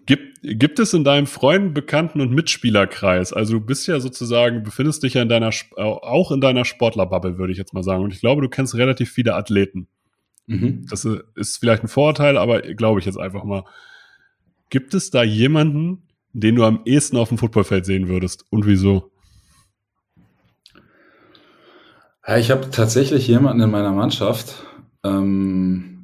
Gibt, 0.06 0.40
gibt 0.42 0.80
es 0.80 0.94
in 0.94 1.04
deinem 1.04 1.28
Freunden, 1.28 1.74
Bekannten 1.74 2.22
und 2.22 2.32
Mitspielerkreis, 2.32 3.34
also 3.34 3.60
du 3.60 3.60
bist 3.60 3.88
ja 3.88 4.00
sozusagen, 4.00 4.64
befindest 4.64 5.04
dich 5.04 5.16
ja 5.16 5.22
in 5.22 5.28
deiner, 5.28 5.52
auch 5.76 6.32
in 6.32 6.40
deiner 6.40 6.64
Sportlerbubble, 6.64 7.38
würde 7.38 7.52
ich 7.52 7.58
jetzt 7.58 7.74
mal 7.74 7.84
sagen. 7.84 8.04
Und 8.04 8.14
ich 8.14 8.22
glaube, 8.22 8.42
du 8.42 8.48
kennst 8.48 8.76
relativ 8.76 9.12
viele 9.12 9.36
Athleten. 9.36 9.88
Mhm. 10.46 10.88
Das 10.90 11.06
ist 11.36 11.58
vielleicht 11.58 11.84
ein 11.84 11.90
Vorurteil, 11.90 12.38
aber 12.38 12.62
glaube 12.62 13.02
ich 13.02 13.06
jetzt 13.06 13.20
einfach 13.20 13.44
mal. 13.44 13.66
Gibt 14.70 14.94
es 14.94 15.12
da 15.12 15.24
jemanden, 15.24 16.08
den 16.32 16.56
du 16.56 16.64
am 16.64 16.82
ehesten 16.86 17.18
auf 17.18 17.30
dem 17.30 17.38
Footballfeld 17.38 17.86
sehen 17.86 18.08
würdest? 18.08 18.46
Und 18.50 18.66
wieso? 18.66 19.12
Ja, 22.26 22.38
ich 22.38 22.52
habe 22.52 22.70
tatsächlich 22.70 23.28
jemanden 23.28 23.62
in 23.62 23.72
meiner 23.72 23.92
Mannschaft, 23.92 24.64
ähm, 25.08 25.98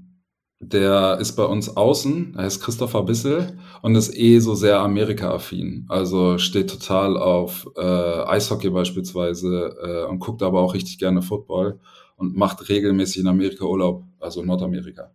der 0.59 1.17
ist 1.19 1.33
bei 1.35 1.43
uns 1.43 1.75
außen, 1.75 2.35
er 2.37 2.43
heißt 2.43 2.61
Christopher 2.61 3.03
Bissel 3.03 3.57
und 3.81 3.95
ist 3.95 4.15
eh 4.15 4.39
so 4.39 4.55
sehr 4.55 4.79
Amerika-affin. 4.79 5.85
Also 5.89 6.37
steht 6.37 6.69
total 6.69 7.17
auf 7.17 7.67
äh, 7.75 7.81
Eishockey 7.81 8.69
beispielsweise 8.69 9.75
äh, 9.83 10.09
und 10.09 10.19
guckt 10.19 10.41
aber 10.41 10.61
auch 10.61 10.73
richtig 10.73 10.99
gerne 10.99 11.21
Football 11.21 11.79
und 12.15 12.35
macht 12.35 12.69
regelmäßig 12.69 13.21
in 13.21 13.27
Amerika 13.27 13.65
Urlaub, 13.65 14.05
also 14.19 14.43
Nordamerika. 14.43 15.11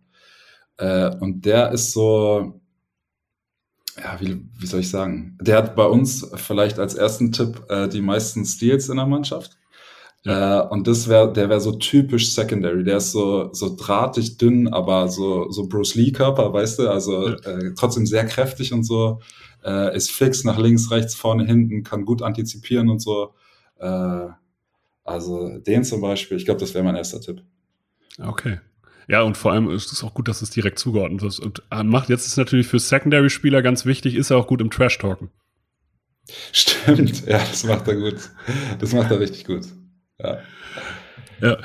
Äh, 0.77 1.15
und 1.19 1.45
der 1.45 1.71
ist 1.71 1.93
so, 1.93 2.61
ja, 3.97 4.17
wie, 4.19 4.45
wie 4.57 4.65
soll 4.65 4.81
ich 4.81 4.89
sagen? 4.89 5.37
Der 5.41 5.57
hat 5.57 5.75
bei 5.75 5.85
uns 5.85 6.29
vielleicht 6.35 6.79
als 6.79 6.93
ersten 6.93 7.31
Tipp 7.31 7.63
äh, 7.69 7.87
die 7.87 8.01
meisten 8.01 8.45
Steals 8.45 8.89
in 8.89 8.97
der 8.97 9.07
Mannschaft. 9.07 9.57
Äh, 10.25 10.61
und 10.69 10.87
das 10.87 11.07
wäre, 11.07 11.31
der 11.31 11.49
wäre 11.49 11.61
so 11.61 11.73
typisch 11.73 12.33
Secondary. 12.33 12.83
Der 12.83 12.97
ist 12.97 13.11
so, 13.11 13.53
so 13.53 13.75
drahtig 13.75 14.37
dünn, 14.37 14.67
aber 14.67 15.07
so, 15.07 15.49
so 15.49 15.67
Bruce 15.67 15.95
Lee-Körper, 15.95 16.51
weißt 16.51 16.79
du? 16.79 16.89
Also 16.89 17.27
äh, 17.27 17.73
trotzdem 17.77 18.05
sehr 18.05 18.25
kräftig 18.25 18.73
und 18.73 18.83
so. 18.83 19.19
Äh, 19.63 19.95
ist 19.95 20.11
fix 20.11 20.43
nach 20.43 20.57
links, 20.57 20.91
rechts, 20.91 21.15
vorne, 21.15 21.45
hinten, 21.45 21.83
kann 21.83 22.05
gut 22.05 22.21
antizipieren 22.21 22.89
und 22.89 22.99
so. 22.99 23.33
Äh, 23.77 24.27
also 25.03 25.57
den 25.59 25.83
zum 25.83 26.01
Beispiel, 26.01 26.37
ich 26.37 26.45
glaube, 26.45 26.59
das 26.59 26.73
wäre 26.73 26.83
mein 26.83 26.95
erster 26.95 27.21
Tipp. 27.21 27.41
Okay. 28.21 28.59
Ja, 29.07 29.23
und 29.23 29.37
vor 29.37 29.53
allem 29.53 29.71
ist 29.71 29.91
es 29.91 30.03
auch 30.03 30.13
gut, 30.13 30.27
dass 30.27 30.43
es 30.43 30.51
direkt 30.51 30.77
zugeordnet 30.77 31.23
ist. 31.23 31.39
Und 31.39 31.63
äh, 31.71 31.83
macht 31.83 32.09
jetzt 32.09 32.27
ist 32.27 32.37
natürlich 32.37 32.67
für 32.67 32.79
Secondary-Spieler 32.79 33.61
ganz 33.61 33.85
wichtig, 33.85 34.15
ist 34.15 34.29
er 34.29 34.37
auch 34.37 34.47
gut 34.47 34.61
im 34.61 34.69
Trash-Talken. 34.69 35.31
Stimmt, 36.51 37.25
ja, 37.25 37.39
das 37.39 37.63
macht 37.63 37.87
er 37.87 37.95
gut. 37.95 38.29
Das 38.79 38.93
macht 38.93 39.09
er 39.09 39.19
richtig 39.19 39.45
gut. 39.45 39.65
Ja. 40.21 40.39
Ja. 41.41 41.57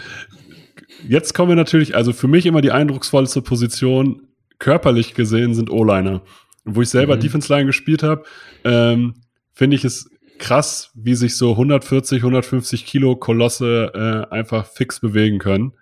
Jetzt 1.08 1.34
kommen 1.34 1.50
wir 1.50 1.56
natürlich, 1.56 1.96
also 1.96 2.12
für 2.12 2.28
mich 2.28 2.46
immer 2.46 2.60
die 2.60 2.72
eindrucksvollste 2.72 3.42
Position, 3.42 4.22
körperlich 4.58 5.14
gesehen, 5.14 5.54
sind 5.54 5.70
O-Liner. 5.70 6.22
Wo 6.64 6.80
ich 6.80 6.88
selber 6.88 7.16
Mhm. 7.16 7.20
Defense 7.20 7.52
Line 7.52 7.66
gespielt 7.66 8.02
habe, 8.02 8.24
ähm, 8.64 9.14
finde 9.52 9.76
ich 9.76 9.84
es 9.84 10.08
krass, 10.38 10.90
wie 10.94 11.14
sich 11.14 11.36
so 11.36 11.56
140, 11.56 12.22
150 12.22 12.86
Kilo 12.86 13.16
Kolosse 13.16 13.92
äh, 14.30 14.32
einfach 14.34 14.66
fix 14.66 15.00
bewegen 15.00 15.38
können. 15.38 15.72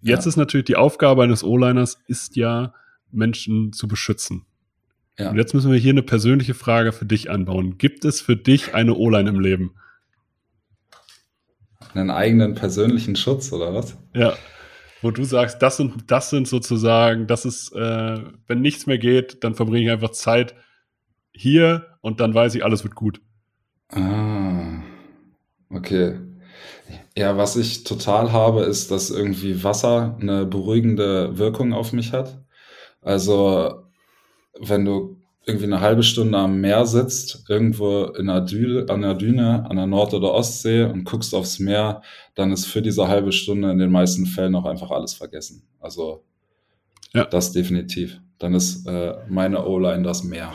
Jetzt 0.00 0.24
Ja. 0.24 0.28
ist 0.30 0.36
natürlich 0.36 0.66
die 0.66 0.76
Aufgabe 0.76 1.22
eines 1.22 1.44
O-Liners, 1.44 2.00
ist 2.06 2.36
ja, 2.36 2.72
Menschen 3.10 3.72
zu 3.72 3.88
beschützen. 3.88 4.44
Ja. 5.18 5.30
Und 5.30 5.36
jetzt 5.36 5.54
müssen 5.54 5.72
wir 5.72 5.78
hier 5.78 5.92
eine 5.92 6.02
persönliche 6.02 6.54
Frage 6.54 6.92
für 6.92 7.04
dich 7.06 7.30
anbauen. 7.30 7.76
Gibt 7.78 8.04
es 8.04 8.20
für 8.20 8.36
dich 8.36 8.74
eine 8.74 8.94
O-Line 8.94 9.28
im 9.28 9.40
Leben? 9.40 9.72
Einen 11.98 12.10
eigenen 12.10 12.54
persönlichen 12.54 13.16
Schutz 13.16 13.52
oder 13.52 13.74
was? 13.74 13.96
Ja. 14.14 14.34
Wo 15.02 15.10
du 15.10 15.24
sagst, 15.24 15.62
das 15.62 15.76
sind, 15.76 16.10
das 16.10 16.30
sind 16.30 16.48
sozusagen, 16.48 17.26
das 17.26 17.44
ist, 17.44 17.72
äh, 17.72 18.18
wenn 18.46 18.60
nichts 18.60 18.86
mehr 18.86 18.98
geht, 18.98 19.42
dann 19.42 19.54
verbringe 19.54 19.84
ich 19.84 19.90
einfach 19.90 20.10
Zeit 20.10 20.54
hier 21.32 21.86
und 22.00 22.20
dann 22.20 22.34
weiß 22.34 22.54
ich, 22.54 22.64
alles 22.64 22.84
wird 22.84 22.94
gut. 22.94 23.20
Ah, 23.90 24.82
okay. 25.70 26.18
Ja, 27.16 27.36
was 27.36 27.56
ich 27.56 27.84
total 27.84 28.32
habe, 28.32 28.62
ist, 28.62 28.90
dass 28.90 29.10
irgendwie 29.10 29.64
Wasser 29.64 30.16
eine 30.20 30.46
beruhigende 30.46 31.36
Wirkung 31.38 31.72
auf 31.72 31.92
mich 31.92 32.12
hat. 32.12 32.44
Also, 33.00 33.84
wenn 34.60 34.84
du 34.84 35.17
irgendwie 35.48 35.66
eine 35.66 35.80
halbe 35.80 36.02
Stunde 36.02 36.36
am 36.38 36.60
Meer 36.60 36.86
sitzt, 36.86 37.44
irgendwo 37.48 38.04
in 38.04 38.28
einer 38.28 38.40
Düne, 38.42 38.86
an 38.88 39.02
der 39.02 39.14
Düne, 39.14 39.66
an 39.68 39.76
der 39.76 39.86
Nord- 39.86 40.14
oder 40.14 40.32
Ostsee 40.34 40.84
und 40.84 41.04
guckst 41.04 41.34
aufs 41.34 41.58
Meer, 41.58 42.02
dann 42.34 42.52
ist 42.52 42.66
für 42.66 42.82
diese 42.82 43.08
halbe 43.08 43.32
Stunde 43.32 43.70
in 43.70 43.78
den 43.78 43.90
meisten 43.90 44.26
Fällen 44.26 44.54
auch 44.54 44.66
einfach 44.66 44.90
alles 44.90 45.14
vergessen. 45.14 45.62
Also, 45.80 46.24
Ja. 47.14 47.24
das 47.24 47.52
definitiv. 47.52 48.20
Dann 48.38 48.54
ist 48.54 48.86
äh, 48.86 49.14
meine 49.28 49.64
O-Line 49.66 50.02
das 50.02 50.22
Meer. 50.22 50.52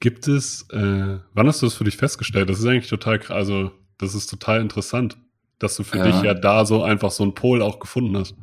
Gibt 0.00 0.28
es, 0.28 0.66
äh, 0.72 1.18
wann 1.34 1.46
hast 1.46 1.60
du 1.60 1.66
das 1.66 1.74
für 1.74 1.84
dich 1.84 1.96
festgestellt? 1.96 2.48
Das 2.48 2.58
ist 2.60 2.66
eigentlich 2.66 2.88
total, 2.88 3.20
also, 3.28 3.72
das 3.98 4.14
ist 4.14 4.26
total 4.28 4.60
interessant, 4.60 5.16
dass 5.58 5.76
du 5.76 5.82
für 5.82 5.98
Ja. 5.98 6.04
dich 6.06 6.22
ja 6.22 6.34
da 6.34 6.64
so 6.64 6.82
einfach 6.82 7.10
so 7.10 7.22
einen 7.24 7.34
Pol 7.34 7.60
auch 7.60 7.80
gefunden 7.80 8.16
hast. 8.16 8.34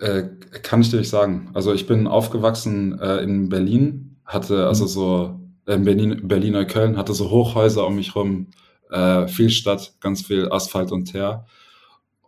Äh, 0.00 0.24
kann 0.62 0.82
ich 0.82 0.90
dir 0.90 0.98
nicht 0.98 1.08
sagen. 1.08 1.50
Also 1.54 1.72
ich 1.72 1.86
bin 1.86 2.06
aufgewachsen 2.06 2.98
äh, 3.00 3.18
in 3.22 3.48
Berlin, 3.48 4.09
hatte 4.32 4.66
also 4.66 4.86
so 4.86 5.40
äh, 5.66 5.74
in 5.74 5.84
Berlin, 5.84 6.20
Berlin 6.28 6.52
Neukölln, 6.54 6.96
hatte 6.96 7.14
so 7.14 7.30
Hochhäuser 7.30 7.86
um 7.86 7.96
mich 7.96 8.14
rum, 8.14 8.48
äh, 8.90 9.28
viel 9.28 9.50
Stadt, 9.50 9.94
ganz 10.00 10.22
viel 10.26 10.50
Asphalt 10.50 10.92
und 10.92 11.06
Teer. 11.06 11.46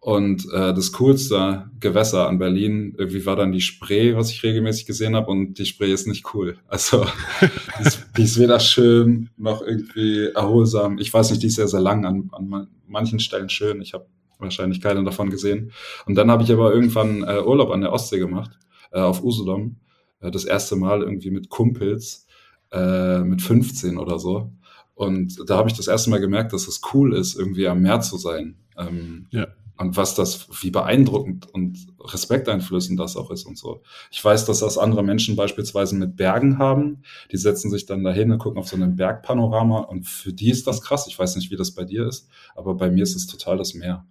Und 0.01 0.47
äh, 0.53 0.75
das 0.75 0.91
coolste 0.93 1.71
Gewässer 1.79 2.27
an 2.29 2.39
Berlin 2.41 2.97
irgendwie 2.99 3.25
war 3.25 3.37
dann 3.37 3.53
die 3.53 3.61
Spree, 3.61 4.17
was 4.17 4.33
ich 4.33 4.43
regelmäßig 4.43 4.85
gesehen 4.85 5.15
habe. 5.15 5.31
Und 5.31 5.61
die 5.61 5.65
Spree 5.65 5.93
ist 5.93 6.09
nicht 6.09 6.35
cool. 6.35 6.59
Also 6.67 7.07
die 7.79 7.83
ist, 7.87 8.07
die 8.17 8.23
ist 8.25 8.39
weder 8.41 8.59
schön 8.59 9.31
noch 9.37 9.63
irgendwie 9.63 10.27
erholsam. 10.35 10.99
Ich 10.99 11.15
weiß 11.15 11.31
nicht, 11.31 11.43
die 11.45 11.47
ist 11.47 11.55
sehr, 11.55 11.69
sehr 11.69 11.81
lang 11.81 12.05
an, 12.05 12.31
an 12.33 12.49
man- 12.49 12.69
manchen 12.89 13.21
Stellen 13.21 13.49
schön. 13.49 13.81
Ich 13.81 13.95
habe 13.95 14.07
wahrscheinlich 14.41 14.81
keine 14.81 15.05
davon 15.05 15.31
gesehen. 15.31 15.71
Und 16.07 16.17
dann 16.17 16.33
habe 16.33 16.43
ich 16.43 16.51
aber 16.51 16.75
irgendwann 16.75 17.23
äh, 17.23 17.41
Urlaub 17.41 17.71
an 17.71 17.81
der 17.83 17.93
Ostsee 17.93 18.19
gemacht, 18.19 18.51
äh, 18.91 18.99
auf 18.99 19.23
Usedom. 19.23 19.77
Äh, 20.23 20.31
das 20.31 20.45
erste 20.45 20.77
Mal 20.77 21.03
irgendwie 21.03 21.31
mit 21.31 21.51
Kumpels, 21.51 22.27
äh, 22.71 23.21
mit 23.21 23.43
15 23.43 23.99
oder 23.99 24.19
so. 24.19 24.53
Und 24.95 25.49
da 25.49 25.57
habe 25.57 25.69
ich 25.69 25.77
das 25.77 25.89
erste 25.89 26.11
Mal 26.11 26.21
gemerkt, 26.21 26.53
dass 26.53 26.69
es 26.69 26.81
cool 26.95 27.15
ist, 27.15 27.35
irgendwie 27.35 27.67
am 27.67 27.83
Meer 27.83 28.01
zu 28.01 28.17
sein. 28.17 28.57
Ähm, 28.79 29.27
Ja. 29.31 29.49
Und 29.79 29.97
was 29.97 30.15
das, 30.15 30.47
wie 30.63 30.71
beeindruckend 30.71 31.53
und 31.53 31.89
respekteinflößend 31.99 33.01
das 33.01 33.17
auch 33.17 33.31
ist 33.31 33.47
und 33.47 33.59
so. 33.59 33.83
Ich 34.13 34.23
weiß, 34.25 34.45
dass 34.45 34.61
das 34.61 34.79
andere 34.79 35.03
Menschen 35.03 35.35
beispielsweise 35.35 35.97
mit 35.97 36.15
Bergen 36.15 36.59
haben. 36.59 37.03
Die 37.33 37.37
setzen 37.37 37.71
sich 37.71 37.87
dann 37.87 38.05
dahin 38.05 38.31
und 38.31 38.39
gucken 38.39 38.61
auf 38.61 38.69
so 38.69 38.77
ein 38.77 38.97
Bergpanorama. 38.97 39.81
Und 39.81 40.07
für 40.07 40.33
die 40.33 40.51
ist 40.51 40.67
das 40.67 40.83
krass. 40.83 41.07
Ich 41.09 41.19
weiß 41.19 41.35
nicht, 41.37 41.51
wie 41.51 41.57
das 41.57 41.73
bei 41.73 41.85
dir 41.85 42.07
ist, 42.07 42.29
aber 42.55 42.75
bei 42.75 42.91
mir 42.91 43.03
ist 43.03 43.17
es 43.17 43.27
total 43.27 43.57
das 43.57 43.75
Meer. 43.75 44.07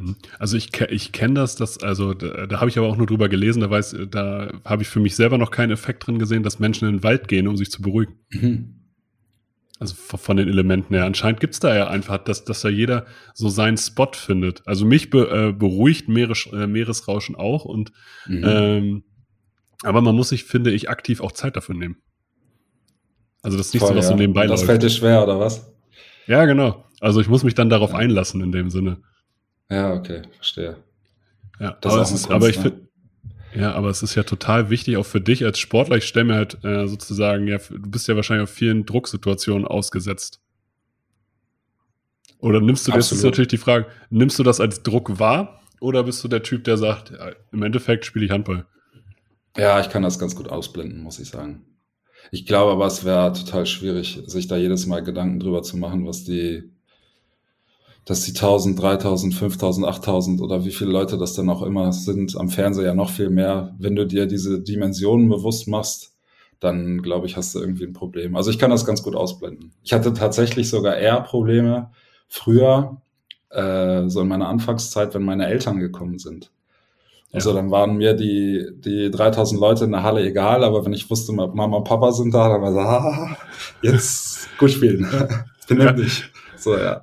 Mhm. 0.00 0.16
Also 0.38 0.56
ich, 0.56 0.70
ich 0.90 1.12
kenne 1.12 1.34
das, 1.34 1.56
das, 1.56 1.78
also 1.82 2.14
da, 2.14 2.46
da 2.46 2.60
habe 2.60 2.70
ich 2.70 2.78
aber 2.78 2.88
auch 2.88 2.96
nur 2.96 3.06
drüber 3.06 3.28
gelesen, 3.28 3.60
da 3.60 3.70
weiß, 3.70 3.96
da 4.10 4.52
habe 4.64 4.82
ich 4.82 4.88
für 4.88 5.00
mich 5.00 5.16
selber 5.16 5.38
noch 5.38 5.50
keinen 5.50 5.70
Effekt 5.72 6.06
drin 6.06 6.18
gesehen, 6.18 6.42
dass 6.42 6.58
Menschen 6.58 6.88
in 6.88 6.96
den 6.96 7.02
Wald 7.02 7.28
gehen, 7.28 7.46
um 7.48 7.56
sich 7.56 7.70
zu 7.70 7.82
beruhigen. 7.82 8.14
Mhm. 8.30 8.74
Also 9.78 9.94
von 9.94 10.36
den 10.36 10.46
Elementen 10.48 10.92
her. 10.94 11.06
Anscheinend 11.06 11.40
gibt's 11.40 11.58
da 11.58 11.74
ja 11.74 11.88
einfach, 11.88 12.18
dass, 12.18 12.44
dass 12.44 12.60
da 12.60 12.68
jeder 12.68 13.06
so 13.32 13.48
seinen 13.48 13.78
Spot 13.78 14.10
findet. 14.12 14.62
Also 14.66 14.84
mich 14.84 15.08
be, 15.08 15.26
äh, 15.30 15.52
beruhigt 15.52 16.06
Meeres, 16.08 16.46
äh, 16.52 16.66
Meeresrauschen 16.66 17.34
auch 17.34 17.64
und 17.64 17.90
Mhm. 18.26 18.44
ähm, 18.46 19.02
aber 19.82 20.02
man 20.02 20.14
muss 20.14 20.28
sich, 20.28 20.44
finde 20.44 20.70
ich, 20.72 20.90
aktiv 20.90 21.22
auch 21.22 21.32
Zeit 21.32 21.56
dafür 21.56 21.74
nehmen. 21.74 21.96
Also 23.42 23.56
das 23.56 23.68
ist 23.68 23.72
nicht 23.74 23.80
so, 23.80 23.86
Voll, 23.88 23.96
was 23.96 24.06
so 24.08 24.12
ja. 24.12 24.18
nebenbei 24.18 24.46
Das 24.46 24.60
läuft. 24.60 24.66
fällt 24.66 24.82
dir 24.82 24.90
schwer, 24.90 25.22
oder 25.22 25.40
was? 25.40 25.72
Ja, 26.26 26.44
genau. 26.44 26.84
Also 27.00 27.22
ich 27.22 27.28
muss 27.28 27.42
mich 27.44 27.54
dann 27.54 27.70
darauf 27.70 27.92
Ja. 27.92 27.96
einlassen 27.96 28.42
in 28.42 28.52
dem 28.52 28.68
Sinne. 28.68 28.98
Ja, 29.70 29.94
okay, 29.94 30.22
verstehe. 30.36 30.76
Ja, 31.60 31.78
Das 31.80 31.94
aber, 31.94 32.02
ist 32.02 32.10
es 32.10 32.14
auch 32.14 32.14
ist, 32.14 32.26
eine 32.26 32.34
aber 32.34 32.46
Kunst, 32.46 32.58
ich 32.58 32.64
ne? 32.64 32.70
finde, 32.70 32.88
ja, 33.54 33.72
aber 33.74 33.90
es 33.90 34.02
ist 34.02 34.14
ja 34.14 34.22
total 34.22 34.70
wichtig, 34.70 34.96
auch 34.96 35.06
für 35.06 35.20
dich 35.20 35.44
als 35.44 35.58
Sportler. 35.58 35.96
Ich 35.96 36.06
stelle 36.06 36.26
mir 36.26 36.34
halt 36.34 36.62
äh, 36.64 36.86
sozusagen, 36.86 37.48
ja, 37.48 37.58
du 37.58 37.90
bist 37.90 38.08
ja 38.08 38.16
wahrscheinlich 38.16 38.44
auf 38.44 38.54
vielen 38.54 38.86
Drucksituationen 38.86 39.66
ausgesetzt. 39.66 40.40
Oder 42.38 42.60
nimmst 42.60 42.86
du, 42.88 42.92
das 42.92 43.12
ist 43.12 43.12
Absolut. 43.12 43.24
natürlich 43.24 43.48
die 43.48 43.58
Frage, 43.58 43.86
nimmst 44.08 44.38
du 44.38 44.42
das 44.42 44.60
als 44.60 44.82
Druck 44.82 45.18
wahr 45.18 45.60
oder 45.80 46.04
bist 46.04 46.22
du 46.24 46.28
der 46.28 46.42
Typ, 46.42 46.64
der 46.64 46.76
sagt, 46.78 47.10
ja, 47.10 47.32
im 47.52 47.62
Endeffekt 47.62 48.06
spiele 48.06 48.24
ich 48.24 48.30
Handball? 48.30 48.66
Ja, 49.56 49.80
ich 49.80 49.90
kann 49.90 50.02
das 50.02 50.18
ganz 50.18 50.36
gut 50.36 50.48
ausblenden, 50.48 51.02
muss 51.02 51.18
ich 51.18 51.28
sagen. 51.28 51.64
Ich 52.30 52.46
glaube 52.46 52.72
aber, 52.72 52.86
es 52.86 53.04
wäre 53.04 53.32
total 53.32 53.66
schwierig, 53.66 54.22
sich 54.26 54.46
da 54.48 54.56
jedes 54.56 54.86
Mal 54.86 55.02
Gedanken 55.02 55.40
drüber 55.40 55.62
zu 55.62 55.76
machen, 55.76 56.06
was 56.06 56.24
die, 56.24 56.70
dass 58.04 58.22
die 58.22 58.32
1000, 58.32 58.80
3000, 58.80 59.34
5000, 59.34 59.86
8000 59.86 60.40
oder 60.40 60.64
wie 60.64 60.70
viele 60.72 60.90
Leute 60.90 61.18
das 61.18 61.34
dann 61.34 61.48
auch 61.50 61.62
immer 61.62 61.92
sind, 61.92 62.36
am 62.36 62.48
Fernseher 62.48 62.86
ja 62.86 62.94
noch 62.94 63.10
viel 63.10 63.30
mehr. 63.30 63.74
Wenn 63.78 63.94
du 63.96 64.06
dir 64.06 64.26
diese 64.26 64.60
Dimensionen 64.60 65.28
bewusst 65.28 65.68
machst, 65.68 66.12
dann 66.58 67.02
glaube 67.02 67.26
ich, 67.26 67.36
hast 67.36 67.54
du 67.54 67.60
irgendwie 67.60 67.84
ein 67.84 67.92
Problem. 67.92 68.36
Also 68.36 68.50
ich 68.50 68.58
kann 68.58 68.70
das 68.70 68.84
ganz 68.84 69.02
gut 69.02 69.14
ausblenden. 69.16 69.72
Ich 69.82 69.92
hatte 69.92 70.12
tatsächlich 70.12 70.68
sogar 70.68 70.96
eher 70.96 71.20
Probleme 71.20 71.90
früher, 72.28 73.00
äh, 73.50 74.08
so 74.08 74.20
in 74.20 74.28
meiner 74.28 74.48
Anfangszeit, 74.48 75.14
wenn 75.14 75.22
meine 75.22 75.46
Eltern 75.46 75.78
gekommen 75.78 76.18
sind. 76.18 76.50
Also 77.32 77.50
Ja. 77.50 77.56
dann 77.56 77.70
waren 77.70 77.96
mir 77.96 78.14
die, 78.14 78.66
die 78.74 79.10
3000 79.10 79.60
Leute 79.60 79.84
in 79.84 79.92
der 79.92 80.02
Halle 80.02 80.22
egal, 80.22 80.64
aber 80.64 80.84
wenn 80.84 80.92
ich 80.92 81.08
wusste, 81.10 81.32
Mama 81.32 81.76
und 81.76 81.84
Papa 81.84 82.12
sind 82.12 82.34
da, 82.34 82.48
dann 82.48 82.60
war 82.62 82.72
so, 82.72 82.78
ah, 82.80 83.36
jetzt 83.82 84.48
gut 84.58 84.70
spielen. 84.72 85.06
Benimm 85.68 85.96
dich. 85.96 86.24
So, 86.56 86.76
ja. 86.76 87.02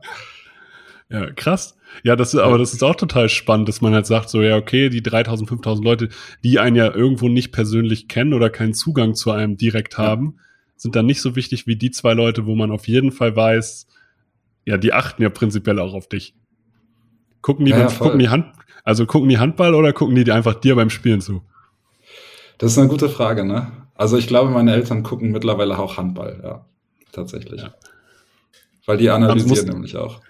Ja, 1.10 1.32
krass. 1.32 1.78
Ja, 2.04 2.16
das 2.18 2.34
ist, 2.34 2.40
aber 2.40 2.58
das 2.58 2.74
ist 2.74 2.84
auch 2.84 2.96
total 2.96 3.30
spannend, 3.30 3.70
dass 3.70 3.80
man 3.80 3.94
halt 3.94 4.06
sagt, 4.06 4.30
so, 4.30 4.42
ja, 4.42 4.58
okay, 4.58 4.90
die 4.90 5.02
3000, 5.02 5.48
5000 5.48 5.86
Leute, 5.86 6.10
die 6.44 6.60
einen 6.60 6.76
ja 6.76 6.94
irgendwo 6.94 7.30
nicht 7.30 7.52
persönlich 7.54 8.08
kennen 8.10 8.34
oder 8.34 8.50
keinen 8.50 8.74
Zugang 8.74 9.16
zu 9.16 9.32
einem 9.32 9.56
direkt 9.56 9.94
Ja. 9.98 10.00
haben, 10.04 10.38
sind 10.76 10.96
dann 10.96 11.06
nicht 11.06 11.22
so 11.22 11.36
wichtig 11.38 11.66
wie 11.66 11.78
die 11.78 11.92
zwei 11.92 12.14
Leute, 12.14 12.46
wo 12.46 12.56
man 12.56 12.72
auf 12.72 12.88
jeden 12.90 13.12
Fall 13.12 13.36
weiß, 13.36 13.88
ja, 14.66 14.78
die 14.78 14.92
achten 14.92 15.22
ja 15.24 15.30
prinzipiell 15.30 15.80
auch 15.80 15.94
auf 15.94 16.10
dich. 16.10 16.36
Gucken 17.42 17.66
die, 17.66 17.72
Ja, 17.72 17.80
ja, 17.80 17.88
beim- 17.88 17.98
gucken 17.98 18.20
die 18.20 18.30
Hand, 18.30 18.48
also 18.84 19.06
gucken 19.06 19.30
die 19.30 19.38
Handball 19.38 19.74
oder 19.76 19.94
gucken 19.94 20.16
die 20.16 20.30
einfach 20.32 20.56
dir 20.56 20.76
beim 20.76 20.90
Spielen 20.90 21.22
zu? 21.22 21.42
Das 22.58 22.74
ist 22.74 22.78
eine 22.80 22.90
gute 22.90 23.08
Frage, 23.08 23.46
ne? 23.46 23.72
Also 23.96 24.18
ich 24.18 24.28
glaube, 24.28 24.52
meine 24.52 24.74
Eltern 24.74 25.04
gucken 25.04 25.32
mittlerweile 25.32 25.80
auch 25.80 25.96
Handball, 25.98 26.42
ja. 26.44 26.66
Tatsächlich. 27.14 27.62
Ja. 27.62 27.74
Weil 28.86 28.98
die 28.98 29.10
analysieren 29.10 29.70
nämlich 29.70 29.96
auch. 29.96 30.22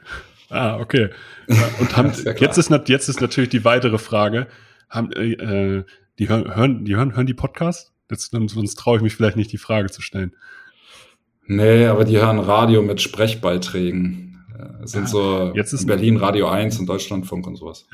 Ah, 0.50 0.78
okay. 0.80 1.10
Ja, 1.48 1.56
Und 1.80 1.96
haben, 1.98 2.12
ja 2.24 2.34
jetzt, 2.34 2.58
ist, 2.58 2.72
jetzt 2.88 3.10
ist 3.10 3.22
natürlich 3.22 3.50
die 3.50 3.66
weitere 3.66 3.98
Frage, 3.98 4.48
haben, 4.90 5.12
äh, 5.12 5.84
die 6.20 6.30
hören, 6.30 6.56
hören, 6.56 6.86
die 6.86 6.96
hören, 6.96 7.16
hören 7.16 7.28
die 7.28 7.34
Podcast? 7.34 7.92
Jetzt, 8.10 8.32
sonst 8.32 8.76
traue 8.76 8.98
ich 8.98 9.04
mich 9.04 9.16
vielleicht 9.16 9.36
nicht, 9.38 9.52
die 9.52 9.58
Frage 9.58 9.90
zu 9.90 10.02
stellen. 10.02 10.34
Nee, 11.46 11.86
aber 11.88 12.06
die 12.06 12.18
hören 12.18 12.40
Radio 12.40 12.82
mit 12.82 13.02
Sprechbeiträgen. 13.02 14.46
Äh, 14.58 14.88
sind 14.88 15.04
Ja, 15.04 15.08
so 15.08 15.52
jetzt 15.56 15.74
ist- 15.74 15.82
in 15.82 15.88
Berlin 15.88 16.18
Radio 16.18 16.48
1 16.50 16.80
und 16.80 16.88
Deutschlandfunk 16.88 17.48
und 17.48 17.56
sowas. 17.58 17.88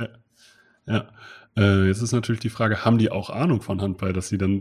Ja. 0.87 1.09
Äh, 1.55 1.85
jetzt 1.87 2.01
ist 2.01 2.11
natürlich 2.13 2.41
die 2.41 2.49
Frage, 2.49 2.83
haben 2.83 2.97
die 2.97 3.11
auch 3.11 3.29
Ahnung 3.29 3.61
von 3.61 3.79
Handball, 3.81 4.11
dass 4.11 4.27
sie 4.29 4.37
dann, 4.39 4.59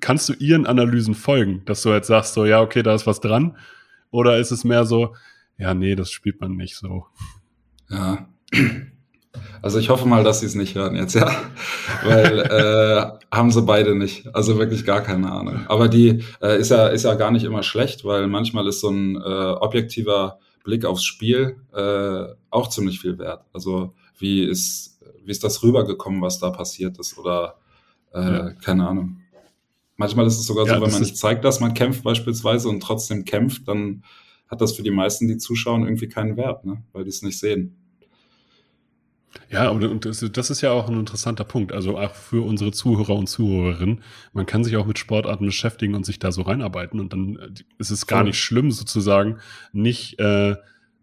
kannst 0.00 0.28
du 0.30 0.32
ihren 0.34 0.66
Analysen 0.66 1.14
folgen, 1.14 1.62
dass 1.66 1.82
du 1.82 1.90
jetzt 1.90 2.06
sagst, 2.06 2.32
so, 2.34 2.46
ja, 2.46 2.60
okay, 2.62 2.82
da 2.82 2.94
ist 2.94 3.06
was 3.06 3.20
dran? 3.20 3.56
Oder 4.10 4.38
ist 4.38 4.50
es 4.50 4.64
mehr 4.64 4.84
so, 4.86 5.14
ja, 5.62 5.74
nee, 5.74 5.94
das 5.94 6.10
spielt 6.10 6.40
man 6.40 6.56
nicht 6.56 6.76
so. 6.76 7.06
Ja. 7.88 8.28
Also 9.62 9.78
ich 9.78 9.88
hoffe 9.88 10.06
mal, 10.08 10.24
dass 10.24 10.40
sie 10.40 10.46
es 10.46 10.54
nicht 10.56 10.74
hören 10.74 10.96
jetzt, 10.96 11.14
ja. 11.14 11.30
Weil 12.04 12.40
äh, 12.40 13.34
haben 13.34 13.50
sie 13.50 13.62
beide 13.62 13.94
nicht. 13.94 14.34
Also 14.34 14.58
wirklich 14.58 14.84
gar 14.84 15.00
keine 15.02 15.30
Ahnung. 15.30 15.60
Aber 15.68 15.88
die 15.88 16.22
äh, 16.42 16.58
ist 16.60 16.70
ja 16.70 16.88
ist 16.88 17.04
ja 17.04 17.14
gar 17.14 17.30
nicht 17.30 17.44
immer 17.44 17.62
schlecht, 17.62 18.04
weil 18.04 18.26
manchmal 18.26 18.66
ist 18.66 18.80
so 18.80 18.90
ein 18.90 19.16
äh, 19.16 19.20
objektiver 19.20 20.38
Blick 20.64 20.84
aufs 20.84 21.04
Spiel 21.04 21.56
äh, 21.72 22.34
auch 22.50 22.68
ziemlich 22.68 23.00
viel 23.00 23.18
wert. 23.18 23.44
Also 23.52 23.94
wie 24.18 24.42
ist 24.44 24.98
wie 25.24 25.30
ist 25.30 25.44
das 25.44 25.62
rübergekommen, 25.62 26.20
was 26.20 26.40
da 26.40 26.50
passiert 26.50 26.98
ist 26.98 27.16
oder 27.16 27.54
äh, 28.12 28.20
Ja. 28.20 28.50
keine 28.54 28.88
Ahnung. 28.88 29.18
Manchmal 29.96 30.26
ist 30.26 30.38
es 30.40 30.46
sogar 30.46 30.66
Ja, 30.66 30.74
so, 30.74 30.82
wenn 30.82 30.90
man 30.90 31.00
nicht 31.00 31.16
zeigt, 31.16 31.44
dass 31.44 31.60
man 31.60 31.74
kämpft 31.74 32.02
beispielsweise 32.02 32.68
und 32.68 32.80
trotzdem 32.80 33.24
kämpft, 33.24 33.68
dann 33.68 34.02
hat 34.52 34.60
das 34.60 34.74
für 34.74 34.82
die 34.82 34.90
meisten, 34.90 35.26
die 35.26 35.38
zuschauen, 35.38 35.82
irgendwie 35.82 36.08
keinen 36.08 36.36
Wert, 36.36 36.64
ne? 36.64 36.82
weil 36.92 37.04
die 37.04 37.10
es 37.10 37.22
nicht 37.22 37.38
sehen. 37.38 37.74
Ja, 39.48 39.70
und, 39.70 40.04
das, 40.04 40.50
ist 40.50 40.60
ja 40.60 40.72
auch 40.72 40.90
ein 40.90 41.00
interessanter 41.00 41.44
Punkt. 41.44 41.72
Also 41.72 41.98
auch 41.98 42.14
für 42.14 42.44
unsere 42.44 42.70
Zuhörer 42.70 43.16
und 43.16 43.28
Zuhörerinnen. 43.28 44.02
Man 44.34 44.44
kann 44.44 44.62
sich 44.62 44.76
auch 44.76 44.84
mit 44.84 44.98
Sportarten 44.98 45.46
beschäftigen 45.46 45.94
und 45.94 46.04
sich 46.04 46.18
da 46.18 46.32
so 46.32 46.42
reinarbeiten. 46.42 47.00
Und 47.00 47.14
dann 47.14 47.36
äh, 47.36 47.48
ist 47.78 47.90
es 47.90 48.06
gar 48.06 48.24
nicht 48.24 48.38
schlimm, 48.38 48.70
sozusagen, 48.70 49.38
nicht 49.72 50.18
äh, 50.20 50.56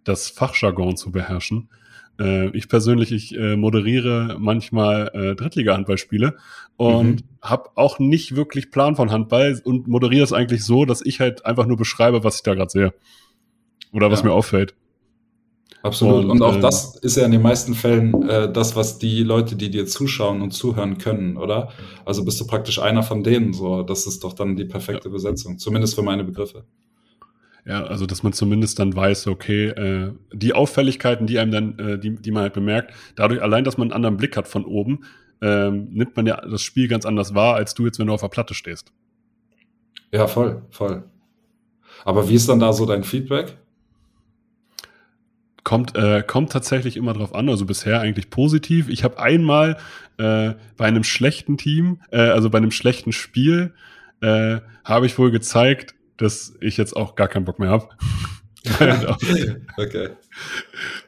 das 0.03 0.29
Fachjargon 0.29 0.95
zu 0.95 1.11
beherrschen. 1.11 1.69
Äh, 2.19 2.55
ich 2.55 2.69
persönlich, 2.69 3.11
ich 3.11 3.35
äh, 3.35 3.55
moderiere 3.55 4.37
manchmal 4.39 5.09
äh, 5.13 5.35
Drittliga-Handballspiele 5.35 6.37
und 6.77 7.21
Mhm. 7.21 7.23
habe 7.41 7.71
auch 7.75 7.97
nicht 7.97 8.35
wirklich 8.35 8.69
Plan 8.69 8.95
von 8.95 9.11
Handball 9.11 9.59
und 9.63 9.87
moderiere 9.87 10.23
es 10.23 10.33
eigentlich 10.33 10.63
so, 10.63 10.85
dass 10.85 11.03
ich 11.03 11.19
halt 11.19 11.47
einfach 11.47 11.65
nur 11.65 11.77
beschreibe, 11.77 12.23
was 12.23 12.37
ich 12.37 12.43
da 12.43 12.53
gerade 12.53 12.69
sehe. 12.69 12.93
Oder 13.91 14.11
was 14.11 14.19
Ja. 14.19 14.27
mir 14.27 14.33
auffällt. 14.33 14.75
Absolut. 15.81 16.25
Und, 16.25 16.31
Und, 16.31 16.41
auch 16.41 16.57
äh, 16.57 16.59
das 16.59 16.97
ist 16.97 17.15
ja 17.15 17.25
in 17.25 17.31
den 17.31 17.41
meisten 17.41 17.73
Fällen 17.73 18.27
äh, 18.27 18.51
das, 18.51 18.75
was 18.75 18.99
die 18.99 19.23
Leute, 19.23 19.55
die 19.55 19.69
dir 19.71 19.85
zuschauen 19.85 20.41
und 20.41 20.51
zuhören 20.51 20.97
können, 20.97 21.37
oder? 21.37 21.69
Also 22.05 22.25
bist 22.25 22.39
du 22.41 22.45
praktisch 22.47 22.79
einer 22.79 23.01
von 23.01 23.23
denen, 23.23 23.53
so. 23.53 23.83
Das 23.83 24.05
ist 24.05 24.23
doch 24.25 24.33
dann 24.33 24.57
die 24.57 24.65
perfekte 24.65 25.09
Besetzung. 25.09 25.57
Zumindest 25.57 25.95
für 25.95 26.01
meine 26.01 26.25
Begriffe. 26.25 26.65
Ja, 27.65 27.83
also 27.83 28.05
dass 28.05 28.23
man 28.23 28.33
zumindest 28.33 28.79
dann 28.79 28.93
weiß, 28.95 29.27
okay, 29.27 29.67
äh, 29.67 30.11
die 30.33 30.53
Auffälligkeiten, 30.53 31.27
die 31.27 31.39
einem 31.39 31.51
dann, 31.51 31.79
äh, 31.79 31.99
die, 31.99 32.15
die 32.15 32.31
man 32.31 32.43
halt 32.43 32.53
bemerkt, 32.53 32.93
dadurch 33.15 33.41
allein, 33.41 33.63
dass 33.63 33.77
man 33.77 33.87
einen 33.87 33.93
anderen 33.93 34.17
Blick 34.17 34.35
hat 34.35 34.47
von 34.47 34.65
oben, 34.65 35.05
ähm, 35.41 35.87
nimmt 35.91 36.17
man 36.17 36.25
ja 36.25 36.41
das 36.41 36.61
Spiel 36.61 36.87
ganz 36.89 37.05
anders 37.05 37.35
wahr, 37.35 37.55
als 37.55 37.73
du 37.73 37.85
jetzt, 37.85 37.99
wenn 37.99 38.07
du 38.07 38.13
auf 38.13 38.21
der 38.21 38.27
Platte 38.29 38.53
stehst. 38.53 38.91
Ja, 40.11 40.27
voll, 40.27 40.63
voll. 40.71 41.03
Aber 42.03 42.27
wie 42.27 42.35
ist 42.35 42.49
dann 42.49 42.59
da 42.59 42.73
so 42.73 42.85
dein 42.85 43.03
Feedback? 43.03 43.58
Kommt, 45.63 45.95
äh, 45.95 46.23
kommt 46.25 46.51
tatsächlich 46.51 46.97
immer 46.97 47.13
drauf 47.13 47.35
an, 47.35 47.49
also 47.49 47.65
bisher 47.65 47.99
eigentlich 48.01 48.29
positiv. 48.29 48.89
Ich 48.89 49.03
habe 49.03 49.19
einmal 49.19 49.77
äh, 50.17 50.53
bei 50.77 50.85
einem 50.85 51.03
schlechten 51.03 51.57
Team, 51.57 52.01
äh, 52.11 52.19
also 52.19 52.49
bei 52.49 52.57
einem 52.57 52.71
schlechten 52.71 53.11
Spiel, 53.11 53.73
äh, 54.21 54.59
habe 54.83 55.05
ich 55.05 55.17
wohl 55.17 55.31
gezeigt, 55.31 55.95
dass 56.17 56.55
ich 56.61 56.77
jetzt 56.77 56.95
auch 56.95 57.15
gar 57.15 57.27
keinen 57.27 57.45
Bock 57.45 57.59
mehr 57.59 57.69
habe. 57.69 57.89
okay. 59.77 60.09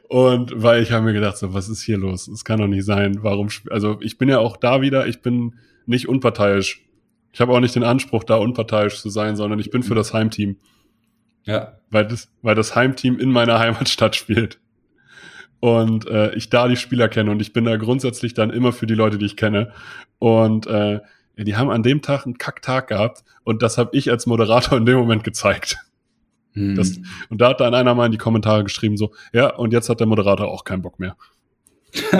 Und 0.08 0.52
weil 0.54 0.82
ich 0.82 0.92
habe 0.92 1.04
mir 1.04 1.12
gedacht, 1.12 1.36
so, 1.36 1.52
was 1.54 1.68
ist 1.68 1.82
hier 1.82 1.98
los? 1.98 2.28
Es 2.28 2.44
kann 2.44 2.60
doch 2.60 2.66
nicht 2.66 2.84
sein. 2.84 3.18
Warum? 3.22 3.48
Also 3.70 3.98
ich 4.00 4.18
bin 4.18 4.28
ja 4.28 4.38
auch 4.38 4.56
da 4.56 4.80
wieder, 4.80 5.06
ich 5.06 5.20
bin 5.20 5.54
nicht 5.86 6.08
unparteiisch. 6.08 6.84
Ich 7.32 7.40
habe 7.40 7.52
auch 7.52 7.60
nicht 7.60 7.74
den 7.74 7.84
Anspruch, 7.84 8.24
da 8.24 8.36
unparteiisch 8.36 9.00
zu 9.00 9.08
sein, 9.08 9.36
sondern 9.36 9.58
ich 9.58 9.70
bin 9.70 9.82
für 9.82 9.94
das 9.94 10.12
Heimteam, 10.12 10.56
Ja, 11.44 11.78
weil 11.90 12.06
das, 12.06 12.28
weil 12.42 12.54
das 12.54 12.74
Heimteam 12.74 13.18
in 13.18 13.30
meiner 13.30 13.58
Heimatstadt 13.58 14.16
spielt. 14.16 14.58
Und 15.60 16.08
äh, 16.08 16.34
ich 16.34 16.50
da 16.50 16.66
die 16.66 16.76
Spieler 16.76 17.08
kenne 17.08 17.30
und 17.30 17.40
ich 17.40 17.52
bin 17.52 17.64
da 17.64 17.76
grundsätzlich 17.76 18.34
dann 18.34 18.50
immer 18.50 18.72
für 18.72 18.86
die 18.86 18.94
Leute, 18.94 19.18
die 19.18 19.26
ich 19.26 19.36
kenne. 19.36 19.72
Und 20.18 20.66
äh, 20.66 20.94
ja, 21.36 21.44
die 21.44 21.56
haben 21.56 21.70
an 21.70 21.84
dem 21.84 22.02
Tag 22.02 22.26
einen 22.26 22.36
Kacktag 22.36 22.88
gehabt 22.88 23.22
und 23.44 23.62
das 23.62 23.78
habe 23.78 23.96
ich 23.96 24.10
als 24.10 24.26
Moderator 24.26 24.76
in 24.76 24.86
dem 24.86 24.98
Moment 24.98 25.22
gezeigt. 25.22 25.76
Hm. 26.54 26.74
Das, 26.74 26.98
und 27.28 27.40
da 27.40 27.50
hat 27.50 27.60
dann 27.60 27.74
einer 27.74 27.94
mal 27.94 28.06
in 28.06 28.12
die 28.12 28.18
Kommentare 28.18 28.64
geschrieben, 28.64 28.96
so, 28.96 29.12
ja, 29.32 29.54
und 29.54 29.72
jetzt 29.72 29.88
hat 29.88 30.00
der 30.00 30.06
Moderator 30.06 30.48
auch 30.48 30.64
keinen 30.64 30.82
Bock 30.82 30.98
mehr. 30.98 31.16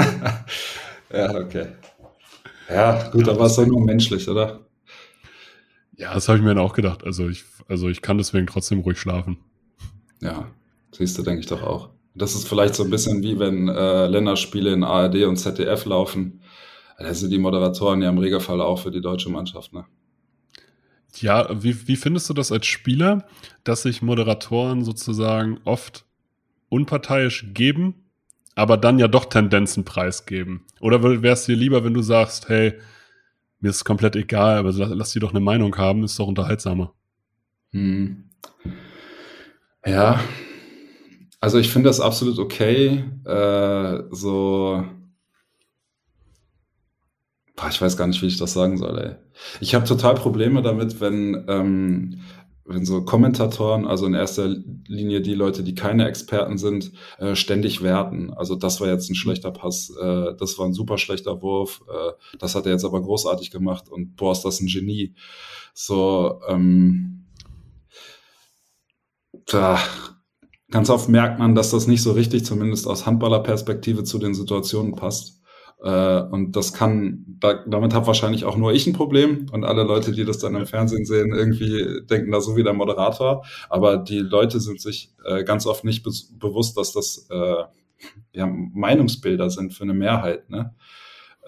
ja, 1.12 1.34
okay. 1.34 1.66
Ja, 2.68 3.10
gut, 3.10 3.28
aber 3.28 3.44
es 3.44 3.52
ist 3.52 3.58
doch 3.58 3.66
nur 3.66 3.84
menschlich, 3.84 4.28
oder? 4.28 4.60
Ja, 5.96 6.14
das 6.14 6.28
habe 6.28 6.38
ich 6.38 6.44
mir 6.44 6.54
dann 6.54 6.64
auch 6.64 6.72
gedacht. 6.72 7.04
Also 7.04 7.28
ich, 7.28 7.44
also 7.68 7.88
ich 7.88 8.02
kann 8.02 8.18
deswegen 8.18 8.46
trotzdem 8.46 8.80
ruhig 8.80 8.98
schlafen. 8.98 9.38
Ja, 10.20 10.50
siehst 10.92 11.18
du, 11.18 11.22
denke 11.22 11.40
ich 11.40 11.46
doch 11.46 11.62
auch. 11.62 11.90
Das 12.14 12.34
ist 12.34 12.48
vielleicht 12.48 12.74
so 12.74 12.84
ein 12.84 12.90
bisschen 12.90 13.22
wie 13.22 13.38
wenn 13.38 13.68
äh, 13.68 14.06
Länderspiele 14.06 14.72
in 14.72 14.84
ARD 14.84 15.24
und 15.24 15.36
ZDF 15.36 15.84
laufen. 15.86 16.42
Da 16.98 17.12
sind 17.14 17.30
die 17.30 17.38
Moderatoren 17.38 18.02
ja 18.02 18.10
im 18.10 18.18
Regelfall 18.18 18.60
auch 18.60 18.78
für 18.78 18.90
die 18.90 19.00
deutsche 19.00 19.30
Mannschaft, 19.30 19.72
ne? 19.72 19.84
Ja, 21.16 21.48
wie, 21.62 21.88
wie 21.88 21.96
findest 21.96 22.30
du 22.30 22.34
das 22.34 22.52
als 22.52 22.66
Spieler, 22.66 23.26
dass 23.64 23.82
sich 23.82 24.00
Moderatoren 24.00 24.82
sozusagen 24.82 25.60
oft 25.64 26.06
unparteiisch 26.70 27.48
geben, 27.52 28.06
aber 28.54 28.78
dann 28.78 28.98
ja 28.98 29.08
doch 29.08 29.26
Tendenzen 29.26 29.84
preisgeben? 29.84 30.64
Oder 30.80 31.02
wäre 31.02 31.34
es 31.34 31.44
dir 31.44 31.56
lieber, 31.56 31.84
wenn 31.84 31.92
du 31.92 32.02
sagst, 32.02 32.48
hey, 32.48 32.78
mir 33.62 33.70
ist 33.70 33.84
komplett 33.84 34.16
egal, 34.16 34.58
aber 34.58 34.72
lass, 34.72 34.90
lass 34.92 35.12
die 35.12 35.20
doch 35.20 35.30
eine 35.30 35.40
Meinung 35.40 35.76
haben, 35.78 36.04
ist 36.04 36.18
doch 36.18 36.26
unterhaltsamer. 36.26 36.92
Hm. 37.70 38.24
Ja, 39.86 40.20
also 41.42 41.58
ich 41.58 41.72
finde 41.72 41.88
das 41.88 42.00
absolut 42.00 42.38
okay. 42.38 43.04
Äh, 43.24 44.02
so, 44.10 44.84
boah, 47.56 47.68
ich 47.68 47.82
weiß 47.82 47.96
gar 47.96 48.06
nicht, 48.06 48.22
wie 48.22 48.26
ich 48.26 48.38
das 48.38 48.52
sagen 48.52 48.78
soll. 48.78 48.98
Ey. 48.98 49.16
Ich 49.60 49.74
habe 49.74 49.84
total 49.84 50.14
Probleme 50.14 50.62
damit, 50.62 51.00
wenn 51.00 51.44
ähm, 51.48 52.20
wenn 52.72 52.84
so 52.84 53.02
Kommentatoren, 53.04 53.86
also 53.86 54.06
in 54.06 54.14
erster 54.14 54.48
Linie 54.86 55.20
die 55.20 55.34
Leute, 55.34 55.62
die 55.62 55.74
keine 55.74 56.06
Experten 56.06 56.58
sind, 56.58 56.92
äh, 57.18 57.34
ständig 57.34 57.82
werten. 57.82 58.32
Also 58.32 58.54
das 58.54 58.80
war 58.80 58.88
jetzt 58.88 59.10
ein 59.10 59.14
schlechter 59.14 59.50
Pass, 59.50 59.90
äh, 60.00 60.34
das 60.38 60.58
war 60.58 60.66
ein 60.66 60.74
super 60.74 60.98
schlechter 60.98 61.42
Wurf, 61.42 61.82
äh, 61.88 62.12
das 62.38 62.54
hat 62.54 62.66
er 62.66 62.72
jetzt 62.72 62.84
aber 62.84 63.02
großartig 63.02 63.50
gemacht 63.50 63.88
und 63.88 64.16
boah, 64.16 64.32
ist 64.32 64.42
das 64.42 64.60
ein 64.60 64.66
Genie. 64.66 65.14
So, 65.74 66.40
ähm, 66.48 67.26
da, 69.46 69.78
ganz 70.70 70.90
oft 70.90 71.08
merkt 71.08 71.38
man, 71.38 71.54
dass 71.54 71.70
das 71.70 71.86
nicht 71.86 72.02
so 72.02 72.12
richtig, 72.12 72.44
zumindest 72.44 72.86
aus 72.86 73.06
Handballerperspektive, 73.06 74.04
zu 74.04 74.18
den 74.18 74.34
Situationen 74.34 74.94
passt. 74.94 75.41
Äh, 75.82 76.22
und 76.22 76.52
das 76.52 76.72
kann, 76.72 77.24
da, 77.40 77.64
damit 77.66 77.92
habe 77.92 78.06
wahrscheinlich 78.06 78.44
auch 78.44 78.56
nur 78.56 78.72
ich 78.72 78.86
ein 78.86 78.92
Problem 78.92 79.46
und 79.52 79.64
alle 79.64 79.82
Leute, 79.82 80.12
die 80.12 80.24
das 80.24 80.38
dann 80.38 80.54
im 80.54 80.66
Fernsehen 80.66 81.04
sehen, 81.04 81.34
irgendwie 81.34 82.02
denken 82.08 82.30
da 82.30 82.40
so 82.40 82.56
wie 82.56 82.62
der 82.62 82.72
Moderator. 82.72 83.44
Aber 83.68 83.96
die 83.96 84.20
Leute 84.20 84.60
sind 84.60 84.80
sich 84.80 85.12
äh, 85.24 85.42
ganz 85.44 85.66
oft 85.66 85.84
nicht 85.84 86.02
be 86.04 86.12
bewusst, 86.38 86.76
dass 86.76 86.92
das 86.92 87.26
äh, 87.30 87.64
ja, 88.32 88.46
Meinungsbilder 88.46 89.50
sind 89.50 89.74
für 89.74 89.84
eine 89.84 89.94
Mehrheit. 89.94 90.48
Ne? 90.50 90.74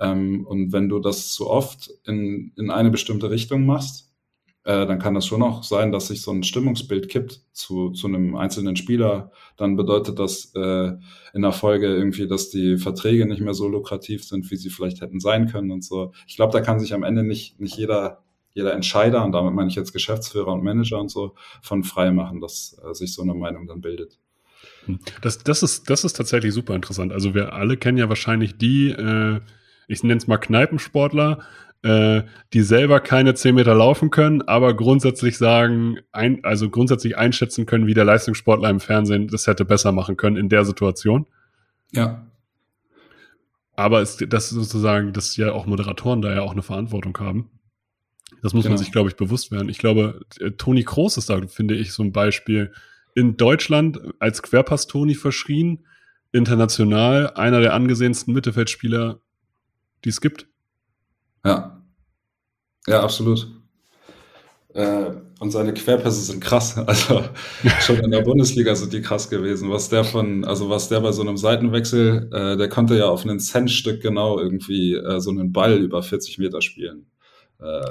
Ähm, 0.01 0.45
und 0.47 0.73
wenn 0.73 0.89
du 0.89 0.99
das 0.99 1.33
zu 1.33 1.49
oft 1.49 1.91
in, 2.05 2.53
in 2.57 2.71
eine 2.71 2.91
bestimmte 2.91 3.31
Richtung 3.31 3.67
machst, 3.67 4.14
äh, 4.65 4.87
dann 4.87 4.99
kann 4.99 5.15
das 5.15 5.27
schon 5.27 5.43
auch 5.43 5.63
sein, 5.63 5.93
dass 5.93 6.09
sich 6.09 6.23
so 6.23 6.31
ein 6.31 6.43
Stimmungsbild 6.43 7.09
kippt 7.09 7.43
zu, 7.53 7.91
zu 7.91 8.07
einem 8.07 8.35
einzelnen 8.35 8.77
Spieler. 8.77 9.31
Dann 9.57 9.77
bedeutet 9.77 10.19
das 10.19 10.53
äh, 10.55 10.93
in 11.35 11.43
der 11.43 11.53
Folge 11.53 11.87
irgendwie, 11.87 12.27
dass 12.27 12.49
die 12.49 12.79
Verträge 12.79 13.27
nicht 13.27 13.43
mehr 13.43 13.55
so 13.55 13.69
lukrativ 13.69 14.25
sind, 14.25 14.51
wie 14.51 14.57
sie 14.57 14.71
vielleicht 14.71 15.03
hätten 15.03 15.21
sein 15.21 15.49
können 15.49 15.71
und 15.71 15.85
so. 15.85 16.13
Ich 16.27 16.37
glaube, 16.37 16.53
da 16.53 16.63
kann 16.63 16.81
sich 16.81 16.95
am 16.95 17.03
Ende 17.03 17.23
nicht, 17.23 17.61
nicht 17.61 17.77
jeder, 17.77 18.25
jeder 18.55 18.73
Entscheider, 18.73 19.23
und 19.25 19.33
damit 19.33 19.53
meine 19.53 19.69
ich 19.69 19.75
jetzt 19.75 19.93
Geschäftsführer 19.93 20.53
und 20.53 20.65
Manager 20.65 20.99
und 20.99 21.11
so, 21.11 21.35
von 21.61 21.85
frei 21.85 22.11
machen, 22.11 22.41
dass 22.41 22.81
äh, 22.83 22.95
sich 22.95 23.13
so 23.13 23.21
eine 23.21 23.35
Meinung 23.35 23.67
dann 23.67 23.83
bildet. 23.83 24.19
Das, 25.21 25.39
das, 25.39 25.63
ist, 25.63 25.91
das 25.91 26.05
ist 26.05 26.15
tatsächlich 26.15 26.55
super 26.55 26.75
interessant. 26.75 27.13
Also 27.13 27.35
wir 27.35 27.53
alle 27.53 27.77
kennen 27.77 27.99
ja 27.99 28.09
wahrscheinlich 28.09 28.57
die, 28.57 28.89
äh, 28.89 29.41
ich 29.89 30.03
nenne 30.03 30.17
es 30.17 30.27
mal 30.27 30.39
Kneipensportler, 30.39 31.43
äh, 31.85 32.23
die 32.55 32.63
selber 32.63 32.99
keine 32.99 33.35
10 33.35 33.55
Meter 33.55 33.75
laufen 33.75 34.11
können, 34.11 34.41
aber 34.41 34.75
grundsätzlich 34.75 35.37
sagen, 35.37 35.99
ein, 36.13 36.43
also 36.43 36.71
grundsätzlich 36.71 37.19
einschätzen 37.19 37.67
können, 37.67 37.87
wie 37.87 37.93
der 37.93 38.07
Leistungssportler 38.07 38.71
im 38.71 38.81
Fernsehen 38.81 39.29
das 39.29 39.47
hätte 39.47 39.67
besser 39.67 39.93
machen 39.93 40.17
können 40.17 40.39
in 40.39 40.49
der 40.49 40.65
Situation. 40.65 41.27
Ja. 41.93 42.27
Aber 43.77 44.01
es, 44.01 44.17
das 44.17 44.47
ist 44.47 44.53
sozusagen, 44.53 45.13
dass 45.13 45.37
ja 45.37 45.53
auch 45.53 45.67
Moderatoren 45.67 46.23
da 46.23 46.33
ja 46.33 46.41
auch 46.41 46.53
eine 46.53 46.63
Verantwortung 46.63 47.19
haben. 47.19 47.51
Das 48.41 48.55
muss 48.55 48.65
genau. 48.65 48.77
man 48.77 48.79
sich, 48.79 48.91
glaube 48.91 49.11
ich, 49.11 49.17
bewusst 49.17 49.51
werden. 49.51 49.69
Ich 49.69 49.79
glaube, 49.79 50.21
äh, 50.41 50.53
Toni 50.53 50.85
Kroos 50.85 51.19
ist 51.19 51.29
da, 51.29 51.47
finde 51.49 51.75
ich, 51.75 51.93
so 51.93 52.03
ein 52.03 52.13
Beispiel. 52.13 52.73
In 53.15 53.37
Deutschland 53.37 54.01
als 54.21 54.43
Querpass-Toni 54.43 55.15
verschrien, 55.15 55.85
international 56.33 57.31
einer 57.35 57.61
der 57.61 57.75
angesehensten 57.75 58.33
Mittelfeldspieler, 58.33 59.21
die 60.05 60.09
es 60.09 60.23
gibt. 60.23 60.49
Ja. 61.45 61.83
Ja, 62.87 63.03
absolut. 63.03 63.47
Äh, 64.75 65.13
und 65.39 65.51
seine 65.51 65.75
Querpässe 65.75 66.21
sind 66.21 66.43
krass. 66.43 66.77
Also 66.87 67.23
schon 67.81 68.01
in 68.01 68.11
der 68.11 68.23
Bundesliga 68.23 68.75
sind 68.75 68.93
die 68.93 69.03
krass 69.03 69.31
gewesen. 69.31 69.71
Was 69.71 69.89
der 69.89 70.05
von, 70.05 70.45
also 70.45 70.69
was 70.69 70.89
der 70.89 71.01
bei 71.01 71.13
so 71.13 71.23
einem 71.23 71.37
Seitenwechsel, 71.37 72.31
äh, 72.33 72.57
der 72.57 72.69
konnte 72.69 72.97
ja 72.97 73.07
auf 73.07 73.25
ein 73.25 73.41
Centstück 73.41 74.03
genau 74.03 74.39
irgendwie 74.39 74.95
äh, 74.95 75.21
so 75.21 75.31
einen 75.31 75.53
Ball 75.53 75.79
über 75.79 76.03
40 76.03 76.39
Meter 76.39 76.61
spielen. 76.61 77.07
Äh, 77.61 77.91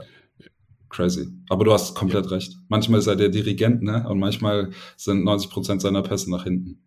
crazy. 0.89 1.27
Aber 1.49 1.65
du 1.65 1.73
hast 1.73 1.95
komplett 1.95 2.29
recht. 2.31 2.57
Manchmal 2.69 2.99
ist 2.99 3.07
er 3.07 3.15
der 3.15 3.29
Dirigent, 3.29 3.81
ne? 3.81 4.05
Und 4.07 4.19
manchmal 4.19 4.69
sind 4.97 5.23
90 5.23 5.49
Prozent 5.49 5.81
seiner 5.81 6.03
Pässe 6.03 6.29
nach 6.29 6.43
hinten. 6.43 6.81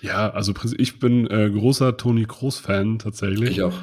Ja, 0.00 0.30
also 0.30 0.54
ich 0.76 1.00
bin 1.00 1.26
äh, 1.26 1.50
großer 1.50 1.96
Toni 1.96 2.24
Kroos-Fan 2.24 3.00
tatsächlich. 3.00 3.50
Ich 3.50 3.62
auch. 3.62 3.74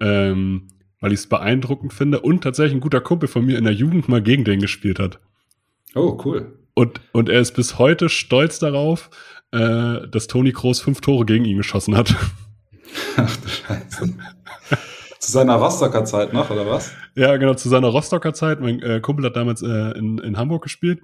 Ähm, 0.00 0.68
weil 1.00 1.12
ich 1.12 1.20
es 1.20 1.26
beeindruckend 1.28 1.92
finde 1.92 2.20
und 2.20 2.42
tatsächlich 2.42 2.74
ein 2.74 2.80
guter 2.80 3.00
Kumpel 3.00 3.28
von 3.28 3.44
mir 3.44 3.58
in 3.58 3.64
der 3.64 3.72
Jugend 3.72 4.08
mal 4.08 4.22
gegen 4.22 4.44
den 4.44 4.60
gespielt 4.60 4.98
hat. 4.98 5.20
Oh, 5.94 6.20
cool. 6.24 6.58
Und, 6.74 7.00
und 7.12 7.28
er 7.28 7.40
ist 7.40 7.52
bis 7.52 7.78
heute 7.78 8.08
stolz 8.08 8.58
darauf, 8.58 9.10
äh, 9.52 10.06
dass 10.08 10.26
Toni 10.26 10.52
Kroos 10.52 10.80
fünf 10.80 11.00
Tore 11.00 11.24
gegen 11.24 11.44
ihn 11.44 11.56
geschossen 11.56 11.96
hat. 11.96 12.14
Ach 13.16 13.36
du 13.36 13.48
Scheiße. 13.48 14.14
zu 15.18 15.32
seiner 15.32 15.56
Rostocker 15.56 16.04
Zeit 16.04 16.32
noch, 16.32 16.50
oder 16.50 16.66
was? 16.66 16.92
Ja, 17.14 17.36
genau, 17.36 17.54
zu 17.54 17.68
seiner 17.68 17.88
Rostocker 17.88 18.32
Zeit. 18.34 18.60
Mein 18.60 18.80
äh, 18.80 19.00
Kumpel 19.00 19.24
hat 19.24 19.36
damals 19.36 19.62
äh, 19.62 19.98
in, 19.98 20.18
in 20.18 20.36
Hamburg 20.36 20.62
gespielt. 20.62 21.00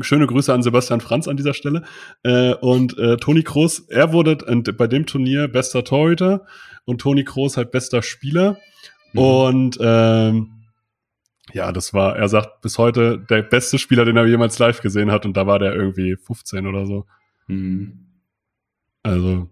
Schöne 0.00 0.26
Grüße 0.26 0.52
an 0.52 0.62
Sebastian 0.62 1.00
Franz 1.00 1.26
an 1.26 1.36
dieser 1.36 1.54
Stelle. 1.54 1.82
Äh, 2.22 2.54
und 2.54 2.98
äh, 2.98 3.16
Toni 3.16 3.42
Kroos, 3.42 3.80
er 3.88 4.12
wurde 4.12 4.36
bei 4.36 4.86
dem 4.86 5.06
Turnier 5.06 5.48
bester 5.48 5.84
Torhüter 5.84 6.46
und 6.84 7.00
Toni 7.00 7.24
Kroos 7.24 7.56
halt 7.56 7.70
bester 7.70 8.02
Spieler. 8.02 8.58
Mhm. 9.16 9.22
Und 9.22 9.78
ähm, 9.80 10.50
ja, 11.52 11.72
das 11.72 11.94
war, 11.94 12.16
er 12.16 12.28
sagt 12.28 12.60
bis 12.60 12.78
heute 12.78 13.18
der 13.18 13.42
beste 13.42 13.78
Spieler, 13.78 14.04
den 14.04 14.16
er 14.16 14.26
jemals 14.26 14.58
live 14.58 14.80
gesehen 14.80 15.10
hat. 15.10 15.24
Und 15.24 15.36
da 15.36 15.46
war 15.46 15.58
der 15.58 15.74
irgendwie 15.74 16.16
15 16.16 16.66
oder 16.66 16.86
so. 16.86 17.06
Mhm. 17.46 18.06
Also, 19.02 19.48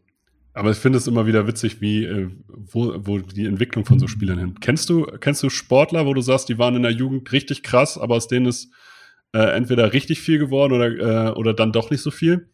aber 0.52 0.70
ich 0.70 0.78
finde 0.78 0.98
es 0.98 1.06
immer 1.06 1.26
wieder 1.26 1.46
witzig, 1.46 1.80
wie, 1.80 2.04
äh, 2.04 2.28
wo, 2.48 2.94
wo 2.98 3.18
die 3.18 3.46
Entwicklung 3.46 3.84
von 3.84 3.98
so 3.98 4.06
Spielern 4.06 4.38
hin. 4.38 4.54
Kennst 4.60 4.90
du, 4.90 5.04
kennst 5.20 5.42
du 5.42 5.50
Sportler, 5.50 6.06
wo 6.06 6.14
du 6.14 6.20
sagst, 6.20 6.48
die 6.48 6.58
waren 6.58 6.76
in 6.76 6.82
der 6.82 6.92
Jugend 6.92 7.30
richtig 7.32 7.62
krass, 7.62 7.96
aber 7.96 8.16
aus 8.16 8.28
denen 8.28 8.46
ist 8.46 8.72
äh, 9.32 9.38
entweder 9.38 9.92
richtig 9.92 10.20
viel 10.20 10.38
geworden 10.38 10.72
oder, 10.72 11.28
äh, 11.28 11.32
oder 11.32 11.54
dann 11.54 11.72
doch 11.72 11.90
nicht 11.90 12.02
so 12.02 12.10
viel? 12.10 12.48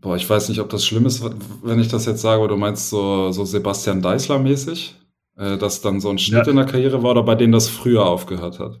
Boah, 0.00 0.16
ich 0.16 0.28
weiß 0.28 0.48
nicht, 0.48 0.60
ob 0.60 0.68
das 0.68 0.86
schlimm 0.86 1.06
ist, 1.06 1.24
wenn 1.62 1.80
ich 1.80 1.88
das 1.88 2.06
jetzt 2.06 2.20
sage, 2.20 2.38
aber 2.38 2.48
du 2.48 2.56
meinst 2.56 2.90
so, 2.90 3.32
so 3.32 3.44
Sebastian 3.44 4.00
Deißler-mäßig, 4.00 4.94
äh, 5.36 5.58
dass 5.58 5.80
dann 5.80 6.00
so 6.00 6.10
ein 6.10 6.18
Schnitt 6.18 6.46
ja. 6.46 6.50
in 6.50 6.56
der 6.56 6.66
Karriere 6.66 7.02
war 7.02 7.12
oder 7.12 7.24
bei 7.24 7.34
denen 7.34 7.52
das 7.52 7.68
früher 7.68 8.06
aufgehört 8.06 8.60
hat? 8.60 8.80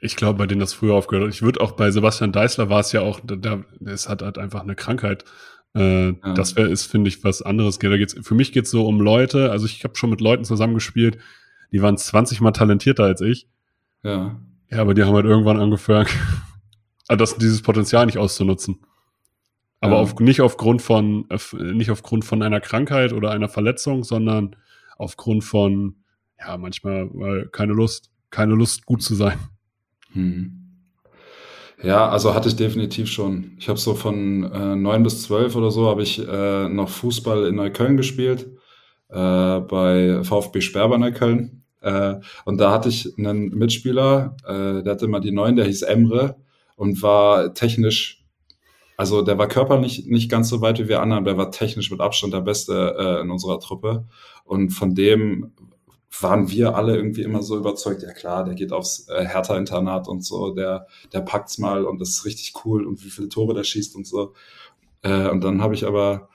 Ich 0.00 0.16
glaube, 0.16 0.38
bei 0.38 0.46
denen 0.46 0.60
das 0.60 0.72
früher 0.72 0.94
aufgehört 0.94 1.28
hat. 1.28 1.34
Ich 1.34 1.42
würde 1.42 1.60
auch 1.60 1.72
bei 1.72 1.90
Sebastian 1.90 2.32
Deißler 2.32 2.68
war 2.70 2.80
es 2.80 2.92
ja 2.92 3.02
auch, 3.02 3.20
da, 3.24 3.64
es 3.84 4.08
hat 4.08 4.22
halt 4.22 4.38
einfach 4.38 4.62
eine 4.62 4.74
Krankheit. 4.74 5.24
Äh, 5.74 6.08
ja. 6.08 6.34
Das 6.34 6.56
wäre, 6.56 6.68
ist, 6.68 6.86
finde 6.86 7.08
ich, 7.08 7.22
was 7.24 7.42
anderes. 7.42 7.78
Da 7.78 7.96
geht's, 7.96 8.16
für 8.20 8.34
mich 8.34 8.52
geht 8.52 8.64
es 8.64 8.70
so 8.70 8.86
um 8.86 9.00
Leute, 9.00 9.50
also 9.50 9.66
ich 9.66 9.84
habe 9.84 9.96
schon 9.96 10.10
mit 10.10 10.20
Leuten 10.20 10.44
zusammengespielt, 10.44 11.18
die 11.72 11.82
waren 11.82 11.96
20 11.96 12.40
mal 12.40 12.52
talentierter 12.52 13.04
als 13.04 13.20
ich. 13.20 13.48
Ja. 14.02 14.40
Ja, 14.70 14.80
aber 14.80 14.94
die 14.94 15.02
haben 15.02 15.14
halt 15.14 15.26
irgendwann 15.26 15.60
angefangen, 15.60 16.08
das, 17.08 17.36
dieses 17.36 17.62
Potenzial 17.62 18.06
nicht 18.06 18.18
auszunutzen. 18.18 18.80
Aber 19.80 19.94
ja. 19.94 20.00
auf, 20.00 20.18
nicht 20.18 20.40
aufgrund 20.40 20.82
von, 20.82 21.28
nicht 21.52 21.90
aufgrund 21.90 22.24
von 22.24 22.42
einer 22.42 22.60
Krankheit 22.60 23.12
oder 23.12 23.30
einer 23.30 23.48
Verletzung, 23.48 24.02
sondern 24.02 24.56
aufgrund 24.96 25.44
von, 25.44 25.96
ja, 26.38 26.56
manchmal 26.56 27.08
weil 27.12 27.48
keine 27.48 27.72
Lust, 27.72 28.10
keine 28.30 28.54
Lust, 28.54 28.86
gut 28.86 29.02
zu 29.02 29.14
sein. 29.14 29.38
Hm. 30.12 30.58
Ja, 31.82 32.08
also 32.08 32.34
hatte 32.34 32.48
ich 32.48 32.56
definitiv 32.56 33.08
schon. 33.08 33.52
Ich 33.58 33.68
habe 33.68 33.78
so 33.78 33.94
von 33.94 34.42
äh, 34.44 34.74
9 34.74 35.02
bis 35.04 35.22
12 35.22 35.54
oder 35.54 35.70
so 35.70 35.88
habe 35.88 36.02
ich 36.02 36.18
äh, 36.18 36.68
noch 36.68 36.88
Fußball 36.88 37.46
in 37.46 37.54
Neukölln 37.54 37.96
gespielt, 37.96 38.48
äh, 39.10 39.60
bei 39.60 40.20
VfB 40.24 40.60
Sperber 40.60 40.98
Neukölln. 40.98 41.62
Äh, 41.80 42.16
und 42.44 42.58
da 42.58 42.72
hatte 42.72 42.88
ich 42.88 43.16
einen 43.16 43.50
Mitspieler, 43.50 44.36
äh, 44.44 44.82
der 44.82 44.92
hatte 44.92 45.04
immer 45.04 45.20
die 45.20 45.30
9, 45.30 45.54
der 45.54 45.66
hieß 45.66 45.82
Emre 45.82 46.36
und 46.74 47.00
war 47.02 47.54
technisch 47.54 48.17
also 48.98 49.22
der 49.22 49.38
war 49.38 49.46
körperlich 49.46 50.06
nicht 50.06 50.28
ganz 50.28 50.48
so 50.48 50.60
weit 50.60 50.80
wie 50.80 50.88
wir 50.88 51.00
anderen, 51.00 51.24
der 51.24 51.38
war 51.38 51.52
technisch 51.52 51.92
mit 51.92 52.00
Abstand 52.00 52.34
der 52.34 52.40
Beste 52.40 52.96
äh, 52.98 53.20
in 53.20 53.30
unserer 53.30 53.60
Truppe. 53.60 54.04
Und 54.44 54.70
von 54.70 54.96
dem 54.96 55.52
waren 56.20 56.50
wir 56.50 56.74
alle 56.74 56.96
irgendwie 56.96 57.22
immer 57.22 57.40
so 57.40 57.56
überzeugt, 57.56 58.02
ja 58.02 58.12
klar, 58.12 58.44
der 58.44 58.56
geht 58.56 58.72
aufs 58.72 59.08
äh, 59.08 59.24
Hertha-Internat 59.24 60.08
und 60.08 60.24
so, 60.24 60.52
der, 60.52 60.88
der 61.12 61.20
packt's 61.20 61.58
mal 61.58 61.84
und 61.84 62.00
das 62.00 62.08
ist 62.08 62.24
richtig 62.24 62.54
cool 62.64 62.84
und 62.84 63.04
wie 63.04 63.10
viele 63.10 63.28
Tore 63.28 63.54
der 63.54 63.62
schießt 63.62 63.94
und 63.94 64.04
so. 64.04 64.34
Äh, 65.02 65.28
und 65.28 65.44
dann 65.44 65.62
habe 65.62 65.74
ich 65.74 65.86
aber, 65.86 66.28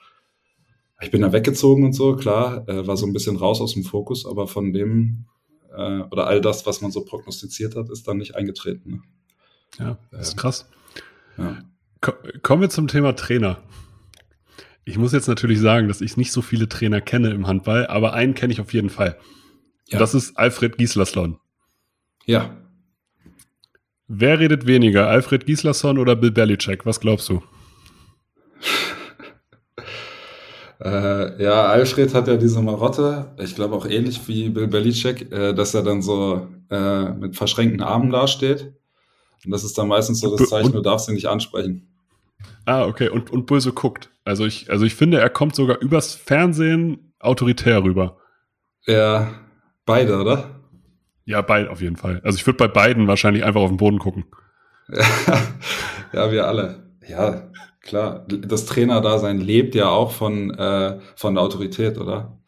ich 1.02 1.10
bin 1.10 1.20
da 1.20 1.34
weggezogen 1.34 1.84
und 1.84 1.92
so, 1.92 2.16
klar, 2.16 2.66
äh, 2.66 2.86
war 2.86 2.96
so 2.96 3.04
ein 3.04 3.12
bisschen 3.12 3.36
raus 3.36 3.60
aus 3.60 3.74
dem 3.74 3.84
Fokus, 3.84 4.24
aber 4.24 4.46
von 4.46 4.72
dem 4.72 5.26
äh, 5.76 6.00
oder 6.10 6.28
all 6.28 6.40
das, 6.40 6.64
was 6.64 6.80
man 6.80 6.92
so 6.92 7.04
prognostiziert 7.04 7.76
hat, 7.76 7.90
ist 7.90 8.08
dann 8.08 8.16
nicht 8.16 8.36
eingetreten. 8.36 8.90
Ne? 8.90 9.02
Ja, 9.78 9.98
das 10.10 10.28
ist 10.28 10.36
krass. 10.38 10.66
Ja. 11.36 11.58
Kommen 12.42 12.62
wir 12.62 12.70
zum 12.70 12.88
Thema 12.88 13.16
Trainer. 13.16 13.58
Ich 14.84 14.98
muss 14.98 15.12
jetzt 15.12 15.28
natürlich 15.28 15.60
sagen, 15.60 15.88
dass 15.88 16.02
ich 16.02 16.16
nicht 16.16 16.32
so 16.32 16.42
viele 16.42 16.68
Trainer 16.68 17.00
kenne 17.00 17.30
im 17.30 17.46
Handball, 17.46 17.86
aber 17.86 18.12
einen 18.12 18.34
kenne 18.34 18.52
ich 18.52 18.60
auf 18.60 18.74
jeden 18.74 18.90
Fall. 18.90 19.16
Ja. 19.88 19.98
Das 19.98 20.14
ist 20.14 20.36
Alfred 20.36 20.76
Gislason. 20.76 21.38
Ja. 22.26 22.56
Wer 24.06 24.38
redet 24.38 24.66
weniger, 24.66 25.08
Alfred 25.08 25.46
Gislason 25.46 25.98
oder 25.98 26.16
Bill 26.16 26.30
Belichick? 26.30 26.84
Was 26.84 27.00
glaubst 27.00 27.30
du? 27.30 27.42
äh, 30.80 31.42
ja, 31.42 31.64
Alfred 31.66 32.12
hat 32.12 32.28
ja 32.28 32.36
diese 32.36 32.60
Marotte, 32.60 33.34
ich 33.38 33.54
glaube 33.54 33.74
auch 33.74 33.86
ähnlich 33.86 34.28
wie 34.28 34.50
Bill 34.50 34.68
Belichick, 34.68 35.32
äh, 35.32 35.54
dass 35.54 35.72
er 35.72 35.82
dann 35.82 36.02
so 36.02 36.46
äh, 36.70 37.10
mit 37.12 37.36
verschränkten 37.36 37.82
Armen 37.82 38.10
dasteht. 38.10 38.74
Und 39.44 39.50
das 39.50 39.64
ist 39.64 39.78
dann 39.78 39.88
meistens 39.88 40.20
so 40.20 40.36
das 40.36 40.48
Zeichen, 40.48 40.72
du 40.72 40.80
darfst 40.80 41.08
ihn 41.08 41.14
nicht 41.14 41.28
ansprechen. 41.28 41.93
Ah, 42.66 42.84
okay. 42.86 43.08
Und, 43.08 43.30
und 43.30 43.46
böse 43.46 43.72
guckt. 43.72 44.10
Also 44.24 44.46
ich, 44.46 44.70
also 44.70 44.84
ich 44.84 44.94
finde, 44.94 45.20
er 45.20 45.30
kommt 45.30 45.54
sogar 45.54 45.80
übers 45.80 46.14
Fernsehen 46.14 47.14
autoritär 47.20 47.82
rüber. 47.82 48.18
Ja, 48.86 49.30
beide, 49.86 50.18
oder? 50.18 50.60
Ja, 51.24 51.42
beide 51.42 51.70
auf 51.70 51.80
jeden 51.80 51.96
Fall. 51.96 52.20
Also 52.24 52.36
ich 52.36 52.46
würde 52.46 52.58
bei 52.58 52.68
beiden 52.68 53.08
wahrscheinlich 53.08 53.44
einfach 53.44 53.60
auf 53.60 53.70
den 53.70 53.78
Boden 53.78 53.98
gucken. 53.98 54.24
ja, 56.12 56.30
wir 56.30 56.46
alle. 56.46 56.92
Ja, 57.08 57.50
klar. 57.80 58.26
Das 58.28 58.66
Trainerdasein 58.66 59.40
lebt 59.40 59.74
ja 59.74 59.88
auch 59.88 60.12
von, 60.12 60.50
äh, 60.52 61.00
von 61.16 61.34
der 61.34 61.42
Autorität, 61.42 61.98
oder? 61.98 62.38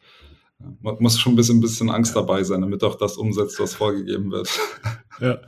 Man 0.59 0.97
muss 0.99 1.19
schon 1.19 1.33
ein 1.33 1.35
bisschen, 1.35 1.57
ein 1.57 1.61
bisschen 1.61 1.89
Angst 1.89 2.15
dabei 2.15 2.43
sein, 2.43 2.61
damit 2.61 2.83
auch 2.83 2.95
das 2.95 3.17
umsetzt, 3.17 3.59
was 3.59 3.75
vorgegeben 3.75 4.31
wird. 4.31 4.49
Ja. 5.19 5.39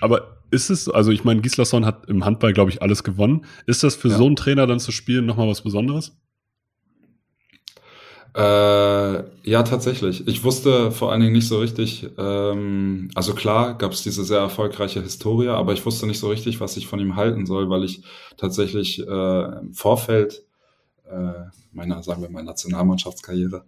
Aber 0.00 0.37
ist 0.50 0.70
es, 0.70 0.88
also 0.88 1.10
ich 1.10 1.24
meine, 1.24 1.40
Gislason 1.40 1.84
hat 1.84 2.08
im 2.08 2.24
Handball, 2.24 2.52
glaube 2.52 2.70
ich, 2.70 2.82
alles 2.82 3.04
gewonnen. 3.04 3.44
Ist 3.66 3.82
das 3.82 3.96
für 3.96 4.08
ja. 4.08 4.16
so 4.16 4.26
einen 4.26 4.36
Trainer 4.36 4.66
dann 4.66 4.80
zu 4.80 4.92
spielen 4.92 5.26
nochmal 5.26 5.48
was 5.48 5.62
Besonderes? 5.62 6.16
Äh, 8.34 9.50
ja, 9.50 9.62
tatsächlich. 9.64 10.28
Ich 10.28 10.44
wusste 10.44 10.92
vor 10.92 11.10
allen 11.10 11.22
Dingen 11.22 11.32
nicht 11.32 11.48
so 11.48 11.58
richtig, 11.58 12.08
ähm, 12.18 13.10
also 13.14 13.34
klar 13.34 13.76
gab 13.76 13.92
es 13.92 14.02
diese 14.02 14.22
sehr 14.22 14.38
erfolgreiche 14.38 15.02
Historie, 15.02 15.48
aber 15.48 15.72
ich 15.72 15.84
wusste 15.84 16.06
nicht 16.06 16.20
so 16.20 16.28
richtig, 16.28 16.60
was 16.60 16.76
ich 16.76 16.86
von 16.86 17.00
ihm 17.00 17.16
halten 17.16 17.46
soll, 17.46 17.68
weil 17.68 17.84
ich 17.84 18.02
tatsächlich 18.36 19.00
äh, 19.00 19.58
im 19.58 19.72
Vorfeld 19.72 20.44
äh, 21.10 21.50
meiner, 21.78 22.02
sagen 22.02 22.20
wir 22.20 22.30
mal, 22.30 22.42
Nationalmannschaftskarriere, 22.42 23.64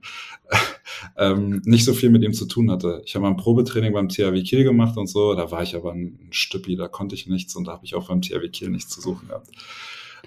ähm, 1.16 1.62
nicht 1.64 1.84
so 1.84 1.94
viel 1.94 2.11
mit 2.11 2.22
ihm 2.22 2.34
zu 2.34 2.46
tun 2.46 2.70
hatte. 2.70 3.02
Ich 3.06 3.14
habe 3.14 3.22
mal 3.22 3.30
ein 3.30 3.36
Probetraining 3.36 3.92
beim 3.92 4.08
THW 4.08 4.42
Kiel 4.42 4.64
gemacht 4.64 4.98
und 4.98 5.06
so, 5.06 5.34
da 5.34 5.50
war 5.50 5.62
ich 5.62 5.74
aber 5.74 5.92
ein 5.92 6.28
Stüppi, 6.30 6.76
da 6.76 6.88
konnte 6.88 7.14
ich 7.14 7.26
nichts 7.26 7.56
und 7.56 7.66
da 7.66 7.72
habe 7.72 7.86
ich 7.86 7.94
auch 7.94 8.08
beim 8.08 8.20
THW 8.20 8.48
Kiel 8.50 8.70
nichts 8.70 8.90
zu 8.90 9.00
suchen 9.00 9.28
gehabt. 9.28 9.48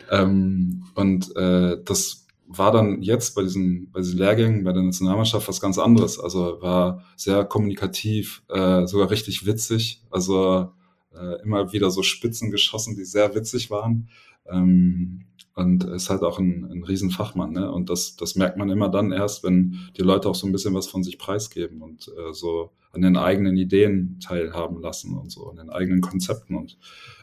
Ähm, 0.09 0.85
und 0.95 1.35
äh, 1.35 1.77
das 1.83 2.27
war 2.47 2.71
dann 2.71 3.01
jetzt 3.01 3.35
bei 3.35 3.43
diesen, 3.43 3.91
bei 3.91 4.01
diesen 4.01 4.17
Lehrgängen 4.17 4.63
bei 4.63 4.73
der 4.73 4.83
Nationalmannschaft 4.83 5.47
was 5.47 5.61
ganz 5.61 5.77
anderes. 5.77 6.19
Also 6.19 6.61
war 6.61 7.03
sehr 7.15 7.45
kommunikativ, 7.45 8.43
äh, 8.49 8.85
sogar 8.85 9.09
richtig 9.09 9.45
witzig. 9.45 10.01
Also 10.11 10.71
äh, 11.15 11.41
immer 11.43 11.73
wieder 11.73 11.91
so 11.91 12.03
Spitzen 12.03 12.51
geschossen, 12.51 12.95
die 12.95 13.05
sehr 13.05 13.35
witzig 13.35 13.69
waren. 13.69 14.09
Ähm, 14.49 15.25
und 15.55 15.83
ist 15.83 16.09
halt 16.09 16.23
auch 16.23 16.39
ein, 16.39 16.65
ein 16.71 16.83
Riesenfachmann. 16.83 17.51
Ne? 17.51 17.71
Und 17.71 17.89
das, 17.89 18.15
das 18.15 18.35
merkt 18.35 18.57
man 18.57 18.69
immer 18.69 18.89
dann 18.89 19.11
erst, 19.11 19.43
wenn 19.43 19.79
die 19.97 20.01
Leute 20.01 20.27
auch 20.27 20.35
so 20.35 20.47
ein 20.47 20.51
bisschen 20.51 20.73
was 20.73 20.87
von 20.87 21.03
sich 21.03 21.19
preisgeben 21.19 21.81
und 21.81 22.07
äh, 22.07 22.33
so 22.33 22.71
an 22.91 23.01
den 23.01 23.17
eigenen 23.17 23.57
Ideen 23.57 24.19
teilhaben 24.19 24.81
lassen 24.81 25.17
und 25.17 25.31
so, 25.31 25.49
an 25.49 25.57
den 25.57 25.69
eigenen 25.69 26.01
Konzepten. 26.01 26.55
Und 26.55 26.77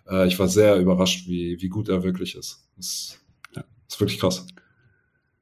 äh, 0.09 0.27
ich 0.27 0.39
war 0.39 0.49
sehr 0.49 0.79
überrascht, 0.79 1.29
wie, 1.29 1.61
wie 1.61 1.69
gut 1.69 1.89
er 1.89 2.03
wirklich 2.03 2.37
ist. 2.37 2.69
Das 2.77 3.19
ja. 3.55 3.65
ist 3.89 4.01
wirklich 4.01 4.21
krass. 4.21 4.47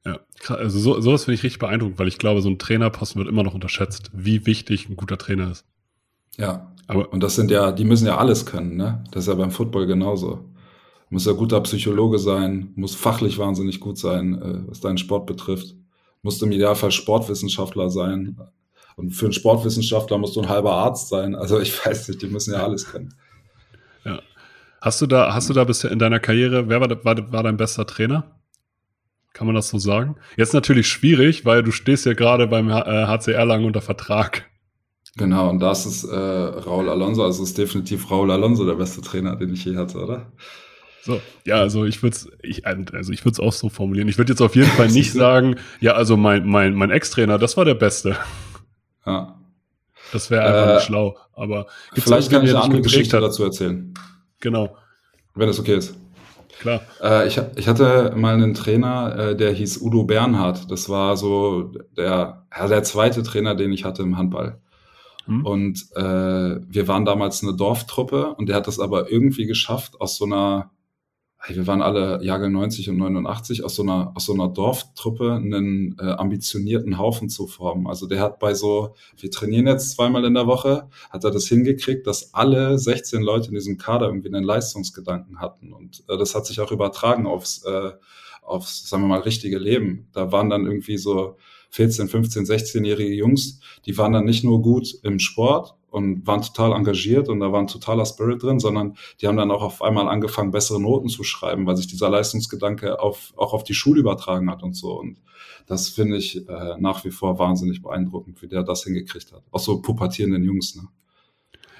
Ja, 0.04 0.20
also 0.48 0.78
so, 0.78 1.00
sowas 1.00 1.24
finde 1.24 1.34
ich 1.34 1.42
richtig 1.42 1.58
beeindruckend, 1.58 1.98
weil 1.98 2.08
ich 2.08 2.18
glaube, 2.18 2.40
so 2.40 2.48
ein 2.48 2.58
Trainerposten 2.58 3.18
wird 3.18 3.28
immer 3.28 3.42
noch 3.42 3.54
unterschätzt, 3.54 4.10
wie 4.14 4.46
wichtig 4.46 4.88
ein 4.88 4.96
guter 4.96 5.18
Trainer 5.18 5.50
ist. 5.50 5.66
Ja, 6.38 6.72
aber 6.86 7.12
und 7.12 7.22
das 7.22 7.34
sind 7.34 7.50
ja, 7.50 7.72
die 7.72 7.84
müssen 7.84 8.06
ja 8.06 8.16
alles 8.16 8.46
können, 8.46 8.76
ne? 8.76 9.04
Das 9.10 9.24
ist 9.24 9.28
ja 9.28 9.34
beim 9.34 9.50
Football 9.50 9.86
genauso 9.86 10.48
muss 11.10 11.26
ja 11.26 11.32
guter 11.32 11.60
Psychologe 11.62 12.18
sein, 12.18 12.72
muss 12.76 12.94
fachlich 12.94 13.38
wahnsinnig 13.38 13.80
gut 13.80 13.98
sein, 13.98 14.40
äh, 14.40 14.68
was 14.68 14.80
deinen 14.80 14.98
Sport 14.98 15.26
betrifft. 15.26 15.74
Musst 16.22 16.42
im 16.42 16.52
Idealfall 16.52 16.90
Sportwissenschaftler 16.90 17.90
sein. 17.90 18.36
Und 18.96 19.12
für 19.12 19.26
einen 19.26 19.32
Sportwissenschaftler 19.32 20.18
musst 20.18 20.36
du 20.36 20.42
ein 20.42 20.48
halber 20.48 20.72
Arzt 20.72 21.08
sein. 21.08 21.34
Also 21.34 21.60
ich 21.60 21.84
weiß 21.86 22.08
nicht, 22.08 22.22
die 22.22 22.26
müssen 22.26 22.52
ja 22.52 22.64
alles 22.64 22.90
können. 22.90 23.14
Ja. 24.04 24.20
Hast 24.80 25.00
du 25.00 25.06
da, 25.06 25.32
hast 25.32 25.48
du 25.48 25.54
da 25.54 25.64
bisher 25.64 25.90
in 25.90 25.98
deiner 25.98 26.20
Karriere, 26.20 26.68
wer 26.68 26.80
war, 26.80 27.04
war, 27.04 27.32
war 27.32 27.42
dein 27.42 27.56
bester 27.56 27.86
Trainer? 27.86 28.34
Kann 29.32 29.46
man 29.46 29.54
das 29.54 29.68
so 29.68 29.78
sagen? 29.78 30.16
Jetzt 30.36 30.54
natürlich 30.54 30.88
schwierig, 30.88 31.44
weil 31.44 31.62
du 31.62 31.70
stehst 31.70 32.06
ja 32.06 32.14
gerade 32.14 32.48
beim 32.48 32.72
HCR 32.72 33.44
lang 33.44 33.64
unter 33.64 33.80
Vertrag. 33.80 34.47
Genau, 35.18 35.50
und 35.50 35.58
das 35.58 35.84
ist 35.84 36.04
äh, 36.04 36.16
Raul 36.16 36.88
Alonso. 36.88 37.24
Also 37.24 37.42
ist 37.42 37.58
definitiv 37.58 38.10
Raul 38.10 38.30
Alonso 38.30 38.64
der 38.64 38.74
beste 38.74 39.02
Trainer, 39.02 39.34
den 39.36 39.52
ich 39.52 39.64
je 39.64 39.76
hatte, 39.76 39.98
oder? 39.98 40.32
So, 41.02 41.20
ja, 41.44 41.56
also 41.56 41.84
ich 41.84 42.02
würde 42.02 42.16
es 42.16 42.28
ich, 42.42 42.66
also 42.66 43.12
ich 43.12 43.24
würde 43.24 43.42
auch 43.42 43.52
so 43.52 43.68
formulieren. 43.68 44.08
Ich 44.08 44.16
würde 44.16 44.32
jetzt 44.32 44.40
auf 44.40 44.54
jeden 44.54 44.68
Fall 44.68 44.88
nicht 44.92 45.12
sagen, 45.12 45.56
ja, 45.80 45.92
also 45.92 46.16
mein, 46.16 46.46
mein, 46.46 46.74
mein 46.74 46.90
Ex-Trainer, 46.90 47.36
das 47.36 47.56
war 47.56 47.64
der 47.64 47.74
Beste. 47.74 48.16
Ja. 49.04 49.40
Das 50.12 50.30
wäre 50.30 50.44
einfach 50.44 50.70
äh, 50.70 50.74
nicht 50.74 50.84
schlau. 50.84 51.16
Aber 51.32 51.66
vielleicht 51.94 52.30
kann 52.30 52.44
ich 52.44 52.50
eine 52.50 52.62
andere 52.62 52.82
Geschichte 52.82 53.20
dazu 53.20 53.42
erzählen. 53.42 53.92
Genau. 54.40 54.76
Wenn 55.34 55.48
es 55.48 55.58
okay 55.58 55.76
ist. 55.76 55.96
Klar. 56.60 56.82
Äh, 57.02 57.26
ich, 57.26 57.40
ich 57.56 57.66
hatte 57.66 58.12
mal 58.16 58.34
einen 58.34 58.54
Trainer, 58.54 59.16
äh, 59.18 59.36
der 59.36 59.52
hieß 59.52 59.80
Udo 59.82 60.04
Bernhard. 60.04 60.70
Das 60.70 60.88
war 60.88 61.16
so 61.16 61.72
der, 61.96 62.44
ja, 62.56 62.68
der 62.68 62.82
zweite 62.84 63.22
Trainer, 63.24 63.56
den 63.56 63.72
ich 63.72 63.84
hatte 63.84 64.02
im 64.02 64.16
Handball. 64.16 64.60
Hm. 65.28 65.46
Und 65.46 65.86
äh, 65.94 66.02
wir 66.02 66.88
waren 66.88 67.04
damals 67.04 67.42
eine 67.42 67.54
Dorftruppe 67.54 68.34
und 68.34 68.48
der 68.48 68.56
hat 68.56 68.66
das 68.66 68.80
aber 68.80 69.10
irgendwie 69.10 69.46
geschafft, 69.46 70.00
aus 70.00 70.16
so 70.16 70.24
einer 70.24 70.70
wir 71.46 71.66
waren 71.66 71.82
alle 71.82 72.22
Jahrgang 72.22 72.52
90 72.52 72.90
und 72.90 72.96
89 72.98 73.64
aus 73.64 73.76
so 73.76 73.82
einer, 73.82 74.12
aus 74.14 74.26
so 74.26 74.34
einer 74.34 74.48
Dorftruppe 74.48 75.34
einen 75.34 75.96
äh, 75.98 76.02
ambitionierten 76.02 76.98
Haufen 76.98 77.28
zu 77.28 77.46
formen. 77.46 77.86
Also 77.86 78.06
der 78.06 78.20
hat 78.20 78.38
bei 78.40 78.54
so, 78.54 78.94
wir 79.16 79.30
trainieren 79.30 79.68
jetzt 79.68 79.92
zweimal 79.92 80.24
in 80.24 80.34
der 80.34 80.46
Woche, 80.46 80.88
hat 81.10 81.24
er 81.24 81.30
das 81.30 81.46
hingekriegt, 81.46 82.06
dass 82.06 82.34
alle 82.34 82.78
16 82.78 83.22
Leute 83.22 83.48
in 83.48 83.54
diesem 83.54 83.78
Kader 83.78 84.06
irgendwie 84.06 84.28
einen 84.28 84.44
Leistungsgedanken 84.44 85.40
hatten. 85.40 85.72
Und 85.72 86.02
äh, 86.08 86.18
das 86.18 86.34
hat 86.34 86.44
sich 86.44 86.60
auch 86.60 86.72
übertragen 86.72 87.26
aufs, 87.26 87.64
äh, 87.64 87.92
aufs, 88.48 88.88
sagen 88.88 89.04
wir 89.04 89.08
mal, 89.08 89.20
richtige 89.20 89.58
Leben. 89.58 90.08
Da 90.12 90.32
waren 90.32 90.50
dann 90.50 90.66
irgendwie 90.66 90.98
so 90.98 91.36
14, 91.70 92.08
15, 92.08 92.44
16-jährige 92.44 93.14
Jungs, 93.14 93.60
die 93.84 93.96
waren 93.98 94.12
dann 94.12 94.24
nicht 94.24 94.44
nur 94.44 94.62
gut 94.62 94.94
im 95.02 95.18
Sport, 95.18 95.78
und 95.90 96.26
waren 96.26 96.42
total 96.42 96.72
engagiert 96.72 97.28
und 97.28 97.40
da 97.40 97.50
war 97.52 97.60
ein 97.60 97.66
totaler 97.66 98.04
Spirit 98.04 98.42
drin, 98.42 98.58
sondern 98.58 98.96
die 99.20 99.26
haben 99.26 99.36
dann 99.36 99.50
auch 99.50 99.62
auf 99.62 99.82
einmal 99.82 100.08
angefangen, 100.08 100.50
bessere 100.50 100.80
Noten 100.80 101.08
zu 101.08 101.24
schreiben, 101.24 101.66
weil 101.66 101.76
sich 101.76 101.86
dieser 101.86 102.10
Leistungsgedanke 102.10 103.00
auf, 103.00 103.32
auch 103.36 103.54
auf 103.54 103.64
die 103.64 103.74
Schule 103.74 104.00
übertragen 104.00 104.50
hat 104.50 104.62
und 104.62 104.74
so. 104.74 104.98
Und 104.98 105.18
das 105.66 105.88
finde 105.88 106.16
ich 106.16 106.46
äh, 106.48 106.76
nach 106.78 107.04
wie 107.04 107.10
vor 107.10 107.38
wahnsinnig 107.38 107.82
beeindruckend, 107.82 108.42
wie 108.42 108.48
der 108.48 108.62
das 108.62 108.84
hingekriegt 108.84 109.32
hat. 109.32 109.42
Auch 109.50 109.60
so 109.60 109.80
pubertierenden 109.80 110.44
Jungs, 110.44 110.76
ne? 110.76 110.88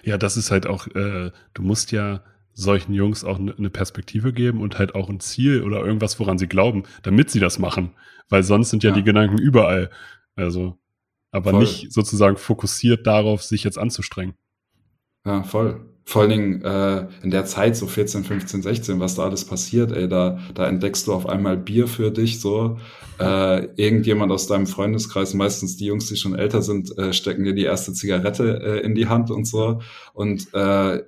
Ja, 0.05 0.17
das 0.17 0.37
ist 0.37 0.51
halt 0.51 0.67
auch, 0.67 0.87
äh, 0.87 1.33
du 1.55 1.63
musst 1.63 1.93
ja 1.93 2.23
solchen 2.61 2.93
Jungs 2.93 3.25
auch 3.25 3.39
eine 3.39 3.55
ne 3.57 3.71
Perspektive 3.71 4.33
geben 4.33 4.61
und 4.61 4.79
halt 4.79 4.95
auch 4.95 5.09
ein 5.09 5.21
Ziel 5.21 5.63
oder 5.63 5.85
irgendwas, 5.85 6.19
woran 6.19 6.39
sie 6.39 6.49
glauben, 6.49 6.83
damit 7.03 7.31
sie 7.31 7.41
das 7.41 7.59
machen. 7.59 7.93
Weil 8.29 8.43
sonst 8.43 8.71
sind 8.71 8.83
ja, 8.83 8.91
ja. 8.91 8.97
die 8.97 9.05
Gedanken 9.05 9.39
überall. 9.39 9.91
Also 10.35 10.77
aber 11.31 11.51
voll. 11.51 11.61
nicht 11.61 11.93
sozusagen 11.93 12.37
fokussiert 12.37 13.07
darauf, 13.07 13.43
sich 13.43 13.65
jetzt 13.65 13.79
anzustrengen. 13.79 14.35
Ja, 15.25 15.43
voll. 15.43 15.81
Vor 16.05 16.23
allen 16.23 16.31
Dingen 16.31 16.63
äh, 16.63 17.07
in 17.23 17.31
der 17.31 17.45
Zeit, 17.45 17.77
so 17.77 17.87
14, 17.87 18.25
15, 18.25 18.63
16, 18.63 18.99
was 18.99 19.17
da 19.17 19.25
alles 19.25 19.45
passiert, 19.45 19.93
ey, 19.93 20.09
da, 20.09 20.39
da 20.55 20.67
entdeckst 20.67 21.07
du 21.07 21.13
auf 21.13 21.29
einmal 21.29 21.59
Bier 21.59 21.87
für 21.87 22.11
dich, 22.11 22.41
so. 22.41 22.79
Äh, 23.21 23.65
irgendjemand 23.77 24.33
aus 24.33 24.47
deinem 24.47 24.67
Freundeskreis, 24.67 25.35
meistens 25.35 25.77
die 25.77 25.85
Jungs, 25.85 26.09
die 26.09 26.17
schon 26.17 26.35
älter 26.35 26.63
sind, 26.63 26.97
äh, 26.97 27.13
stecken 27.13 27.45
dir 27.45 27.53
die 27.53 27.65
erste 27.65 27.93
Zigarette 27.93 28.59
äh, 28.63 28.81
in 28.87 28.95
die 28.95 29.09
Hand 29.09 29.31
und 29.31 29.45
so. 29.45 29.83
Und 30.15 30.55
äh, 30.55 31.03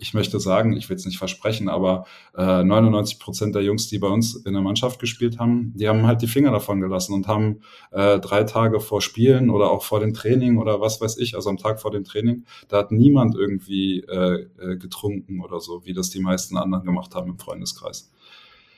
ich 0.00 0.14
möchte 0.14 0.40
sagen, 0.40 0.72
ich 0.72 0.88
will 0.88 0.96
es 0.96 1.04
nicht 1.04 1.18
versprechen, 1.18 1.68
aber 1.68 2.06
äh, 2.36 2.64
99 2.64 3.18
Prozent 3.18 3.54
der 3.54 3.62
Jungs, 3.62 3.88
die 3.88 3.98
bei 3.98 4.08
uns 4.08 4.34
in 4.34 4.54
der 4.54 4.62
Mannschaft 4.62 4.98
gespielt 4.98 5.38
haben, 5.38 5.72
die 5.76 5.88
haben 5.88 6.06
halt 6.06 6.22
die 6.22 6.26
Finger 6.26 6.50
davon 6.50 6.80
gelassen 6.80 7.12
und 7.12 7.28
haben 7.28 7.60
äh, 7.90 8.18
drei 8.18 8.44
Tage 8.44 8.80
vor 8.80 9.02
Spielen 9.02 9.50
oder 9.50 9.70
auch 9.70 9.84
vor 9.84 10.00
dem 10.00 10.14
Training 10.14 10.56
oder 10.56 10.80
was 10.80 11.00
weiß 11.00 11.18
ich, 11.18 11.34
also 11.34 11.50
am 11.50 11.58
Tag 11.58 11.80
vor 11.80 11.90
dem 11.90 12.04
Training, 12.04 12.44
da 12.68 12.78
hat 12.78 12.92
niemand 12.92 13.34
irgendwie 13.34 14.00
äh, 14.00 14.46
äh, 14.58 14.76
getrunken 14.76 15.42
oder 15.42 15.60
so, 15.60 15.84
wie 15.84 15.92
das 15.92 16.08
die 16.10 16.20
meisten 16.20 16.56
anderen 16.56 16.84
gemacht 16.84 17.14
haben 17.14 17.30
im 17.30 17.38
Freundeskreis. 17.38 18.10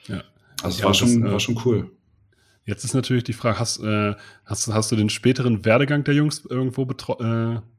Ja. 0.09 0.23
Also 0.63 0.81
ja, 0.81 0.87
war, 0.87 0.95
schon, 0.95 1.21
das, 1.21 1.31
äh, 1.31 1.33
war 1.33 1.41
schon 1.41 1.61
cool. 1.65 1.91
Jetzt 2.65 2.85
ist 2.85 2.95
natürlich 2.95 3.25
die 3.25 3.33
Frage, 3.33 3.61
hast, 3.61 3.81
äh, 3.81 4.15
hast, 4.45 4.69
hast 4.69 4.91
du 4.91 4.97
den 4.97 5.09
späteren 5.09 5.65
Werdegang 5.65 6.03
der 6.03 6.15
Jungs 6.15 6.45
irgendwo 6.45 6.87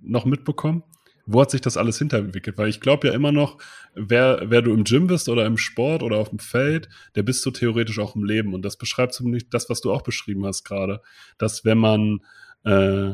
noch 0.01 0.25
mitbekommen? 0.25 0.83
Wo 1.25 1.41
hat 1.41 1.51
sich 1.51 1.61
das 1.61 1.77
alles 1.77 1.97
hinterentwickelt? 1.97 2.57
Weil 2.57 2.69
ich 2.69 2.81
glaube 2.81 3.07
ja 3.07 3.13
immer 3.13 3.31
noch, 3.31 3.57
wer, 3.95 4.41
wer 4.45 4.61
du 4.61 4.73
im 4.73 4.83
Gym 4.83 5.07
bist 5.07 5.29
oder 5.29 5.45
im 5.45 5.57
Sport 5.57 6.03
oder 6.03 6.17
auf 6.17 6.29
dem 6.29 6.39
Feld, 6.39 6.89
der 7.15 7.23
bist 7.23 7.45
du 7.45 7.51
theoretisch 7.51 7.99
auch 7.99 8.15
im 8.15 8.23
Leben. 8.23 8.53
Und 8.53 8.63
das 8.63 8.77
beschreibt 8.77 9.13
zumindest 9.13 9.53
das, 9.53 9.69
was 9.69 9.81
du 9.81 9.91
auch 9.91 10.01
beschrieben 10.01 10.45
hast 10.45 10.63
gerade, 10.63 11.01
dass 11.37 11.63
wenn 11.63 11.77
man, 11.77 12.19
äh, 12.65 13.13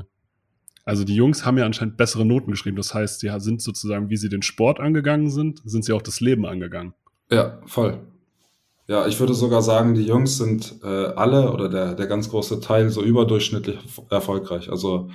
also 0.85 1.03
die 1.03 1.15
Jungs 1.15 1.45
haben 1.45 1.57
ja 1.57 1.65
anscheinend 1.65 1.97
bessere 1.97 2.25
Noten 2.25 2.51
geschrieben. 2.51 2.77
Das 2.77 2.93
heißt, 2.93 3.19
sie 3.19 3.31
sind 3.37 3.61
sozusagen, 3.61 4.09
wie 4.09 4.17
sie 4.17 4.29
den 4.29 4.41
Sport 4.41 4.79
angegangen 4.79 5.29
sind, 5.29 5.61
sind 5.65 5.85
sie 5.85 5.93
auch 5.93 6.01
das 6.01 6.19
Leben 6.19 6.45
angegangen. 6.45 6.93
Ja, 7.31 7.61
voll. 7.67 7.99
Ja, 8.87 9.05
ich 9.05 9.19
würde 9.19 9.35
sogar 9.35 9.61
sagen, 9.61 9.93
die 9.93 10.05
Jungs 10.05 10.39
sind 10.39 10.79
äh, 10.83 10.87
alle 10.87 11.51
oder 11.51 11.69
der, 11.69 11.93
der 11.93 12.07
ganz 12.07 12.27
große 12.27 12.59
Teil 12.59 12.89
so 12.89 13.03
überdurchschnittlich 13.03 13.77
erfolgreich. 14.09 14.71
Also 14.71 15.11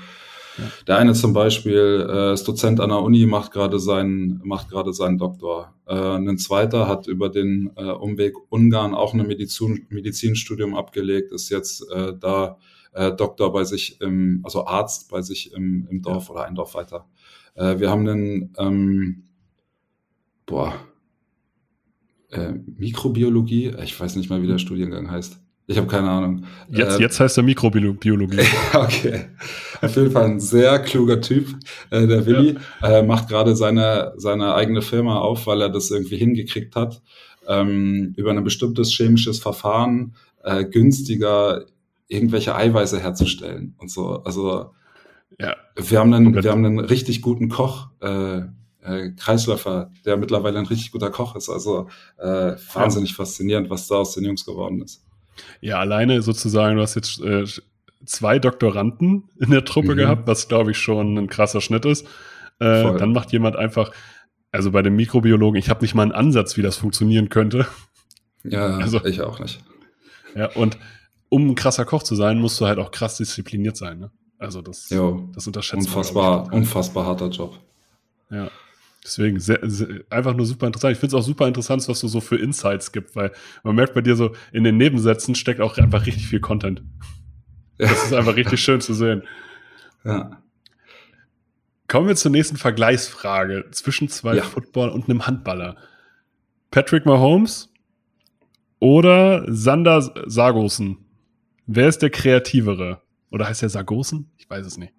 Ja. 0.58 0.64
Der 0.86 0.98
eine 0.98 1.14
zum 1.14 1.32
Beispiel 1.32 2.06
äh, 2.08 2.34
ist 2.34 2.46
Dozent 2.46 2.80
an 2.80 2.90
der 2.90 3.00
Uni, 3.00 3.26
macht 3.26 3.52
gerade 3.52 3.78
seinen, 3.78 4.40
macht 4.44 4.68
gerade 4.68 4.92
seinen 4.92 5.18
Doktor. 5.18 5.74
Äh, 5.86 5.94
ein 5.94 6.38
zweiter 6.38 6.88
hat 6.88 7.06
über 7.06 7.28
den 7.28 7.72
äh, 7.76 7.90
Umweg 7.90 8.34
Ungarn 8.50 8.94
auch 8.94 9.14
ein 9.14 9.26
Medizin, 9.26 9.86
Medizinstudium 9.90 10.74
abgelegt, 10.74 11.32
ist 11.32 11.50
jetzt 11.50 11.84
äh, 11.90 12.12
da 12.18 12.58
äh, 12.92 13.12
Doktor 13.12 13.52
bei 13.52 13.64
sich 13.64 14.00
im, 14.00 14.40
also 14.44 14.66
Arzt 14.66 15.10
bei 15.10 15.22
sich 15.22 15.52
im, 15.52 15.86
im 15.90 16.02
Dorf 16.02 16.30
oder 16.30 16.44
ein 16.44 16.54
Dorf 16.54 16.74
weiter. 16.74 17.06
Äh, 17.54 17.78
wir 17.78 17.90
haben 17.90 18.08
einen, 18.08 18.52
ähm, 18.58 19.24
boah, 20.46 20.74
äh, 22.30 22.52
Mikrobiologie, 22.52 23.74
ich 23.82 23.98
weiß 23.98 24.16
nicht 24.16 24.30
mal, 24.30 24.42
wie 24.42 24.46
der 24.46 24.58
Studiengang 24.58 25.10
heißt. 25.10 25.43
Ich 25.66 25.78
habe 25.78 25.86
keine 25.86 26.10
Ahnung. 26.10 26.44
Jetzt, 26.68 26.98
äh, 26.98 27.02
jetzt 27.02 27.18
heißt 27.20 27.38
er 27.38 27.42
Mikrobiologie. 27.42 28.40
okay. 28.74 29.26
Auf 29.80 29.96
jeden 29.96 30.10
Fall 30.10 30.24
ein 30.24 30.40
sehr 30.40 30.78
kluger 30.80 31.20
Typ, 31.20 31.48
äh, 31.90 32.06
der 32.06 32.26
Willi. 32.26 32.58
Ja. 32.82 32.98
Äh, 32.98 33.02
macht 33.02 33.28
gerade 33.28 33.56
seine, 33.56 34.12
seine 34.16 34.54
eigene 34.54 34.82
Firma 34.82 35.18
auf, 35.20 35.46
weil 35.46 35.62
er 35.62 35.70
das 35.70 35.90
irgendwie 35.90 36.16
hingekriegt 36.16 36.76
hat, 36.76 37.02
ähm, 37.48 38.12
über 38.16 38.30
ein 38.30 38.44
bestimmtes 38.44 38.92
chemisches 38.92 39.38
Verfahren 39.38 40.14
äh, 40.42 40.64
günstiger 40.64 41.64
irgendwelche 42.08 42.54
Eiweiße 42.54 43.00
herzustellen 43.00 43.74
und 43.78 43.90
so. 43.90 44.22
Also 44.22 44.72
ja. 45.40 45.56
wir 45.76 45.98
haben 45.98 46.12
einen, 46.12 46.42
wir 46.42 46.50
haben 46.50 46.64
einen 46.64 46.80
richtig 46.80 47.22
guten 47.22 47.48
Koch, 47.48 47.88
äh, 48.00 48.42
äh, 48.82 49.10
Kreisläufer, 49.16 49.90
der 50.04 50.16
mittlerweile 50.16 50.58
ein 50.58 50.66
richtig 50.66 50.92
guter 50.92 51.10
Koch 51.10 51.34
ist. 51.36 51.48
Also 51.48 51.88
äh, 52.18 52.52
wahnsinnig 52.74 53.10
ja. 53.10 53.16
faszinierend, 53.16 53.70
was 53.70 53.88
da 53.88 53.96
aus 53.96 54.12
den 54.14 54.24
Jungs 54.24 54.44
geworden 54.44 54.82
ist. 54.82 55.03
Ja, 55.60 55.78
alleine 55.78 56.22
sozusagen, 56.22 56.76
du 56.76 56.82
hast 56.82 56.94
jetzt 56.94 57.20
äh, 57.22 57.44
zwei 58.06 58.38
Doktoranden 58.38 59.24
in 59.38 59.50
der 59.50 59.64
Truppe 59.64 59.92
mhm. 59.92 59.96
gehabt, 59.96 60.26
was 60.26 60.48
glaube 60.48 60.70
ich 60.70 60.78
schon 60.78 61.16
ein 61.16 61.28
krasser 61.28 61.60
Schnitt 61.60 61.84
ist. 61.84 62.06
Äh, 62.60 62.96
dann 62.96 63.12
macht 63.12 63.32
jemand 63.32 63.56
einfach, 63.56 63.90
also 64.52 64.70
bei 64.70 64.82
dem 64.82 64.96
Mikrobiologen, 64.96 65.58
ich 65.58 65.70
habe 65.70 65.82
nicht 65.82 65.94
mal 65.94 66.02
einen 66.02 66.12
Ansatz, 66.12 66.56
wie 66.56 66.62
das 66.62 66.76
funktionieren 66.76 67.28
könnte. 67.28 67.66
Ja, 68.44 68.76
also, 68.78 69.04
ich 69.04 69.20
auch 69.22 69.40
nicht. 69.40 69.60
Ja, 70.34 70.50
und 70.52 70.78
um 71.28 71.48
ein 71.48 71.54
krasser 71.54 71.84
Koch 71.84 72.02
zu 72.02 72.14
sein, 72.14 72.38
musst 72.38 72.60
du 72.60 72.66
halt 72.66 72.78
auch 72.78 72.90
krass 72.90 73.16
diszipliniert 73.16 73.76
sein. 73.76 73.98
Ne? 73.98 74.10
Also 74.38 74.62
das, 74.62 74.90
jo, 74.90 75.28
das 75.34 75.46
unterschätzt 75.46 75.88
unfassbar, 75.88 76.44
man. 76.44 76.52
Unfassbar 76.52 77.06
harter 77.06 77.28
Job. 77.28 77.58
Ja. 78.30 78.50
Deswegen 79.04 79.38
sehr, 79.38 79.58
sehr, 79.62 80.00
einfach 80.08 80.34
nur 80.34 80.46
super 80.46 80.66
interessant. 80.66 80.92
Ich 80.92 80.98
finde 80.98 81.14
es 81.16 81.22
auch 81.22 81.26
super 81.26 81.46
interessant, 81.46 81.86
was 81.88 82.00
du 82.00 82.08
so 82.08 82.20
für 82.20 82.36
Insights 82.36 82.90
gibt, 82.90 83.14
weil 83.14 83.32
man 83.62 83.74
merkt 83.74 83.92
bei 83.92 84.00
dir 84.00 84.16
so, 84.16 84.34
in 84.50 84.64
den 84.64 84.78
Nebensätzen 84.78 85.34
steckt 85.34 85.60
auch 85.60 85.76
einfach 85.76 86.06
richtig 86.06 86.26
viel 86.26 86.40
Content. 86.40 86.82
Ja. 87.78 87.88
Das 87.88 88.04
ist 88.04 88.14
einfach 88.14 88.36
richtig 88.36 88.60
schön 88.60 88.80
zu 88.80 88.94
sehen. 88.94 89.22
Ja. 90.04 90.42
Kommen 91.86 92.08
wir 92.08 92.16
zur 92.16 92.30
nächsten 92.30 92.56
Vergleichsfrage 92.56 93.66
zwischen 93.72 94.08
zwei 94.08 94.36
ja. 94.36 94.42
Football 94.42 94.88
und 94.88 95.08
einem 95.08 95.26
Handballer. 95.26 95.76
Patrick 96.70 97.04
Mahomes 97.04 97.72
oder 98.78 99.44
Sander 99.52 100.14
Sargosen? 100.26 100.98
Wer 101.66 101.88
ist 101.88 102.00
der 102.00 102.10
kreativere? 102.10 103.02
Oder 103.30 103.48
heißt 103.48 103.62
der 103.62 103.68
Sargosen? 103.68 104.30
Ich 104.38 104.48
weiß 104.48 104.64
es 104.64 104.78
nicht. 104.78 104.94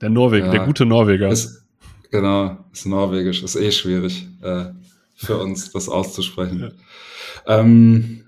Der 0.00 0.10
Norweger, 0.10 0.46
ja, 0.46 0.52
der 0.52 0.64
gute 0.66 0.84
Norweger. 0.84 1.28
Ist, 1.28 1.66
Genau, 2.10 2.64
ist 2.72 2.86
norwegisch, 2.86 3.42
ist 3.42 3.56
eh 3.56 3.70
schwierig 3.70 4.26
äh, 4.42 4.66
für 5.14 5.38
uns, 5.42 5.70
das 5.72 5.88
auszusprechen. 5.88 6.72
Ja. 7.46 7.60
Ähm, 7.60 8.24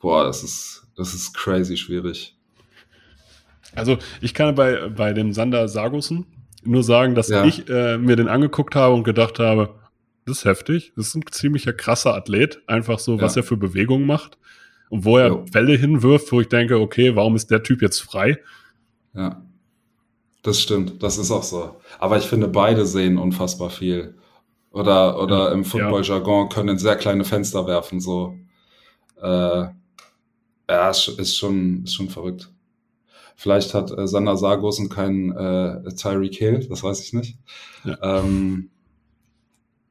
boah, 0.00 0.24
das 0.24 0.42
ist, 0.42 0.86
das 0.96 1.14
ist 1.14 1.34
crazy 1.34 1.76
schwierig. 1.76 2.36
Also 3.74 3.98
ich 4.20 4.34
kann 4.34 4.54
bei, 4.54 4.88
bei 4.88 5.12
dem 5.12 5.32
Sander 5.32 5.68
Sargussen 5.68 6.26
nur 6.64 6.82
sagen, 6.82 7.14
dass 7.14 7.28
ja. 7.28 7.44
ich 7.44 7.68
äh, 7.68 7.98
mir 7.98 8.16
den 8.16 8.28
angeguckt 8.28 8.74
habe 8.74 8.94
und 8.94 9.04
gedacht 9.04 9.38
habe, 9.38 9.74
das 10.26 10.38
ist 10.38 10.44
heftig, 10.44 10.92
das 10.96 11.08
ist 11.08 11.14
ein 11.14 11.22
ziemlicher 11.30 11.72
krasser 11.72 12.14
Athlet, 12.14 12.60
einfach 12.66 12.98
so, 12.98 13.20
was 13.20 13.34
ja. 13.34 13.40
er 13.40 13.44
für 13.44 13.56
Bewegungen 13.56 14.06
macht 14.06 14.36
und 14.90 15.04
wo 15.04 15.16
er 15.16 15.28
jo. 15.28 15.44
Bälle 15.50 15.76
hinwirft, 15.76 16.32
wo 16.32 16.40
ich 16.40 16.48
denke, 16.48 16.78
okay, 16.78 17.16
warum 17.16 17.36
ist 17.36 17.50
der 17.50 17.62
Typ 17.62 17.80
jetzt 17.80 18.00
frei? 18.00 18.38
Ja. 19.14 19.42
Das 20.42 20.60
stimmt, 20.60 21.02
das 21.02 21.18
ist 21.18 21.30
auch 21.30 21.42
so. 21.42 21.76
Aber 21.98 22.16
ich 22.18 22.24
finde, 22.24 22.48
beide 22.48 22.86
sehen 22.86 23.18
unfassbar 23.18 23.70
viel. 23.70 24.16
Oder, 24.70 25.20
oder 25.20 25.52
im 25.52 25.64
Football-Jargon 25.64 26.48
können 26.48 26.78
sehr 26.78 26.96
kleine 26.96 27.24
Fenster 27.24 27.66
werfen, 27.66 28.00
so. 28.00 28.36
Äh, 29.20 29.66
ja, 30.70 30.90
ist 30.90 31.36
schon, 31.36 31.84
ist 31.84 31.94
schon 31.94 32.08
verrückt. 32.08 32.50
Vielleicht 33.34 33.72
hat 33.74 33.90
äh, 33.90 34.06
Sander 34.06 34.36
Sargosen 34.36 34.88
keinen 34.88 35.32
äh, 35.32 35.94
Tyreek 35.94 36.34
Hill, 36.34 36.66
das 36.68 36.82
weiß 36.82 37.00
ich 37.00 37.12
nicht. 37.12 37.38
Ja. 37.84 37.98
Ähm, 38.20 38.70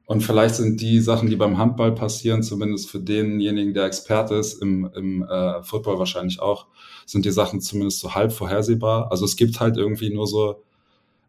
und 0.07 0.21
vielleicht 0.21 0.55
sind 0.55 0.79
die 0.79 1.01
Sachen, 1.01 1.29
die 1.29 1.35
beim 1.35 1.57
Handball 1.57 1.91
passieren, 1.91 2.41
zumindest 2.41 2.89
für 2.89 2.99
denjenigen, 3.01 3.73
der 3.73 3.83
Experte 3.83 4.35
ist, 4.35 4.61
im, 4.61 4.89
im 4.95 5.21
äh, 5.21 5.61
Football 5.63 5.99
wahrscheinlich 5.99 6.39
auch, 6.39 6.67
sind 7.05 7.25
die 7.25 7.31
Sachen 7.31 7.59
zumindest 7.59 7.99
so 7.99 8.15
halb 8.15 8.31
vorhersehbar. 8.31 9.11
Also 9.11 9.25
es 9.25 9.35
gibt 9.35 9.59
halt 9.59 9.75
irgendwie 9.75 10.09
nur 10.09 10.25
so 10.25 10.63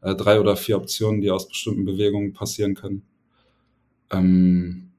äh, 0.00 0.14
drei 0.14 0.38
oder 0.38 0.54
vier 0.54 0.76
Optionen, 0.76 1.20
die 1.20 1.32
aus 1.32 1.48
bestimmten 1.48 1.84
Bewegungen 1.84 2.32
passieren 2.32 2.76
können. 2.76 3.02
Ähm, 4.12 4.90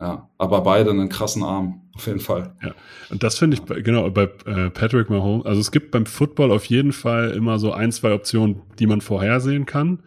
ja, 0.00 0.30
aber 0.38 0.62
beide 0.62 0.88
einen 0.88 1.10
krassen 1.10 1.42
Arm, 1.42 1.82
auf 1.92 2.06
jeden 2.06 2.20
Fall. 2.20 2.54
Ja, 2.62 2.74
und 3.10 3.22
das 3.22 3.36
finde 3.36 3.58
ich, 3.58 3.84
genau, 3.84 4.08
bei 4.08 4.22
äh, 4.46 4.70
Patrick 4.70 5.10
Mahomes, 5.10 5.44
also 5.44 5.60
es 5.60 5.70
gibt 5.70 5.90
beim 5.90 6.06
Football 6.06 6.50
auf 6.52 6.64
jeden 6.64 6.92
Fall 6.92 7.32
immer 7.32 7.58
so 7.58 7.72
ein, 7.72 7.92
zwei 7.92 8.14
Optionen, 8.14 8.62
die 8.78 8.86
man 8.86 9.02
vorhersehen 9.02 9.66
kann. 9.66 10.02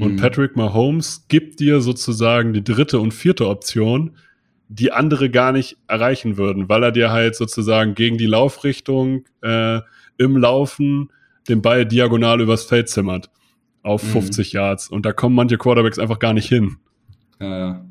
Und 0.00 0.14
mhm. 0.14 0.16
Patrick 0.16 0.56
Mahomes 0.56 1.26
gibt 1.28 1.60
dir 1.60 1.80
sozusagen 1.80 2.52
die 2.52 2.64
dritte 2.64 2.98
und 2.98 3.12
vierte 3.12 3.46
Option, 3.46 4.16
die 4.68 4.92
andere 4.92 5.30
gar 5.30 5.52
nicht 5.52 5.76
erreichen 5.88 6.36
würden, 6.36 6.68
weil 6.68 6.82
er 6.82 6.92
dir 6.92 7.10
halt 7.10 7.36
sozusagen 7.36 7.94
gegen 7.94 8.18
die 8.18 8.26
Laufrichtung 8.26 9.24
äh, 9.42 9.80
im 10.16 10.36
Laufen 10.36 11.10
den 11.48 11.60
Ball 11.60 11.84
diagonal 11.86 12.40
übers 12.40 12.64
Feld 12.64 12.88
zimmert 12.88 13.30
auf 13.82 14.02
mhm. 14.02 14.08
50 14.08 14.52
Yards. 14.52 14.88
Und 14.88 15.04
da 15.06 15.12
kommen 15.12 15.34
manche 15.34 15.58
Quarterbacks 15.58 15.98
einfach 15.98 16.18
gar 16.18 16.32
nicht 16.32 16.48
hin. 16.48 16.76
Ja, 17.40 17.58
ja. 17.58 17.84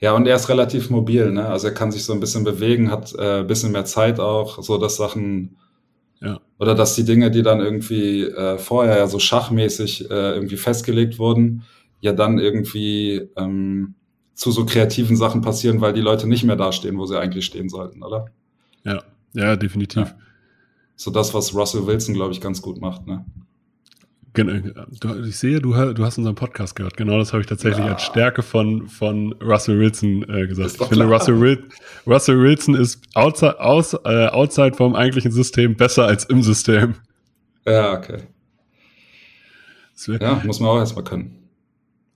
Ja, 0.00 0.12
und 0.12 0.26
er 0.26 0.36
ist 0.36 0.48
relativ 0.50 0.90
mobil, 0.90 1.30
ne? 1.30 1.46
Also 1.48 1.68
er 1.68 1.74
kann 1.74 1.90
sich 1.90 2.04
so 2.04 2.12
ein 2.12 2.20
bisschen 2.20 2.44
bewegen, 2.44 2.90
hat 2.90 3.14
äh, 3.14 3.40
ein 3.40 3.46
bisschen 3.46 3.72
mehr 3.72 3.86
Zeit 3.86 4.20
auch, 4.20 4.62
so 4.62 4.76
dass 4.76 4.96
Sachen 4.96 5.56
ja. 6.24 6.40
Oder 6.58 6.74
dass 6.74 6.94
die 6.94 7.04
Dinge, 7.04 7.30
die 7.30 7.42
dann 7.42 7.60
irgendwie 7.60 8.22
äh, 8.22 8.58
vorher 8.58 8.96
ja 8.96 9.06
so 9.06 9.18
schachmäßig 9.18 10.10
äh, 10.10 10.34
irgendwie 10.34 10.56
festgelegt 10.56 11.18
wurden, 11.18 11.64
ja 12.00 12.12
dann 12.12 12.38
irgendwie 12.38 13.28
ähm, 13.36 13.94
zu 14.34 14.50
so 14.50 14.66
kreativen 14.66 15.16
Sachen 15.16 15.42
passieren, 15.42 15.80
weil 15.80 15.92
die 15.92 16.00
Leute 16.00 16.26
nicht 16.26 16.44
mehr 16.44 16.56
dastehen, 16.56 16.98
wo 16.98 17.06
sie 17.06 17.18
eigentlich 17.18 17.44
stehen 17.44 17.68
sollten, 17.68 18.02
oder? 18.02 18.26
Ja, 18.84 19.02
ja, 19.32 19.56
definitiv. 19.56 20.08
Ja. 20.08 20.18
So 20.96 21.10
das, 21.10 21.34
was 21.34 21.54
Russell 21.54 21.86
Wilson, 21.86 22.14
glaube 22.14 22.32
ich, 22.32 22.40
ganz 22.40 22.62
gut 22.62 22.80
macht, 22.80 23.06
ne? 23.06 23.24
Ich 24.36 25.38
sehe, 25.38 25.60
du, 25.60 25.72
du 25.94 26.04
hast 26.04 26.18
unseren 26.18 26.34
Podcast 26.34 26.74
gehört. 26.74 26.96
Genau 26.96 27.18
das 27.18 27.32
habe 27.32 27.42
ich 27.42 27.46
tatsächlich 27.46 27.84
ja. 27.84 27.92
als 27.92 28.02
Stärke 28.02 28.42
von, 28.42 28.88
von 28.88 29.32
Russell 29.34 29.78
Wilson 29.78 30.24
äh, 30.28 30.48
gesagt. 30.48 30.76
Ich 30.80 30.86
finde, 30.88 31.04
Russell, 31.04 31.40
Wil 31.40 31.62
Russell, 32.04 32.40
Wilson 32.40 32.74
ist 32.74 33.00
outside, 33.14 33.60
aus, 33.60 33.94
äh, 34.04 34.26
outside 34.26 34.74
vom 34.74 34.96
eigentlichen 34.96 35.30
System 35.30 35.76
besser 35.76 36.06
als 36.06 36.24
im 36.24 36.42
System. 36.42 36.96
Ja, 37.64 37.96
okay. 37.96 38.22
Ja, 40.20 40.42
muss 40.44 40.58
man 40.58 40.70
auch 40.70 40.78
erstmal 40.78 41.04
können. 41.04 41.48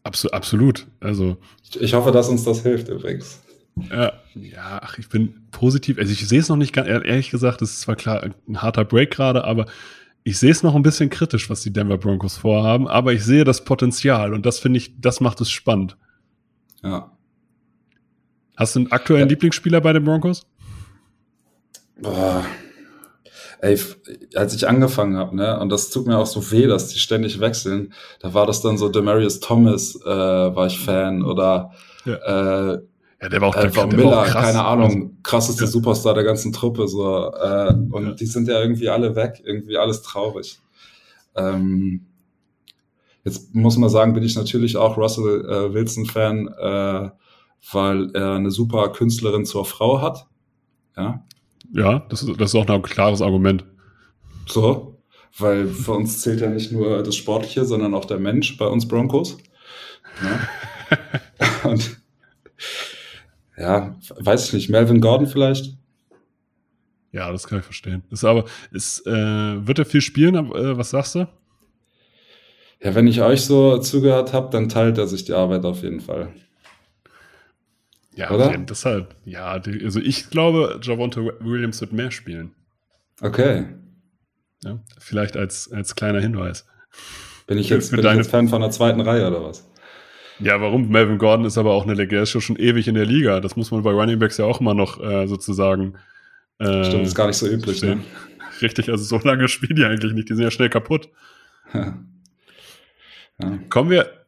Absol 0.02 0.32
absolut. 0.32 0.86
Also, 1.00 1.36
ich, 1.62 1.80
ich 1.80 1.94
hoffe, 1.94 2.10
dass 2.10 2.28
uns 2.28 2.42
das 2.42 2.62
hilft 2.62 2.88
übrigens. 2.88 3.40
Ja, 3.90 4.12
ja, 4.34 4.80
ach, 4.82 4.98
ich 4.98 5.08
bin 5.08 5.34
positiv. 5.52 5.98
Also 5.98 6.12
ich 6.12 6.26
sehe 6.26 6.40
es 6.40 6.48
noch 6.48 6.56
nicht 6.56 6.72
ganz, 6.72 6.88
ehrlich 6.88 7.30
gesagt, 7.30 7.62
es 7.62 7.74
ist 7.74 7.80
zwar 7.82 7.94
klar 7.94 8.24
ein 8.48 8.62
harter 8.62 8.84
Break 8.84 9.12
gerade, 9.12 9.44
aber 9.44 9.66
ich 10.24 10.38
sehe 10.38 10.50
es 10.50 10.62
noch 10.62 10.74
ein 10.74 10.82
bisschen 10.82 11.10
kritisch, 11.10 11.48
was 11.48 11.62
die 11.62 11.72
Denver 11.72 11.98
Broncos 11.98 12.36
vorhaben, 12.36 12.88
aber 12.88 13.12
ich 13.12 13.24
sehe 13.24 13.44
das 13.44 13.64
Potenzial 13.64 14.34
und 14.34 14.44
das 14.44 14.58
finde 14.58 14.78
ich, 14.78 15.00
das 15.00 15.20
macht 15.20 15.40
es 15.40 15.50
spannend. 15.50 15.96
Ja. 16.82 17.10
Hast 18.56 18.74
du 18.74 18.80
einen 18.80 18.92
aktuellen 18.92 19.28
ja. 19.28 19.30
Lieblingsspieler 19.30 19.80
bei 19.80 19.92
den 19.92 20.04
Broncos? 20.04 20.46
Boah. 22.00 22.44
Ey, 23.60 23.78
als 24.34 24.54
ich 24.54 24.68
angefangen 24.68 25.16
habe, 25.16 25.34
ne, 25.34 25.58
und 25.58 25.70
das 25.70 25.90
tut 25.90 26.06
mir 26.06 26.16
auch 26.16 26.26
so 26.26 26.52
weh, 26.52 26.66
dass 26.66 26.88
die 26.88 26.98
ständig 26.98 27.40
wechseln, 27.40 27.92
da 28.20 28.32
war 28.32 28.46
das 28.46 28.60
dann 28.60 28.78
so 28.78 28.88
Demarius 28.88 29.40
Thomas, 29.40 29.96
äh, 30.04 30.08
war 30.08 30.66
ich 30.66 30.78
Fan, 30.78 31.24
oder 31.24 31.72
ja. 32.04 32.74
äh, 32.74 32.78
ja, 33.20 33.28
der 33.28 33.40
war 33.40 33.48
auch, 33.48 33.56
äh, 33.56 33.68
der, 33.68 33.86
Miller, 33.88 34.10
war 34.10 34.22
auch 34.22 34.26
krass. 34.26 34.44
keine 34.46 34.64
Ahnung, 34.64 35.18
krasseste 35.22 35.64
ja. 35.64 35.70
Superstar 35.70 36.14
der 36.14 36.24
ganzen 36.24 36.52
Truppe, 36.52 36.86
so, 36.86 37.32
äh, 37.32 37.74
und 37.90 38.06
ja. 38.06 38.12
die 38.12 38.26
sind 38.26 38.46
ja 38.48 38.60
irgendwie 38.60 38.88
alle 38.88 39.16
weg, 39.16 39.42
irgendwie 39.44 39.76
alles 39.76 40.02
traurig. 40.02 40.60
Ähm, 41.34 42.06
jetzt 43.24 43.54
muss 43.54 43.76
man 43.76 43.90
sagen, 43.90 44.14
bin 44.14 44.22
ich 44.22 44.36
natürlich 44.36 44.76
auch 44.76 44.96
Russell 44.96 45.44
äh, 45.44 45.74
Wilson-Fan, 45.74 46.48
äh, 46.48 47.10
weil 47.72 48.10
er 48.14 48.34
eine 48.34 48.52
super 48.52 48.90
Künstlerin 48.90 49.44
zur 49.44 49.64
Frau 49.64 50.00
hat. 50.00 50.26
Ja, 50.96 51.24
ja 51.72 51.98
das, 52.08 52.22
ist, 52.22 52.40
das 52.40 52.54
ist 52.54 52.54
auch 52.54 52.68
ein 52.68 52.82
klares 52.82 53.20
Argument. 53.20 53.64
So. 54.46 54.96
weil 55.36 55.68
für 55.68 55.92
uns 55.92 56.20
zählt 56.20 56.40
ja 56.40 56.48
nicht 56.48 56.72
nur 56.72 57.02
das 57.02 57.16
Sportliche, 57.16 57.64
sondern 57.64 57.94
auch 57.94 58.04
der 58.04 58.18
Mensch 58.18 58.56
bei 58.56 58.66
uns 58.66 58.86
Broncos. 58.86 59.38
Ja. 60.22 61.68
Und 61.68 61.97
ja, 63.58 63.96
weiß 64.16 64.48
ich 64.48 64.52
nicht, 64.52 64.70
Melvin 64.70 65.00
Gordon 65.00 65.26
vielleicht? 65.26 65.76
Ja, 67.12 67.32
das 67.32 67.46
kann 67.46 67.58
ich 67.58 67.64
verstehen. 67.64 68.02
Ist 68.10 68.24
aber, 68.24 68.44
ist, 68.70 69.06
äh, 69.06 69.66
wird 69.66 69.78
er 69.78 69.86
viel 69.86 70.00
spielen? 70.00 70.34
Äh, 70.34 70.76
was 70.76 70.90
sagst 70.90 71.14
du? 71.14 71.28
Ja, 72.80 72.94
wenn 72.94 73.08
ich 73.08 73.22
euch 73.22 73.42
so 73.42 73.78
zugehört 73.78 74.32
habe, 74.32 74.50
dann 74.50 74.68
teilt 74.68 74.98
er 74.98 75.08
sich 75.08 75.24
die 75.24 75.32
Arbeit 75.32 75.64
auf 75.64 75.82
jeden 75.82 76.00
Fall. 76.00 76.32
Ja, 78.14 78.30
Oder? 78.30 78.46
Okay, 78.46 78.64
deshalb. 78.68 79.14
Ja, 79.24 79.52
also 79.52 80.00
ich 80.00 80.30
glaube, 80.30 80.80
Javonte 80.82 81.36
Williams 81.40 81.80
wird 81.80 81.92
mehr 81.92 82.10
spielen. 82.10 82.52
Okay. 83.20 83.66
Ja, 84.64 84.80
vielleicht 84.98 85.36
als, 85.36 85.70
als 85.72 85.94
kleiner 85.94 86.20
Hinweis. 86.20 86.66
Bin 87.46 87.58
ich 87.58 87.68
jetzt, 87.68 87.90
bin 87.90 88.00
ich 88.00 88.12
jetzt 88.12 88.30
Fan 88.30 88.48
von 88.48 88.60
der 88.60 88.70
zweiten 88.70 89.00
Reihe 89.00 89.26
oder 89.26 89.44
was? 89.44 89.68
Ja, 90.40 90.60
warum? 90.60 90.88
Melvin 90.88 91.18
Gordon 91.18 91.44
ist 91.44 91.58
aber 91.58 91.72
auch 91.72 91.84
eine 91.84 91.94
Legende, 91.94 92.22
ist 92.22 92.30
schon 92.30 92.56
ewig 92.56 92.88
in 92.88 92.94
der 92.94 93.06
Liga. 93.06 93.40
Das 93.40 93.56
muss 93.56 93.70
man 93.70 93.82
bei 93.82 93.90
Running 93.90 94.18
Backs 94.18 94.36
ja 94.36 94.44
auch 94.44 94.60
immer 94.60 94.74
noch 94.74 95.02
äh, 95.02 95.26
sozusagen. 95.26 95.94
Äh, 96.58 96.84
Stimmt, 96.84 97.06
ist 97.06 97.14
gar 97.14 97.26
nicht 97.26 97.36
so 97.36 97.48
üblich, 97.48 97.82
ne? 97.82 97.98
Richtig, 98.62 98.88
also 98.90 99.04
so 99.04 99.24
lange 99.26 99.48
spielen 99.48 99.76
die 99.76 99.84
eigentlich 99.84 100.12
nicht. 100.12 100.28
Die 100.28 100.34
sind 100.34 100.44
ja 100.44 100.50
schnell 100.50 100.70
kaputt. 100.70 101.08
Ja. 101.72 101.98
Ja. 103.40 103.56
Kommen 103.68 103.90
wir. 103.90 104.26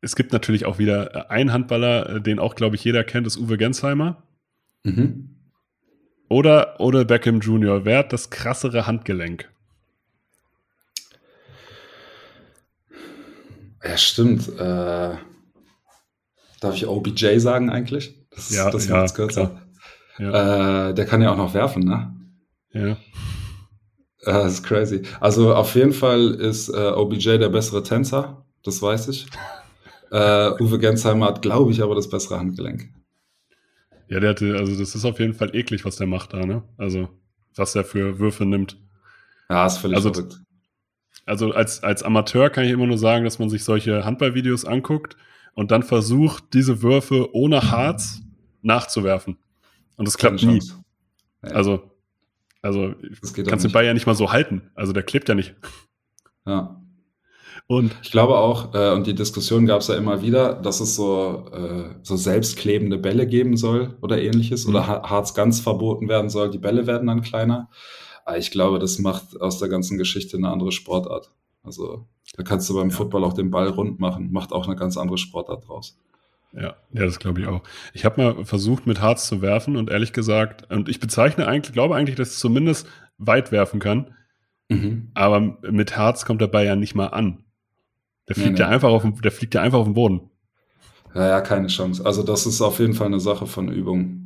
Es 0.00 0.16
gibt 0.16 0.32
natürlich 0.32 0.64
auch 0.64 0.78
wieder 0.78 1.30
einen 1.30 1.52
Handballer, 1.52 2.08
äh, 2.08 2.20
den 2.22 2.38
auch, 2.38 2.54
glaube 2.54 2.74
ich, 2.74 2.82
jeder 2.82 3.04
kennt, 3.04 3.26
ist 3.26 3.36
Uwe 3.36 3.58
Gensheimer. 3.58 4.22
Mhm. 4.82 5.28
Oder, 6.30 6.80
oder 6.80 7.04
Beckham 7.04 7.40
Jr. 7.40 7.84
Wer 7.84 7.98
hat 7.98 8.12
das 8.12 8.30
krassere 8.30 8.86
Handgelenk? 8.86 9.50
Ja, 13.84 13.98
stimmt. 13.98 14.48
Äh, 14.48 15.16
darf 16.60 16.74
ich 16.74 16.86
OBJ 16.86 17.38
sagen 17.38 17.70
eigentlich? 17.70 18.14
Das, 18.30 18.50
ja, 18.50 18.70
das 18.70 18.88
ja, 18.88 19.06
kürzer. 19.06 19.60
Ja. 20.18 20.88
Äh, 20.88 20.94
der 20.94 21.06
kann 21.06 21.22
ja 21.22 21.32
auch 21.32 21.36
noch 21.36 21.54
werfen, 21.54 21.84
ne? 21.84 22.14
Ja. 22.72 22.96
Das 24.24 24.54
ist 24.54 24.62
crazy. 24.62 25.02
Also 25.20 25.54
auf 25.54 25.74
jeden 25.74 25.92
Fall 25.92 26.30
ist 26.30 26.68
äh, 26.70 26.92
OBJ 26.94 27.38
der 27.38 27.50
bessere 27.50 27.82
Tänzer, 27.82 28.46
das 28.62 28.80
weiß 28.80 29.08
ich. 29.08 29.26
äh, 30.10 30.50
Uwe 30.62 30.78
Gensheimer 30.78 31.26
hat, 31.26 31.42
glaube 31.42 31.72
ich, 31.72 31.82
aber 31.82 31.94
das 31.94 32.08
bessere 32.08 32.38
Handgelenk. 32.38 32.88
Ja, 34.08 34.20
der 34.20 34.30
hatte, 34.30 34.56
also 34.56 34.76
das 34.78 34.94
ist 34.94 35.04
auf 35.04 35.18
jeden 35.18 35.34
Fall 35.34 35.54
eklig, 35.54 35.84
was 35.84 35.96
der 35.96 36.06
macht 36.06 36.32
da, 36.32 36.46
ne? 36.46 36.62
Also, 36.78 37.08
was 37.54 37.74
er 37.74 37.84
für 37.84 38.18
Würfe 38.18 38.46
nimmt. 38.46 38.78
Ja, 39.50 39.66
ist 39.66 39.78
völlig 39.78 39.96
also, 39.96 40.12
verrückt. 40.12 40.40
Also 41.26 41.52
als, 41.52 41.82
als 41.82 42.02
Amateur 42.02 42.50
kann 42.50 42.64
ich 42.64 42.70
immer 42.70 42.86
nur 42.86 42.98
sagen, 42.98 43.24
dass 43.24 43.38
man 43.38 43.48
sich 43.48 43.64
solche 43.64 44.04
Handballvideos 44.04 44.64
anguckt 44.64 45.16
und 45.54 45.70
dann 45.70 45.82
versucht, 45.82 46.52
diese 46.52 46.82
Würfe 46.82 47.34
ohne 47.34 47.70
Harz 47.70 48.22
nachzuwerfen. 48.62 49.38
Und 49.96 50.06
das 50.06 50.18
klappt 50.18 50.42
nie. 50.42 50.60
Ja. 51.42 51.50
Also, 51.50 51.90
also 52.62 52.94
kannst 53.46 53.64
den 53.64 53.72
Ball 53.72 53.84
ja 53.84 53.94
nicht 53.94 54.06
mal 54.06 54.14
so 54.14 54.32
halten. 54.32 54.70
Also 54.74 54.92
der 54.92 55.02
klebt 55.02 55.28
ja 55.28 55.34
nicht. 55.34 55.54
Ja. 56.46 56.80
Und 57.66 57.96
ich 58.02 58.10
glaube 58.10 58.36
auch, 58.36 58.74
äh, 58.74 58.92
und 58.92 59.06
die 59.06 59.14
Diskussion 59.14 59.64
gab 59.64 59.80
es 59.80 59.88
ja 59.88 59.94
immer 59.94 60.20
wieder, 60.20 60.54
dass 60.54 60.80
es 60.80 60.96
so, 60.96 61.46
äh, 61.52 61.94
so 62.02 62.16
selbstklebende 62.16 62.98
Bälle 62.98 63.26
geben 63.26 63.56
soll 63.56 63.96
oder 64.02 64.20
ähnliches, 64.20 64.66
mhm. 64.66 64.74
oder 64.74 64.86
Harz 64.86 65.32
ganz 65.34 65.60
verboten 65.60 66.08
werden 66.08 66.28
soll. 66.28 66.50
Die 66.50 66.58
Bälle 66.58 66.86
werden 66.86 67.06
dann 67.06 67.22
kleiner. 67.22 67.70
Aber 68.24 68.38
ich 68.38 68.50
glaube, 68.50 68.78
das 68.78 68.98
macht 68.98 69.40
aus 69.40 69.58
der 69.58 69.68
ganzen 69.68 69.98
Geschichte 69.98 70.36
eine 70.36 70.50
andere 70.50 70.72
Sportart. 70.72 71.30
Also 71.62 72.06
da 72.36 72.42
kannst 72.42 72.68
du 72.68 72.74
beim 72.74 72.90
ja. 72.90 72.96
Football 72.96 73.24
auch 73.24 73.32
den 73.32 73.50
Ball 73.50 73.68
rund 73.68 74.00
machen, 74.00 74.32
macht 74.32 74.52
auch 74.52 74.66
eine 74.66 74.76
ganz 74.76 74.96
andere 74.96 75.18
Sportart 75.18 75.68
draus. 75.68 75.98
Ja, 76.52 76.76
ja, 76.92 77.04
das 77.04 77.18
glaube 77.18 77.40
ich 77.40 77.46
auch. 77.46 77.62
Ich 77.94 78.04
habe 78.04 78.22
mal 78.22 78.44
versucht, 78.44 78.86
mit 78.86 79.00
Harz 79.00 79.26
zu 79.26 79.42
werfen 79.42 79.76
und 79.76 79.90
ehrlich 79.90 80.12
gesagt, 80.12 80.70
und 80.70 80.88
ich 80.88 81.00
bezeichne 81.00 81.48
eigentlich, 81.48 81.72
glaube 81.72 81.96
eigentlich, 81.96 82.16
dass 82.16 82.30
es 82.30 82.38
zumindest 82.38 82.86
weit 83.18 83.50
werfen 83.50 83.80
kann. 83.80 84.14
Mhm. 84.68 85.10
Aber 85.14 85.40
mit 85.40 85.96
Harz 85.96 86.24
kommt 86.24 86.40
der 86.40 86.46
Ball 86.46 86.64
ja 86.64 86.76
nicht 86.76 86.94
mal 86.94 87.08
an. 87.08 87.44
Der 88.28 88.36
fliegt 88.36 88.54
nee, 88.54 88.60
ja 88.60 88.68
einfach 88.68 88.88
auf 88.88 89.02
dem, 89.02 89.20
der 89.20 89.32
fliegt 89.32 89.54
ja 89.54 89.62
einfach 89.62 89.78
auf 89.78 89.86
den 89.86 89.94
Boden. 89.94 90.30
Ja, 91.14 91.28
ja, 91.28 91.40
keine 91.40 91.66
Chance. 91.66 92.04
Also 92.04 92.22
das 92.22 92.46
ist 92.46 92.60
auf 92.62 92.78
jeden 92.78 92.94
Fall 92.94 93.08
eine 93.08 93.20
Sache 93.20 93.46
von 93.46 93.68
Übung. 93.68 94.23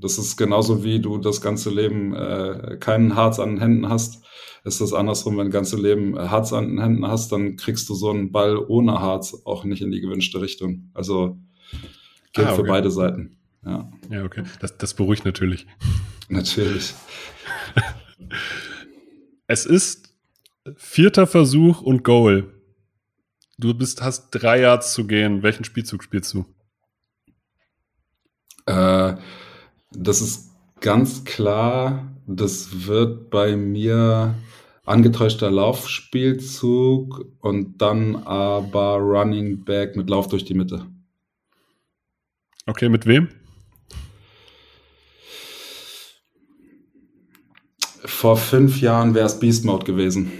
Das 0.00 0.18
ist 0.18 0.36
genauso 0.36 0.84
wie 0.84 1.00
du 1.00 1.18
das 1.18 1.40
ganze 1.40 1.70
Leben 1.70 2.14
äh, 2.14 2.76
keinen 2.78 3.16
Harz 3.16 3.38
an 3.38 3.50
den 3.50 3.60
Händen 3.60 3.88
hast. 3.88 4.24
Ist 4.64 4.80
das 4.80 4.92
andersrum, 4.92 5.36
wenn 5.36 5.46
du 5.46 5.52
das 5.52 5.70
ganze 5.70 5.76
Leben 5.76 6.16
äh, 6.16 6.28
Harz 6.28 6.52
an 6.52 6.68
den 6.68 6.80
Händen 6.80 7.06
hast, 7.06 7.32
dann 7.32 7.56
kriegst 7.56 7.88
du 7.88 7.94
so 7.94 8.10
einen 8.10 8.32
Ball 8.32 8.56
ohne 8.56 9.00
Harz 9.00 9.42
auch 9.44 9.64
nicht 9.64 9.82
in 9.82 9.90
die 9.90 10.00
gewünschte 10.00 10.40
Richtung. 10.40 10.90
Also 10.94 11.38
gilt 12.32 12.48
ah, 12.48 12.52
okay. 12.52 12.62
für 12.62 12.68
beide 12.68 12.90
Seiten. 12.90 13.38
Ja, 13.64 13.90
ja 14.10 14.24
okay. 14.24 14.44
Das, 14.60 14.76
das 14.76 14.94
beruhigt 14.94 15.24
natürlich. 15.24 15.66
Natürlich. 16.28 16.94
es 19.46 19.64
ist 19.64 20.14
vierter 20.76 21.26
Versuch 21.26 21.80
und 21.80 22.04
Goal. 22.04 22.52
Du 23.56 23.72
bist, 23.74 24.02
hast 24.02 24.30
drei 24.30 24.60
Yards 24.60 24.92
zu 24.92 25.06
gehen. 25.06 25.42
Welchen 25.42 25.64
Spielzug 25.64 26.04
spielst 26.04 26.34
du? 26.34 26.44
Äh, 28.66 29.16
das 29.90 30.20
ist 30.20 30.50
ganz 30.80 31.24
klar. 31.24 32.12
Das 32.26 32.86
wird 32.86 33.30
bei 33.30 33.56
mir 33.56 34.34
angetäuschter 34.84 35.50
Laufspielzug 35.50 37.26
und 37.40 37.80
dann 37.80 38.16
aber 38.16 38.96
Running 38.96 39.64
Back 39.64 39.96
mit 39.96 40.08
Lauf 40.10 40.28
durch 40.28 40.44
die 40.44 40.54
Mitte. 40.54 40.86
Okay, 42.66 42.88
mit 42.88 43.06
wem? 43.06 43.28
Vor 48.04 48.36
fünf 48.36 48.80
Jahren 48.80 49.14
wäre 49.14 49.26
es 49.26 49.38
Beast 49.38 49.64
Mode 49.64 49.84
gewesen. 49.84 50.30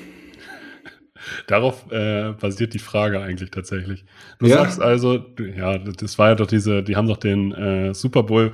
Darauf 1.46 1.90
äh, 1.90 2.32
basiert 2.32 2.74
die 2.74 2.78
Frage 2.78 3.20
eigentlich 3.20 3.51
tatsächlich. 3.51 4.05
Du 4.38 4.46
ja. 4.46 4.57
sagst 4.57 4.80
also, 4.80 5.24
ja, 5.57 5.78
das 5.78 6.18
war 6.18 6.30
ja 6.30 6.34
doch 6.34 6.46
diese, 6.46 6.82
die 6.82 6.96
haben 6.96 7.09
doch 7.09 7.16
den 7.16 7.53
äh, 7.53 7.94
Super 7.94 8.22
Bowl 8.22 8.53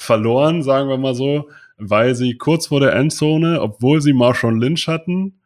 verloren, 0.00 0.62
sagen 0.62 0.88
wir 0.88 0.96
mal 0.96 1.14
so, 1.14 1.50
weil 1.76 2.14
sie 2.14 2.36
kurz 2.38 2.68
vor 2.68 2.80
der 2.80 2.94
Endzone, 2.94 3.60
obwohl 3.60 4.00
sie 4.00 4.12
Marshawn 4.14 4.58
Lynch 4.58 4.88
hatten, 4.88 5.40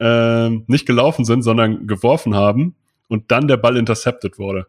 äh, 0.00 0.50
nicht 0.66 0.86
gelaufen 0.86 1.24
sind, 1.24 1.42
sondern 1.42 1.86
geworfen 1.86 2.34
haben 2.34 2.74
und 3.08 3.30
dann 3.30 3.46
der 3.46 3.56
Ball 3.56 3.76
intercepted 3.76 4.38
wurde. 4.38 4.66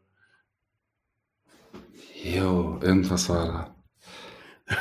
Jo, 2.23 2.79
irgendwas 2.81 3.27
war 3.27 3.45
da. 3.47 4.75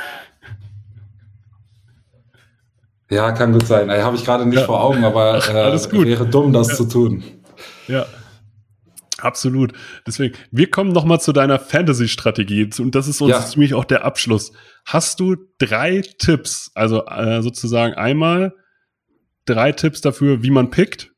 Ja, 3.11 3.33
kann 3.33 3.53
gut 3.53 3.67
sein. 3.67 3.91
Habe 3.91 4.17
ich 4.17 4.25
gerade 4.25 4.47
nicht 4.47 4.61
ja. 4.61 4.65
vor 4.65 4.83
Augen, 4.83 5.05
aber 5.05 5.37
äh, 5.49 5.53
Alles 5.53 5.89
gut. 5.91 6.07
wäre 6.07 6.27
dumm, 6.27 6.53
das 6.53 6.69
ja. 6.69 6.75
zu 6.77 6.89
tun. 6.89 7.23
Ja. 7.89 8.07
Absolut. 9.23 9.73
Deswegen, 10.05 10.35
wir 10.51 10.69
kommen 10.69 10.91
noch 10.91 11.05
mal 11.05 11.21
zu 11.21 11.33
deiner 11.33 11.61
Fantasy-Strategie 11.61 12.69
und 12.81 12.95
das 12.95 13.07
ist 13.07 13.21
uns 13.21 13.31
ja. 13.31 13.45
ziemlich 13.45 13.75
auch 13.75 13.85
der 13.85 14.05
Abschluss. 14.05 14.53
Hast 14.85 15.21
du 15.21 15.37
drei 15.59 16.03
Tipps, 16.19 16.73
also 16.75 17.07
äh, 17.07 17.41
sozusagen 17.41 17.95
einmal 17.95 18.53
drei 19.45 19.71
Tipps 19.71 20.01
dafür, 20.01 20.43
wie 20.43 20.51
man 20.51 20.71
pickt? 20.71 21.13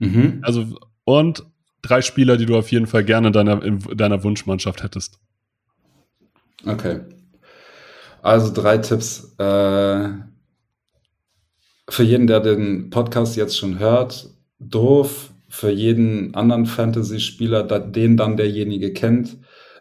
Mhm. 0.00 0.40
Also 0.42 0.78
und 1.04 1.44
drei 1.80 2.02
Spieler, 2.02 2.36
die 2.36 2.46
du 2.46 2.56
auf 2.56 2.72
jeden 2.72 2.88
Fall 2.88 3.04
gerne 3.04 3.28
in 3.28 3.32
deiner, 3.32 3.62
in 3.62 3.78
deiner 3.96 4.24
Wunschmannschaft 4.24 4.82
hättest. 4.82 5.20
Okay. 6.66 7.00
Also 8.20 8.52
drei 8.52 8.78
Tipps. 8.78 9.32
Äh, 9.38 10.08
für 11.88 12.02
jeden, 12.02 12.26
der 12.26 12.40
den 12.40 12.90
Podcast 12.90 13.36
jetzt 13.36 13.56
schon 13.56 13.78
hört, 13.78 14.28
doof. 14.58 15.32
Für 15.48 15.70
jeden 15.70 16.34
anderen 16.34 16.66
Fantasy-Spieler, 16.66 17.62
den 17.62 18.16
dann 18.16 18.36
derjenige 18.36 18.92
kennt, 18.92 19.38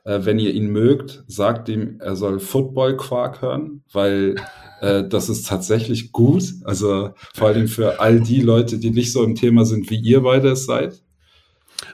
äh, 0.08 0.20
wenn 0.24 0.40
ihr 0.40 0.54
ihn 0.54 0.72
mögt, 0.72 1.24
sagt 1.28 1.68
ihm, 1.68 1.98
er 2.00 2.16
soll 2.16 2.40
Football-Quark 2.40 3.42
hören, 3.42 3.84
weil 3.92 4.36
äh, 4.82 5.04
das 5.08 5.30
ist 5.30 5.48
tatsächlich 5.48 6.12
gut. 6.12 6.46
Also 6.64 7.12
vor 7.36 7.50
allem 7.50 7.68
für 7.68 8.00
all 8.00 8.22
die 8.22 8.42
Leute, 8.42 8.80
die 8.80 8.92
nicht 8.92 9.12
so 9.12 9.24
im 9.24 9.36
Thema 9.36 9.66
sind, 9.66 9.90
wie 9.90 10.00
ihr 10.00 10.22
beide 10.22 10.52
es 10.52 10.66
seid. 10.66 11.02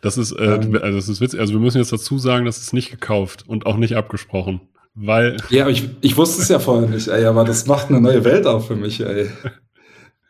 Das 0.02 0.18
ist, 0.18 0.32
äh, 0.34 0.44
ähm, 0.44 0.78
also 0.82 0.98
das 0.98 1.10
ist 1.10 1.22
witzig. 1.22 1.40
Also 1.40 1.54
wir 1.54 1.60
müssen 1.60 1.80
jetzt 1.80 1.92
dazu 1.92 2.20
sagen, 2.20 2.46
das 2.46 2.60
ist 2.60 2.74
nicht 2.74 2.92
gekauft 2.92 3.46
und 3.48 3.66
auch 3.66 3.78
nicht 3.78 3.96
abgesprochen. 3.96 4.62
Weil. 4.96 5.38
Ja, 5.50 5.64
aber 5.64 5.72
ich, 5.72 5.90
ich 6.02 6.16
wusste 6.18 6.42
es 6.42 6.50
ja 6.50 6.60
vorher 6.60 6.88
nicht, 6.88 7.08
ey, 7.08 7.26
aber 7.26 7.44
das 7.44 7.66
macht 7.66 7.90
eine 7.90 8.00
neue 8.00 8.24
Welt 8.24 8.46
auf 8.46 8.68
für 8.68 8.76
mich, 8.76 9.00
ey. 9.00 9.28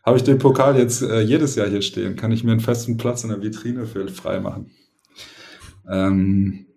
Habe 0.04 0.18
ich 0.18 0.24
den 0.24 0.38
Pokal 0.38 0.78
jetzt 0.78 1.02
äh, 1.02 1.22
jedes 1.22 1.56
Jahr 1.56 1.70
hier 1.70 1.82
stehen, 1.82 2.16
kann 2.16 2.32
ich 2.32 2.44
mir 2.44 2.52
einen 2.52 2.60
festen 2.60 2.98
Platz 2.98 3.24
in 3.24 3.30
der 3.30 3.42
Vitrine 3.42 3.86
für 3.86 4.08
frei 4.10 4.40
machen. 4.40 4.72
Ähm, 5.90 6.68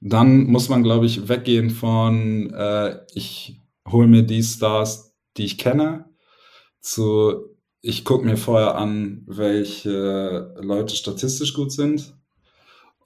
dann 0.00 0.44
muss 0.44 0.68
man, 0.68 0.82
glaube 0.82 1.06
ich, 1.06 1.28
weggehen 1.28 1.70
von, 1.70 2.52
äh, 2.54 3.00
ich 3.14 3.60
hole 3.86 4.06
mir 4.06 4.22
die 4.22 4.42
Stars, 4.42 5.14
die 5.36 5.44
ich 5.44 5.58
kenne, 5.58 6.06
zu 6.80 7.56
ich 7.80 8.04
gucke 8.04 8.24
mir 8.24 8.36
vorher 8.36 8.76
an, 8.76 9.22
welche 9.26 10.54
Leute 10.60 10.96
statistisch 10.96 11.54
gut 11.54 11.72
sind. 11.72 12.14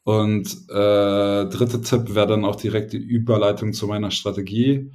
Und 0.04 0.48
äh, 0.68 1.46
dritter 1.46 1.82
Tipp 1.82 2.14
wäre 2.14 2.26
dann 2.26 2.44
auch 2.44 2.56
direkt 2.56 2.92
die 2.92 2.98
Überleitung 2.98 3.72
zu 3.72 3.86
meiner 3.86 4.10
Strategie. 4.10 4.90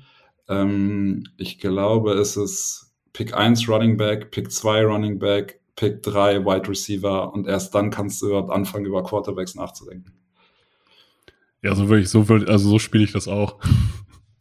Ähm, 0.50 1.24
ich 1.38 1.60
glaube, 1.60 2.14
es 2.14 2.36
ist 2.36 2.87
Pick 3.18 3.34
1 3.34 3.68
Running 3.68 3.98
Back, 3.98 4.30
Pick 4.30 4.52
2 4.52 4.86
Running 4.86 5.18
Back, 5.18 5.60
Pick 5.76 6.04
3 6.04 6.46
Wide 6.46 6.70
Receiver 6.70 7.34
und 7.34 7.48
erst 7.48 7.74
dann 7.74 7.90
kannst 7.90 8.22
du 8.22 8.28
überhaupt 8.28 8.52
anfangen, 8.52 8.86
über 8.86 9.04
Quarterbacks 9.04 9.56
nachzudenken. 9.56 10.14
Ja, 11.64 11.74
so 11.74 11.90
würde 11.90 12.04
ich, 12.04 12.10
so 12.10 12.30
würde, 12.30 12.48
also 12.48 12.70
so 12.70 12.78
spiele 12.78 13.04
ich 13.04 13.14
das 13.14 13.28
auch. 13.28 13.56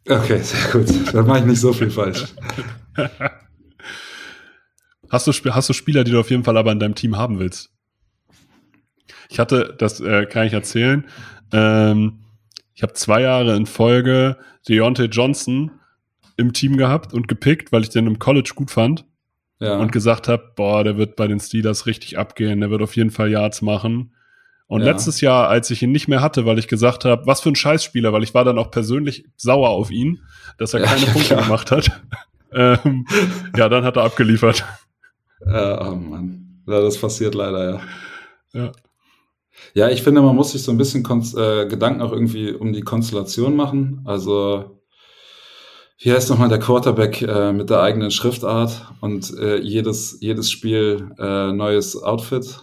Okay, 0.06 0.42
sehr 0.42 0.70
gut. 0.70 1.14
Dann 1.14 1.26
mache 1.26 1.38
ich 1.38 1.44
nicht 1.46 1.60
so 1.60 1.72
viel 1.72 1.90
falsch. 1.90 2.26
hast, 5.08 5.26
du, 5.26 5.32
hast 5.54 5.68
du 5.70 5.72
Spieler, 5.72 6.04
die 6.04 6.10
du 6.10 6.20
auf 6.20 6.28
jeden 6.28 6.44
Fall 6.44 6.58
aber 6.58 6.70
in 6.70 6.78
deinem 6.78 6.94
Team 6.94 7.16
haben 7.16 7.38
willst? 7.38 7.70
Ich 9.30 9.38
hatte, 9.38 9.74
das 9.78 10.00
äh, 10.00 10.26
kann 10.26 10.46
ich 10.46 10.52
erzählen, 10.52 11.06
ähm, 11.50 12.18
ich 12.74 12.82
habe 12.82 12.92
zwei 12.92 13.22
Jahre 13.22 13.56
in 13.56 13.64
Folge 13.64 14.36
Deontay 14.68 15.06
Johnson 15.06 15.70
im 16.37 16.53
Team 16.53 16.76
gehabt 16.76 17.12
und 17.14 17.28
gepickt, 17.28 17.72
weil 17.72 17.82
ich 17.82 17.91
den 17.91 18.07
im 18.07 18.18
College 18.18 18.53
gut 18.55 18.70
fand. 18.70 19.05
Ja. 19.59 19.78
Und 19.78 19.91
gesagt 19.91 20.28
habe, 20.28 20.53
boah, 20.55 20.84
der 20.84 20.99
wird 20.99 21.16
bei 21.16 21.26
den 21.26 21.41
Steelers 21.41 21.87
richtig 21.87 22.18
abgehen, 22.18 22.61
der 22.61 22.70
wird 22.70 22.82
auf 22.82 22.95
jeden 22.95 23.11
Fall 23.11 23.30
Yards 23.30 23.62
machen. 23.62 24.12
Und 24.66 24.80
ja. 24.80 24.87
letztes 24.87 25.20
Jahr, 25.20 25.49
als 25.49 25.70
ich 25.70 25.82
ihn 25.82 25.93
nicht 25.93 26.09
mehr 26.09 26.20
hatte, 26.20 26.45
weil 26.45 26.59
ich 26.59 26.68
gesagt 26.68 27.05
habe, 27.05 27.26
was 27.26 27.41
für 27.41 27.49
ein 27.49 27.57
Scheißspieler, 27.57 28.12
weil 28.12 28.22
ich 28.22 28.34
war 28.34 28.45
dann 28.45 28.59
auch 28.59 28.70
persönlich 28.70 29.24
sauer 29.37 29.70
auf 29.70 29.91
ihn, 29.91 30.20
dass 30.59 30.74
er 30.74 30.82
keine 30.82 31.01
ja, 31.07 31.12
Punkte 31.12 31.34
klar. 31.34 31.43
gemacht 31.45 31.70
hat. 31.70 31.91
ähm, 32.53 33.07
ja, 33.57 33.68
dann 33.68 33.84
hat 33.84 33.97
er 33.97 34.05
abgeliefert. 34.05 34.64
Äh, 35.41 35.76
oh 35.80 35.95
Mann. 35.95 36.62
Ja, 36.66 36.80
das 36.80 36.99
passiert 36.99 37.34
leider, 37.34 37.70
ja. 37.70 37.80
Ja. 38.53 38.72
Ja, 39.74 39.89
ich 39.89 40.03
finde, 40.03 40.20
man 40.20 40.37
muss 40.37 40.53
sich 40.53 40.62
so 40.62 40.70
ein 40.70 40.78
bisschen 40.78 41.05
äh, 41.05 41.66
Gedanken 41.66 42.03
auch 42.03 42.12
irgendwie 42.12 42.53
um 42.53 42.72
die 42.72 42.82
Konstellation 42.82 43.57
machen. 43.57 44.03
Also, 44.05 44.75
wie 45.99 46.12
heißt 46.12 46.30
nochmal 46.30 46.49
der 46.49 46.59
Quarterback 46.59 47.22
äh, 47.22 47.53
mit 47.53 47.70
der 47.70 47.80
eigenen 47.80 48.11
Schriftart 48.11 48.92
und 49.01 49.32
äh, 49.38 49.59
jedes, 49.59 50.18
jedes 50.20 50.51
Spiel 50.51 51.11
äh, 51.18 51.53
neues 51.53 52.03
Outfit? 52.03 52.61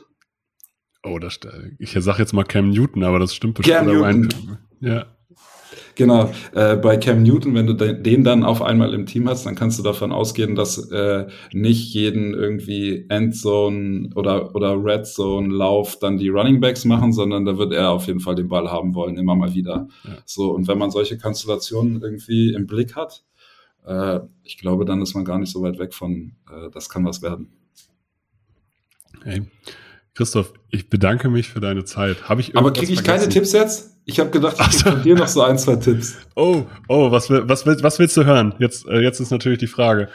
Oh, 1.04 1.20
das, 1.20 1.40
ich 1.80 1.92
sag 2.00 2.20
jetzt 2.20 2.34
mal 2.34 2.46
Cam 2.46 2.70
Newton, 2.70 3.04
aber 3.04 3.20
das 3.20 3.36
stimmt 3.36 3.56
bestimmt. 3.56 3.78
Cam 3.78 3.88
Newton. 3.88 4.58
Ja. 4.80 5.06
Genau, 5.96 6.32
äh, 6.54 6.76
bei 6.76 6.98
Cam 6.98 7.22
Newton, 7.22 7.54
wenn 7.54 7.68
du 7.68 7.74
den 7.74 8.24
dann 8.24 8.44
auf 8.44 8.62
einmal 8.62 8.94
im 8.94 9.06
Team 9.06 9.30
hast, 9.30 9.46
dann 9.46 9.56
kannst 9.56 9.78
du 9.78 9.84
davon 9.84 10.12
ausgehen, 10.12 10.56
dass 10.56 10.90
äh, 10.90 11.28
nicht 11.52 11.94
jeden 11.94 12.34
irgendwie 12.34 13.06
Endzone 13.10 14.10
oder, 14.16 14.56
oder 14.56 14.84
Red 14.84 15.06
Zone 15.06 15.54
Lauf 15.54 16.00
dann 16.00 16.18
die 16.18 16.30
Running 16.30 16.60
Backs 16.60 16.84
machen, 16.86 17.14
sondern 17.14 17.46
da 17.46 17.58
wird 17.58 17.74
er 17.74 17.92
auf 17.92 18.08
jeden 18.08 18.22
Fall 18.22 18.36
den 18.36 18.48
Ball 18.48 18.72
haben 18.72 18.96
wollen, 18.96 19.18
immer 19.18 19.36
mal 19.36 19.54
wieder. 19.54 19.88
Ja. 20.04 20.18
So, 20.26 20.52
und 20.52 20.68
wenn 20.68 20.80
man 20.80 20.90
solche 20.90 21.18
Konstellationen 21.18 22.02
irgendwie 22.02 22.54
im 22.54 22.66
Blick 22.66 22.96
hat, 22.96 23.24
äh, 23.86 24.20
ich 24.44 24.58
glaube, 24.58 24.86
dann 24.86 25.02
ist 25.02 25.14
man 25.14 25.26
gar 25.26 25.38
nicht 25.38 25.52
so 25.52 25.62
weit 25.62 25.78
weg 25.78 25.94
von, 25.94 26.34
äh, 26.50 26.72
das 26.72 26.90
kann 26.90 27.06
was 27.06 27.22
werden. 27.22 27.52
Hey. 29.24 29.44
Christoph, 30.16 30.54
ich 30.70 30.90
bedanke 30.90 31.30
mich 31.30 31.50
für 31.50 31.60
deine 31.60 31.86
Zeit. 31.86 32.30
Habe 32.30 32.42
ich 32.42 32.56
Aber 32.56 32.72
kriege 32.72 32.94
ich 32.94 33.00
vergessen? 33.00 33.20
keine 33.22 33.30
Tipps 33.30 33.52
jetzt? 33.52 33.98
Ich 34.06 34.20
habe 34.20 34.30
gedacht, 34.30 34.58
ich 34.60 34.68
kriege 34.68 34.92
von 34.92 35.04
dir 35.04 35.16
noch 35.16 35.28
so 35.28 35.42
ein, 35.42 35.58
zwei 35.58 35.76
Tipps. 35.78 36.18
Oh, 36.36 36.66
oh, 36.88 37.10
was, 37.10 37.30
was, 37.30 37.66
was 37.66 38.00
willst 38.00 38.16
du 38.18 38.26
hören? 38.26 38.54
Jetzt, 38.60 38.86
äh, 38.88 39.00
jetzt 39.00 39.20
ist 39.20 39.32
natürlich 39.32 39.60
die 39.60 39.68
Frage. 39.68 40.10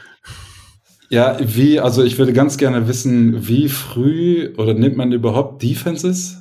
Ja, 1.10 1.38
wie, 1.40 1.80
also 1.80 2.04
ich 2.04 2.18
würde 2.18 2.32
ganz 2.32 2.58
gerne 2.58 2.86
wissen, 2.86 3.48
wie 3.48 3.68
früh 3.68 4.54
oder 4.56 4.74
nimmt 4.74 4.96
man 4.96 5.10
überhaupt 5.12 5.62
Defenses? 5.62 6.38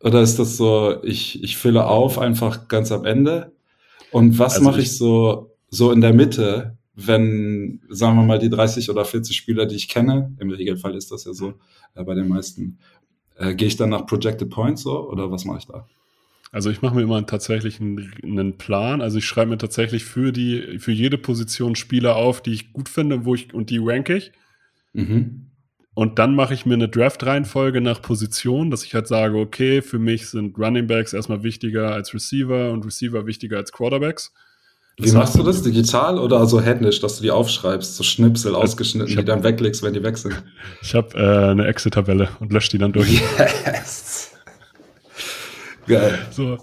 Oder 0.00 0.22
ist 0.22 0.38
das 0.38 0.56
so, 0.56 1.02
ich, 1.02 1.42
ich 1.44 1.56
fülle 1.56 1.86
auf 1.86 2.18
einfach 2.18 2.68
ganz 2.68 2.90
am 2.92 3.04
Ende? 3.04 3.52
Und 4.10 4.38
was 4.38 4.54
also 4.54 4.64
mache 4.64 4.80
ich, 4.80 4.86
ich 4.86 4.96
so, 4.96 5.56
so 5.68 5.92
in 5.92 6.00
der 6.00 6.14
Mitte, 6.14 6.78
wenn, 6.94 7.82
sagen 7.90 8.16
wir 8.16 8.24
mal, 8.24 8.38
die 8.38 8.48
30 8.48 8.90
oder 8.90 9.04
40 9.04 9.36
Spieler, 9.36 9.66
die 9.66 9.76
ich 9.76 9.88
kenne, 9.88 10.34
im 10.38 10.50
Regelfall 10.50 10.96
ist 10.96 11.12
das 11.12 11.24
ja 11.24 11.34
so 11.34 11.54
äh, 11.94 12.04
bei 12.04 12.14
den 12.14 12.28
meisten, 12.28 12.78
äh, 13.38 13.54
gehe 13.54 13.68
ich 13.68 13.76
dann 13.76 13.90
nach 13.90 14.06
Projected 14.06 14.50
Points 14.50 14.82
so 14.82 15.08
oder 15.08 15.30
was 15.30 15.44
mache 15.44 15.58
ich 15.58 15.66
da? 15.66 15.86
Also 16.52 16.70
ich 16.70 16.80
mache 16.80 16.94
mir 16.94 17.02
immer 17.02 17.26
tatsächlich 17.26 17.80
einen, 17.80 18.12
einen, 18.22 18.56
Plan. 18.56 19.02
Also 19.02 19.18
ich 19.18 19.26
schreibe 19.26 19.50
mir 19.50 19.58
tatsächlich 19.58 20.04
für 20.04 20.32
die, 20.32 20.78
für 20.78 20.92
jede 20.92 21.18
Position 21.18 21.76
Spieler 21.76 22.16
auf, 22.16 22.40
die 22.40 22.52
ich 22.52 22.72
gut 22.72 22.88
finde, 22.88 23.24
wo 23.24 23.34
ich, 23.34 23.52
und 23.52 23.68
die 23.68 23.78
rank 23.78 24.08
ich. 24.08 24.32
Mhm. 24.92 25.50
Und 25.92 26.18
dann 26.18 26.34
mache 26.34 26.54
ich 26.54 26.66
mir 26.66 26.74
eine 26.74 26.88
Draft-Reihenfolge 26.88 27.80
nach 27.80 28.02
Position, 28.02 28.70
dass 28.70 28.84
ich 28.84 28.94
halt 28.94 29.08
sage, 29.08 29.38
okay, 29.38 29.82
für 29.82 29.98
mich 29.98 30.28
sind 30.28 30.58
Running 30.58 30.86
Backs 30.86 31.12
erstmal 31.12 31.42
wichtiger 31.42 31.92
als 31.92 32.14
Receiver 32.14 32.70
und 32.70 32.84
Receiver 32.84 33.26
wichtiger 33.26 33.56
als 33.56 33.72
Quarterbacks. 33.72 34.32
Wie 34.98 35.12
machst 35.12 35.36
du 35.38 35.42
das? 35.42 35.62
Digital 35.62 36.18
oder 36.18 36.46
so 36.46 36.60
händisch, 36.60 37.00
dass 37.00 37.16
du 37.16 37.22
die 37.22 37.30
aufschreibst, 37.30 37.96
so 37.96 38.02
Schnipsel 38.02 38.54
also, 38.54 38.62
ausgeschnitten, 38.62 39.14
hab, 39.14 39.18
die 39.18 39.24
dann 39.26 39.44
weglegst, 39.44 39.82
wenn 39.82 39.92
die 39.92 40.02
weg 40.02 40.16
sind? 40.16 40.42
Ich 40.80 40.94
habe 40.94 41.18
äh, 41.18 41.50
eine 41.50 41.66
Excel-Tabelle 41.66 42.28
und 42.40 42.50
lösche 42.50 42.70
die 42.70 42.78
dann 42.78 42.92
durch. 42.92 43.20
Yes! 43.66 44.32
Geil. 45.86 46.18
So, 46.30 46.58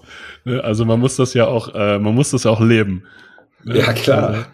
ne, 0.45 0.63
also 0.63 0.83
man 0.83 0.99
muss 0.99 1.15
das 1.15 1.33
ja 1.35 1.45
auch, 1.45 1.73
äh, 1.75 1.99
man 1.99 2.15
muss 2.15 2.31
das 2.31 2.45
auch 2.45 2.59
leben. 2.59 3.03
Ne? 3.63 3.77
Ja, 3.77 3.93
klar. 3.93 4.27
Also, 4.27 4.45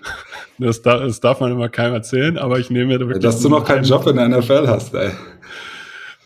das, 0.60 0.82
das, 0.82 1.20
darf 1.22 1.40
man 1.40 1.52
immer 1.52 1.70
keinem 1.70 1.94
erzählen, 1.94 2.38
aber 2.38 2.60
ich 2.60 2.70
nehme 2.70 2.88
mir 2.88 3.00
da 3.00 3.08
wirklich. 3.08 3.24
Dass 3.24 3.42
du 3.42 3.48
noch 3.48 3.64
keinen 3.64 3.86
Job 3.86 4.06
in 4.08 4.18
der 4.18 4.28
NFL 4.28 4.68
hast, 4.68 4.94
ey. 4.94 5.12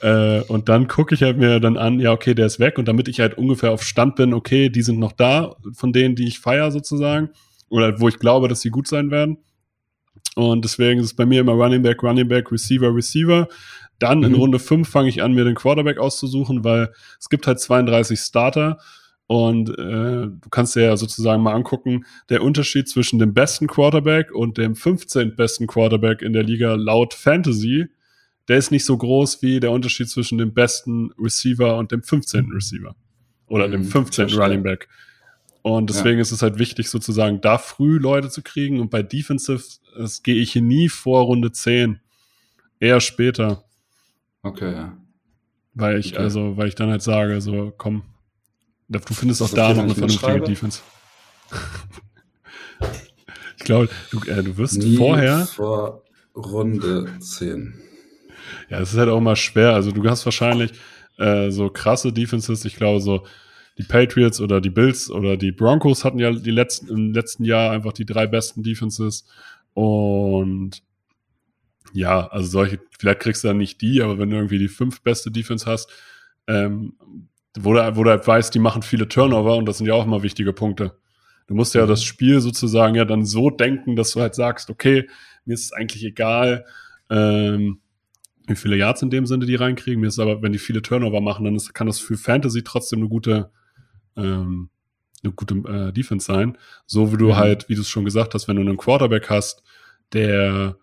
Äh, 0.03 0.41
und 0.49 0.67
dann 0.67 0.89
gucke 0.89 1.15
ich 1.15 1.23
halt 1.23 1.37
mir 1.37 1.61
dann 1.61 1.77
an, 1.77 2.01
ja, 2.01 2.11
okay, 2.11 2.33
der 2.33 2.45
ist 2.45 2.59
weg. 2.59 2.77
Und 2.77 2.89
damit 2.89 3.07
ich 3.07 3.21
halt 3.21 3.37
ungefähr 3.37 3.71
auf 3.71 3.83
Stand 3.83 4.17
bin, 4.17 4.33
okay, 4.33 4.67
die 4.67 4.81
sind 4.81 4.99
noch 4.99 5.13
da, 5.13 5.55
von 5.73 5.93
denen, 5.93 6.15
die 6.15 6.27
ich 6.27 6.39
feiere 6.39 6.71
sozusagen, 6.71 7.29
oder 7.69 8.01
wo 8.01 8.09
ich 8.09 8.19
glaube, 8.19 8.49
dass 8.49 8.59
sie 8.59 8.69
gut 8.69 8.87
sein 8.87 9.11
werden. 9.11 9.37
Und 10.35 10.65
deswegen 10.65 10.99
ist 10.99 11.05
es 11.05 11.15
bei 11.15 11.25
mir 11.25 11.39
immer 11.39 11.53
Running 11.53 11.83
Back, 11.83 12.03
Running 12.03 12.27
Back, 12.27 12.51
Receiver, 12.51 12.93
Receiver. 12.93 13.47
Dann 13.97 14.19
mhm. 14.19 14.25
in 14.25 14.33
Runde 14.35 14.59
5 14.59 14.89
fange 14.89 15.07
ich 15.07 15.23
an, 15.23 15.33
mir 15.33 15.45
den 15.45 15.55
Quarterback 15.55 15.97
auszusuchen, 15.99 16.65
weil 16.65 16.91
es 17.17 17.29
gibt 17.29 17.47
halt 17.47 17.61
32 17.61 18.19
Starter. 18.19 18.79
Und 19.27 19.69
äh, 19.69 20.27
du 20.27 20.49
kannst 20.51 20.75
dir 20.75 20.83
ja 20.83 20.97
sozusagen 20.97 21.41
mal 21.41 21.53
angucken, 21.53 22.03
der 22.29 22.43
Unterschied 22.43 22.89
zwischen 22.89 23.19
dem 23.19 23.33
besten 23.33 23.67
Quarterback 23.67 24.33
und 24.33 24.57
dem 24.57 24.75
15. 24.75 25.37
besten 25.37 25.65
Quarterback 25.65 26.21
in 26.21 26.33
der 26.33 26.43
Liga 26.43 26.73
laut 26.73 27.13
Fantasy 27.13 27.87
der 28.47 28.57
ist 28.57 28.71
nicht 28.71 28.85
so 28.85 28.97
groß 28.97 29.41
wie 29.41 29.59
der 29.59 29.71
Unterschied 29.71 30.09
zwischen 30.09 30.37
dem 30.37 30.53
besten 30.53 31.11
Receiver 31.17 31.77
und 31.77 31.91
dem 31.91 32.03
15. 32.03 32.51
Receiver. 32.51 32.95
Oder 33.47 33.67
mhm, 33.67 33.71
dem 33.71 33.85
15. 33.85 34.29
Running 34.31 34.63
Back. 34.63 34.89
Und 35.61 35.89
deswegen 35.89 36.17
ja. 36.17 36.21
ist 36.21 36.31
es 36.31 36.41
halt 36.41 36.59
wichtig, 36.59 36.89
sozusagen 36.89 37.39
da 37.39 37.57
früh 37.57 37.97
Leute 37.97 38.29
zu 38.29 38.41
kriegen. 38.41 38.81
Und 38.81 38.89
bei 38.89 39.01
Defensive 39.01 39.63
gehe 40.23 40.35
ich 40.35 40.55
nie 40.55 40.89
vor 40.89 41.23
Runde 41.23 41.53
10. 41.53 42.01
Eher 42.79 42.99
später. 42.99 43.63
Okay, 44.41 44.73
ja. 44.73 44.97
Weil 45.73 45.99
ich, 45.99 46.13
okay. 46.13 46.23
also, 46.23 46.57
weil 46.57 46.67
ich 46.67 46.75
dann 46.75 46.89
halt 46.89 47.01
sage, 47.01 47.39
so, 47.39 47.73
komm, 47.77 48.03
du 48.89 48.99
findest 49.13 49.41
auch 49.41 49.49
da 49.49 49.73
noch 49.73 49.83
eine 49.83 49.95
vernünftige 49.95 50.41
Defense. 50.41 50.81
ich 53.57 53.63
glaube, 53.63 53.89
du, 54.11 54.19
äh, 54.29 54.43
du 54.43 54.57
wirst 54.57 54.77
nie 54.77 54.97
vorher. 54.97 55.45
Vor 55.45 56.03
Runde 56.35 57.07
10. 57.19 57.73
Ja, 58.69 58.79
es 58.79 58.93
ist 58.93 58.97
halt 58.99 59.09
auch 59.09 59.17
immer 59.17 59.35
schwer. 59.35 59.73
Also 59.73 59.91
du 59.91 60.07
hast 60.09 60.25
wahrscheinlich 60.25 60.71
äh, 61.17 61.51
so 61.51 61.69
krasse 61.69 62.11
Defenses. 62.13 62.65
Ich 62.65 62.75
glaube, 62.75 62.99
so 62.99 63.25
die 63.77 63.83
Patriots 63.83 64.39
oder 64.39 64.61
die 64.61 64.69
Bills 64.69 65.09
oder 65.09 65.37
die 65.37 65.51
Broncos 65.51 66.03
hatten 66.03 66.19
ja 66.19 66.31
die 66.31 66.51
letzten, 66.51 66.89
im 66.89 67.13
letzten 67.13 67.43
Jahr 67.43 67.71
einfach 67.71 67.93
die 67.93 68.05
drei 68.05 68.27
besten 68.27 68.63
Defenses. 68.63 69.25
Und 69.73 70.83
ja, 71.93 72.27
also 72.27 72.49
solche, 72.49 72.79
vielleicht 72.99 73.19
kriegst 73.19 73.43
du 73.43 73.47
dann 73.47 73.57
nicht 73.57 73.81
die, 73.81 74.01
aber 74.01 74.17
wenn 74.19 74.29
du 74.29 74.35
irgendwie 74.35 74.59
die 74.59 74.67
fünf 74.67 75.01
beste 75.01 75.31
Defense 75.31 75.65
hast, 75.65 75.89
ähm, 76.47 76.93
wo 77.57 77.73
du, 77.73 77.95
wo 77.95 78.03
du 78.03 78.09
halt 78.09 78.27
weißt, 78.27 78.53
die 78.53 78.59
machen 78.59 78.81
viele 78.81 79.07
Turnover 79.07 79.55
und 79.57 79.65
das 79.65 79.77
sind 79.77 79.87
ja 79.87 79.93
auch 79.93 80.05
immer 80.05 80.23
wichtige 80.23 80.53
Punkte. 80.53 80.95
Du 81.47 81.55
musst 81.55 81.75
ja 81.75 81.83
mhm. 81.83 81.89
das 81.89 82.03
Spiel 82.03 82.41
sozusagen 82.41 82.95
ja 82.95 83.05
dann 83.05 83.25
so 83.25 83.49
denken, 83.49 83.95
dass 83.95 84.11
du 84.11 84.21
halt 84.21 84.35
sagst, 84.35 84.69
okay, 84.69 85.07
mir 85.45 85.53
ist 85.53 85.65
es 85.65 85.73
eigentlich 85.73 86.03
egal, 86.03 86.65
ähm, 87.09 87.79
wie 88.47 88.55
viele 88.55 88.75
Yards 88.75 89.01
in 89.01 89.09
dem 89.09 89.25
Sinne 89.25 89.45
die 89.45 89.55
reinkriegen. 89.55 90.01
Mir 90.01 90.07
ist 90.07 90.19
aber, 90.19 90.41
wenn 90.41 90.51
die 90.51 90.59
viele 90.59 90.81
Turnover 90.81 91.21
machen, 91.21 91.45
dann 91.45 91.55
ist, 91.55 91.73
kann 91.73 91.87
das 91.87 91.99
für 91.99 92.17
Fantasy 92.17 92.63
trotzdem 92.63 92.99
eine 92.99 93.09
gute, 93.09 93.51
ähm, 94.17 94.69
eine 95.23 95.33
gute 95.33 95.55
äh, 95.55 95.93
Defense 95.93 96.25
sein. 96.25 96.57
So 96.85 97.13
wie 97.13 97.17
du 97.17 97.29
mhm. 97.29 97.35
halt, 97.37 97.69
wie 97.69 97.75
du 97.75 97.81
es 97.81 97.89
schon 97.89 98.05
gesagt 98.05 98.33
hast, 98.33 98.47
wenn 98.47 98.57
du 98.57 98.61
einen 98.61 98.77
Quarterback 98.77 99.29
hast, 99.29 99.63
der 100.11 100.77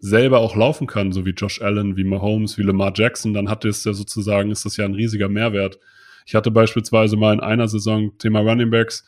selber 0.00 0.38
auch 0.38 0.56
laufen 0.56 0.86
kann, 0.86 1.12
so 1.12 1.26
wie 1.26 1.30
Josh 1.30 1.60
Allen, 1.60 1.96
wie 1.96 2.04
Mahomes, 2.04 2.58
wie 2.58 2.62
Lamar 2.62 2.92
Jackson, 2.94 3.34
dann 3.34 3.48
hat 3.48 3.64
es 3.64 3.84
ja 3.84 3.92
sozusagen, 3.92 4.50
ist 4.50 4.64
das 4.64 4.76
ja 4.76 4.84
ein 4.84 4.94
riesiger 4.94 5.28
Mehrwert. 5.28 5.78
Ich 6.26 6.34
hatte 6.34 6.50
beispielsweise 6.50 7.16
mal 7.16 7.32
in 7.32 7.40
einer 7.40 7.68
Saison 7.68 8.16
Thema 8.18 8.40
Running 8.40 8.70
Backs 8.70 9.04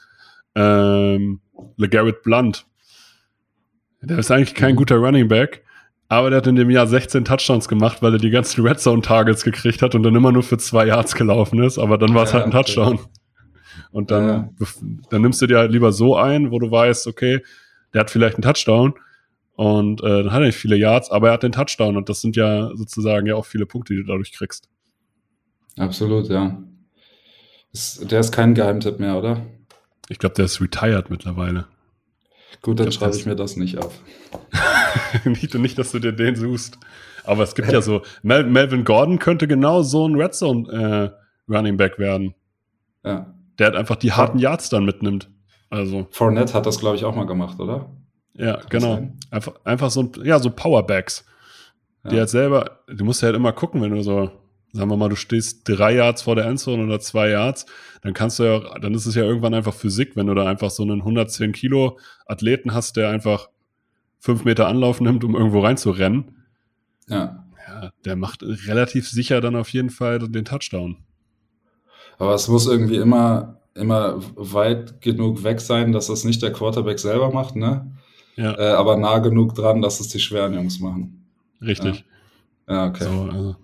ähm, 0.54 1.40
LeGarrette 1.76 2.20
Blunt. 2.22 2.66
Der 4.02 4.18
ist 4.18 4.30
eigentlich 4.30 4.54
kein 4.54 4.76
guter 4.76 4.96
Running 4.96 5.28
Back, 5.28 5.62
Aber 6.10 6.28
der 6.28 6.38
hat 6.38 6.48
in 6.48 6.56
dem 6.56 6.70
Jahr 6.70 6.88
16 6.88 7.24
Touchdowns 7.24 7.68
gemacht, 7.68 8.02
weil 8.02 8.14
er 8.14 8.18
die 8.18 8.30
ganzen 8.30 8.66
Red 8.66 8.80
Zone 8.80 9.00
Targets 9.00 9.44
gekriegt 9.44 9.80
hat 9.80 9.94
und 9.94 10.02
dann 10.02 10.16
immer 10.16 10.32
nur 10.32 10.42
für 10.42 10.58
zwei 10.58 10.86
Yards 10.86 11.14
gelaufen 11.14 11.62
ist. 11.62 11.78
Aber 11.78 11.98
dann 11.98 12.12
war 12.16 12.24
es 12.24 12.30
Ja, 12.32 12.40
halt 12.40 12.46
ein 12.46 12.52
okay. 12.52 12.64
Touchdown. 12.64 12.98
Und 13.92 14.10
dann, 14.10 14.26
Ja. 14.28 14.50
dann 15.08 15.22
nimmst 15.22 15.40
du 15.40 15.46
dir 15.46 15.58
halt 15.58 15.70
lieber 15.70 15.92
so 15.92 16.16
ein, 16.16 16.50
wo 16.50 16.58
du 16.58 16.68
weißt, 16.68 17.06
okay, 17.06 17.44
der 17.94 18.00
hat 18.00 18.10
vielleicht 18.10 18.34
einen 18.34 18.42
Touchdown 18.42 18.94
und 19.54 20.02
äh, 20.02 20.24
dann 20.24 20.32
hat 20.32 20.40
er 20.40 20.46
nicht 20.46 20.58
viele 20.58 20.76
Yards, 20.76 21.12
aber 21.12 21.28
er 21.28 21.34
hat 21.34 21.44
den 21.44 21.52
Touchdown 21.52 21.96
und 21.96 22.08
das 22.08 22.20
sind 22.20 22.34
ja 22.34 22.70
sozusagen 22.74 23.28
ja 23.28 23.36
auch 23.36 23.46
viele 23.46 23.66
Punkte, 23.66 23.94
die 23.94 24.00
du 24.00 24.06
dadurch 24.06 24.32
kriegst. 24.32 24.68
Absolut, 25.78 26.28
ja. 26.28 26.60
Ist, 27.72 28.10
der 28.10 28.18
ist 28.18 28.32
kein 28.32 28.54
Geheimtipp 28.54 28.98
mehr, 28.98 29.16
oder? 29.16 29.46
Ich 30.08 30.18
glaube, 30.18 30.34
der 30.34 30.46
ist 30.46 30.60
retired 30.60 31.08
mittlerweile. 31.08 31.66
Gut, 32.62 32.80
dann 32.80 32.92
schreibe 32.92 33.16
ich 33.16 33.26
mir 33.26 33.36
das 33.36 33.56
nicht 33.56 33.78
auf. 33.78 34.00
nicht, 35.24 35.54
nicht, 35.54 35.78
dass 35.78 35.92
du 35.92 35.98
dir 35.98 36.12
den 36.12 36.36
suchst. 36.36 36.78
Aber 37.24 37.42
es 37.42 37.54
gibt 37.54 37.70
ja 37.70 37.80
so, 37.82 38.02
Mel 38.22 38.44
Melvin 38.44 38.84
Gordon 38.84 39.18
könnte 39.18 39.46
genau 39.46 39.82
so 39.82 40.08
ein 40.08 40.14
Red 40.14 40.34
Zone 40.34 41.12
äh, 41.48 41.52
Running 41.52 41.76
Back 41.76 41.98
werden. 41.98 42.34
Ja. 43.04 43.34
Der 43.58 43.68
hat 43.68 43.76
einfach 43.76 43.96
die 43.96 44.12
harten 44.12 44.38
Yards 44.38 44.68
dann 44.70 44.84
mitnimmt. 44.84 45.28
Also, 45.68 46.06
Fournette 46.10 46.54
hat 46.54 46.66
das, 46.66 46.80
glaube 46.80 46.96
ich, 46.96 47.04
auch 47.04 47.14
mal 47.14 47.26
gemacht, 47.26 47.60
oder? 47.60 47.90
ja, 48.34 48.56
das 48.56 48.68
genau. 48.68 49.08
Einfach, 49.30 49.54
einfach 49.64 49.90
so, 49.90 50.02
ein, 50.02 50.12
ja, 50.24 50.38
so 50.38 50.50
Powerbacks. 50.50 51.24
Die 52.04 52.14
Ja. 52.14 52.20
halt 52.20 52.30
selber, 52.30 52.80
du 52.88 53.04
musst 53.04 53.22
ja 53.22 53.26
halt 53.26 53.36
immer 53.36 53.52
gucken, 53.52 53.82
wenn 53.82 53.90
du 53.90 54.02
so, 54.02 54.30
sagen 54.72 54.90
wir 54.90 54.96
mal, 54.96 55.08
du 55.08 55.16
stehst 55.16 55.68
drei 55.68 55.94
Yards 55.94 56.22
vor 56.22 56.36
der 56.36 56.46
Endzone 56.46 56.84
oder 56.84 57.00
zwei 57.00 57.30
Yards, 57.30 57.66
dann 58.02 58.14
kannst 58.14 58.38
du 58.38 58.44
ja, 58.44 58.78
dann 58.78 58.94
ist 58.94 59.06
es 59.06 59.14
ja 59.14 59.24
irgendwann 59.24 59.54
einfach 59.54 59.74
Physik, 59.74 60.16
wenn 60.16 60.26
du 60.26 60.34
da 60.34 60.46
einfach 60.46 60.70
so 60.70 60.82
einen 60.82 61.00
110 61.00 61.52
Kilo 61.52 61.98
Athleten 62.26 62.72
hast, 62.72 62.96
der 62.96 63.10
einfach 63.10 63.48
fünf 64.18 64.44
Meter 64.44 64.68
Anlauf 64.68 65.00
nimmt, 65.00 65.24
um 65.24 65.34
irgendwo 65.34 65.60
reinzurennen. 65.60 66.36
Ja. 67.08 67.44
Ja, 67.68 67.92
der 68.04 68.16
macht 68.16 68.42
relativ 68.42 69.08
sicher 69.08 69.40
dann 69.40 69.56
auf 69.56 69.68
jeden 69.70 69.90
Fall 69.90 70.18
den 70.18 70.44
Touchdown. 70.44 70.96
Aber 72.18 72.34
es 72.34 72.48
muss 72.48 72.66
irgendwie 72.66 72.96
immer, 72.96 73.56
immer 73.74 74.16
weit 74.36 75.00
genug 75.00 75.42
weg 75.44 75.60
sein, 75.60 75.92
dass 75.92 76.08
das 76.08 76.24
nicht 76.24 76.42
der 76.42 76.52
Quarterback 76.52 76.98
selber 76.98 77.32
macht, 77.32 77.56
ne? 77.56 77.90
Ja, 78.36 78.58
Äh, 78.58 78.72
aber 78.72 78.96
nah 78.96 79.18
genug 79.18 79.54
dran, 79.54 79.82
dass 79.82 80.00
es 80.00 80.08
die 80.08 80.20
schweren 80.20 80.54
Jungs 80.54 80.80
machen. 80.80 81.26
richtig. 81.62 82.04
Ja, 82.68 82.86
okay. 82.86 83.04
So, 83.04 83.22
also. 83.30 83.56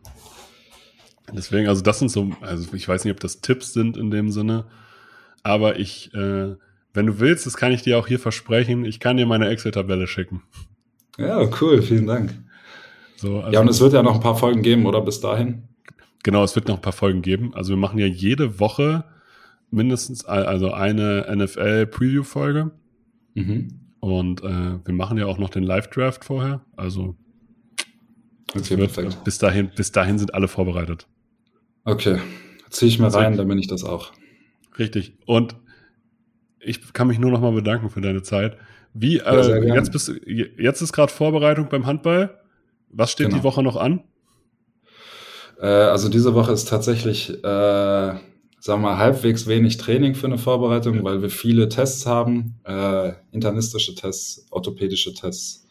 Deswegen, 1.32 1.68
also 1.68 1.82
das 1.82 1.98
sind 1.98 2.10
so, 2.10 2.30
also 2.40 2.72
ich 2.74 2.88
weiß 2.88 3.04
nicht, 3.04 3.12
ob 3.12 3.20
das 3.20 3.40
Tipps 3.40 3.72
sind 3.72 3.96
in 3.96 4.10
dem 4.10 4.30
Sinne, 4.30 4.66
aber 5.42 5.78
ich, 5.78 6.12
äh, 6.14 6.54
wenn 6.94 7.06
du 7.06 7.18
willst, 7.20 7.46
das 7.46 7.56
kann 7.56 7.72
ich 7.72 7.82
dir 7.82 7.98
auch 7.98 8.06
hier 8.06 8.18
versprechen, 8.18 8.84
ich 8.84 9.00
kann 9.00 9.16
dir 9.16 9.26
meine 9.26 9.48
Excel-Tabelle 9.48 10.06
schicken. 10.06 10.42
Ja, 11.18 11.48
cool, 11.60 11.82
vielen 11.82 12.06
Dank. 12.06 12.32
So, 13.16 13.40
also, 13.40 13.52
Ja, 13.52 13.60
und 13.60 13.68
es 13.68 13.80
wird 13.80 13.92
ja 13.92 14.02
noch 14.02 14.14
ein 14.14 14.20
paar 14.20 14.36
Folgen 14.36 14.62
geben, 14.62 14.86
oder 14.86 15.00
bis 15.00 15.20
dahin? 15.20 15.64
genau, 16.22 16.42
es 16.42 16.54
wird 16.56 16.66
noch 16.68 16.76
ein 16.76 16.82
paar 16.82 16.92
Folgen 16.92 17.22
geben. 17.22 17.54
Also 17.54 17.70
wir 17.70 17.76
machen 17.76 17.98
ja 17.98 18.06
jede 18.06 18.58
Woche 18.58 19.04
mindestens 19.70 20.24
also 20.24 20.72
eine 20.72 21.26
NFL-Preview-Folge 21.34 22.72
Mhm. 23.34 23.68
und 24.00 24.42
äh, 24.42 24.78
wir 24.84 24.94
machen 24.94 25.18
ja 25.18 25.26
auch 25.26 25.38
noch 25.38 25.50
den 25.50 25.62
Live-Draft 25.64 26.24
vorher. 26.24 26.64
Also 26.76 27.16
Okay, 28.54 28.78
wird, 28.78 29.24
bis 29.24 29.38
dahin, 29.38 29.70
bis 29.74 29.92
dahin 29.92 30.18
sind 30.18 30.32
alle 30.34 30.48
vorbereitet. 30.48 31.06
Okay, 31.86 32.18
ziehe 32.68 32.88
ich 32.88 32.98
mir 32.98 33.06
rein, 33.14 33.36
dann 33.36 33.46
bin 33.48 33.58
ich 33.58 33.68
das 33.68 33.84
auch. 33.84 34.12
Richtig. 34.78 35.14
Und 35.24 35.54
ich 36.60 36.92
kann 36.92 37.06
mich 37.06 37.18
nur 37.20 37.30
noch 37.30 37.40
mal 37.40 37.52
bedanken 37.52 37.90
für 37.90 38.00
deine 38.00 38.22
Zeit. 38.22 38.56
Wie, 38.92 39.18
Ja, 39.18 39.40
äh, 39.40 39.74
jetzt, 39.74 39.92
bist, 39.92 40.12
jetzt 40.26 40.80
ist 40.82 40.92
gerade 40.92 41.12
Vorbereitung 41.12 41.68
beim 41.68 41.86
Handball. 41.86 42.40
Was 42.90 43.12
steht 43.12 43.26
Genau. 43.28 43.38
die 43.38 43.44
Woche 43.44 43.62
noch 43.62 43.76
an? 43.76 44.02
Äh, 45.60 45.66
also 45.66 46.08
diese 46.08 46.34
Woche 46.34 46.52
ist 46.52 46.68
tatsächlich, 46.68 47.30
äh, 47.30 47.42
sagen 47.42 48.20
wir 48.66 48.78
mal, 48.78 48.96
halbwegs 48.98 49.46
wenig 49.46 49.76
Training 49.76 50.14
für 50.14 50.26
eine 50.26 50.38
Vorbereitung, 50.38 51.04
weil 51.04 51.22
wir 51.22 51.30
viele 51.30 51.68
Tests 51.68 52.04
haben, 52.04 52.56
äh, 52.64 53.12
internistische 53.32 53.94
Tests, 53.94 54.46
orthopädische 54.50 55.14
Tests, 55.14 55.66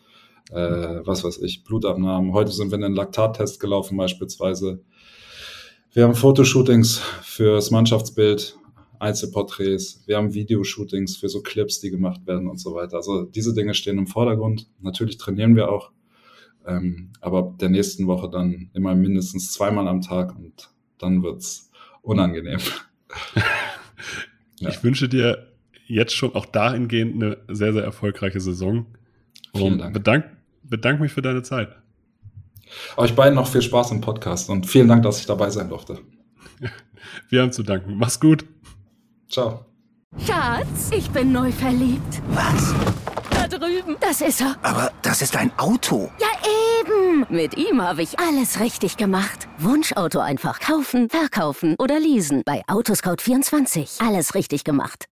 äh, 0.52 0.56
was 1.04 1.24
weiß 1.24 1.40
ich, 1.40 1.64
Blutabnahmen. 1.66 2.32
Heute 2.32 2.52
sind 2.52 2.72
wir 2.72 2.78
einen 2.78 2.96
Laktattest 2.96 3.60
gelaufen 3.60 3.98
beispielsweise. 3.98 4.82
Wir 5.96 6.04
haben 6.04 6.14
Fotoshootings 6.14 6.98
fürs 7.24 7.72
Mannschaftsbild, 7.72 8.58
Einzelporträts, 9.00 10.04
wir 10.06 10.18
haben 10.18 10.34
Videoshootings 10.34 11.16
für 11.16 11.30
so 11.30 11.42
Clips, 11.42 11.80
die 11.80 11.90
gemacht 11.90 12.28
werden 12.28 12.50
und 12.50 12.58
so 12.60 12.76
weiter. 12.76 12.98
Also 12.98 13.24
diese 13.24 13.54
Dinge 13.54 13.74
stehen 13.74 13.98
im 13.98 14.06
Vordergrund. 14.06 14.68
Natürlich 14.82 15.16
trainieren 15.18 15.56
wir 15.56 15.72
auch. 15.72 15.94
Ähm, 16.68 17.14
aber 17.22 17.40
ab 17.40 17.60
der 17.60 17.70
nächsten 17.70 18.08
Woche 18.08 18.30
dann 18.30 18.70
immer 18.74 18.94
mindestens 18.94 19.54
zweimal 19.54 19.88
am 19.88 20.02
Tag 20.02 20.36
und 20.36 20.70
dann 20.98 21.24
wird's 21.24 21.72
unangenehm. 22.02 22.60
Ja. 24.60 24.70
Ich 24.70 24.82
wünsche 24.86 25.10
dir 25.10 25.52
jetzt 25.86 26.16
schon 26.16 26.34
auch 26.34 26.46
dahingehend 26.46 27.22
eine 27.22 27.38
sehr, 27.50 27.74
sehr 27.74 27.84
erfolgreiche 27.84 28.40
Saison. 28.40 28.86
Vielen 29.54 29.78
Dank. 29.78 29.94
bedank, 29.94 30.26
bedank 30.64 31.02
mich 31.02 31.12
für 31.12 31.22
deine 31.22 31.44
Zeit. 31.44 31.76
Euch 32.98 33.16
beiden 33.16 33.36
noch 33.36 33.48
viel 33.48 33.62
Spaß 33.62 33.92
im 33.92 34.02
Podcast 34.02 34.50
und 34.50 34.66
vielen 34.66 34.88
Dank, 34.88 35.04
dass 35.04 35.20
ich 35.20 35.26
dabei 35.26 35.50
sein 35.50 35.70
durfte. 35.70 36.00
Wir 37.30 37.42
haben 37.42 37.52
zu 37.52 37.64
danken. 37.64 37.98
Mach's 37.98 38.20
gut. 38.20 38.46
Ciao. 39.30 39.66
Schatz, 40.26 40.92
ich 40.92 41.10
bin 41.10 41.32
neu 41.32 41.52
verliebt. 41.52 42.22
Was? 42.30 42.74
Da 43.30 43.48
drüben. 43.48 43.98
Das 44.00 44.22
ist 44.22 44.42
er. 44.42 44.56
Aber 44.62 44.92
das 45.02 45.22
ist 45.22 45.36
ein 45.36 45.52
Auto. 45.58 46.10
Ja, 46.20 46.28
eben. 46.80 47.26
Mit 47.30 47.58
ihm 47.58 47.82
habe 47.82 48.02
ich 48.02 48.18
alles 48.20 48.60
richtig 48.60 48.96
gemacht. 48.98 49.48
Wunschauto 49.58 50.20
einfach 50.20 50.60
kaufen, 50.60 51.10
verkaufen 51.10 51.76
oder 51.80 52.00
leasen. 52.00 52.44
Bei 52.46 52.64
Autoscout24. 52.68 54.06
Alles 54.08 54.36
richtig 54.36 54.64
gemacht. 54.64 55.04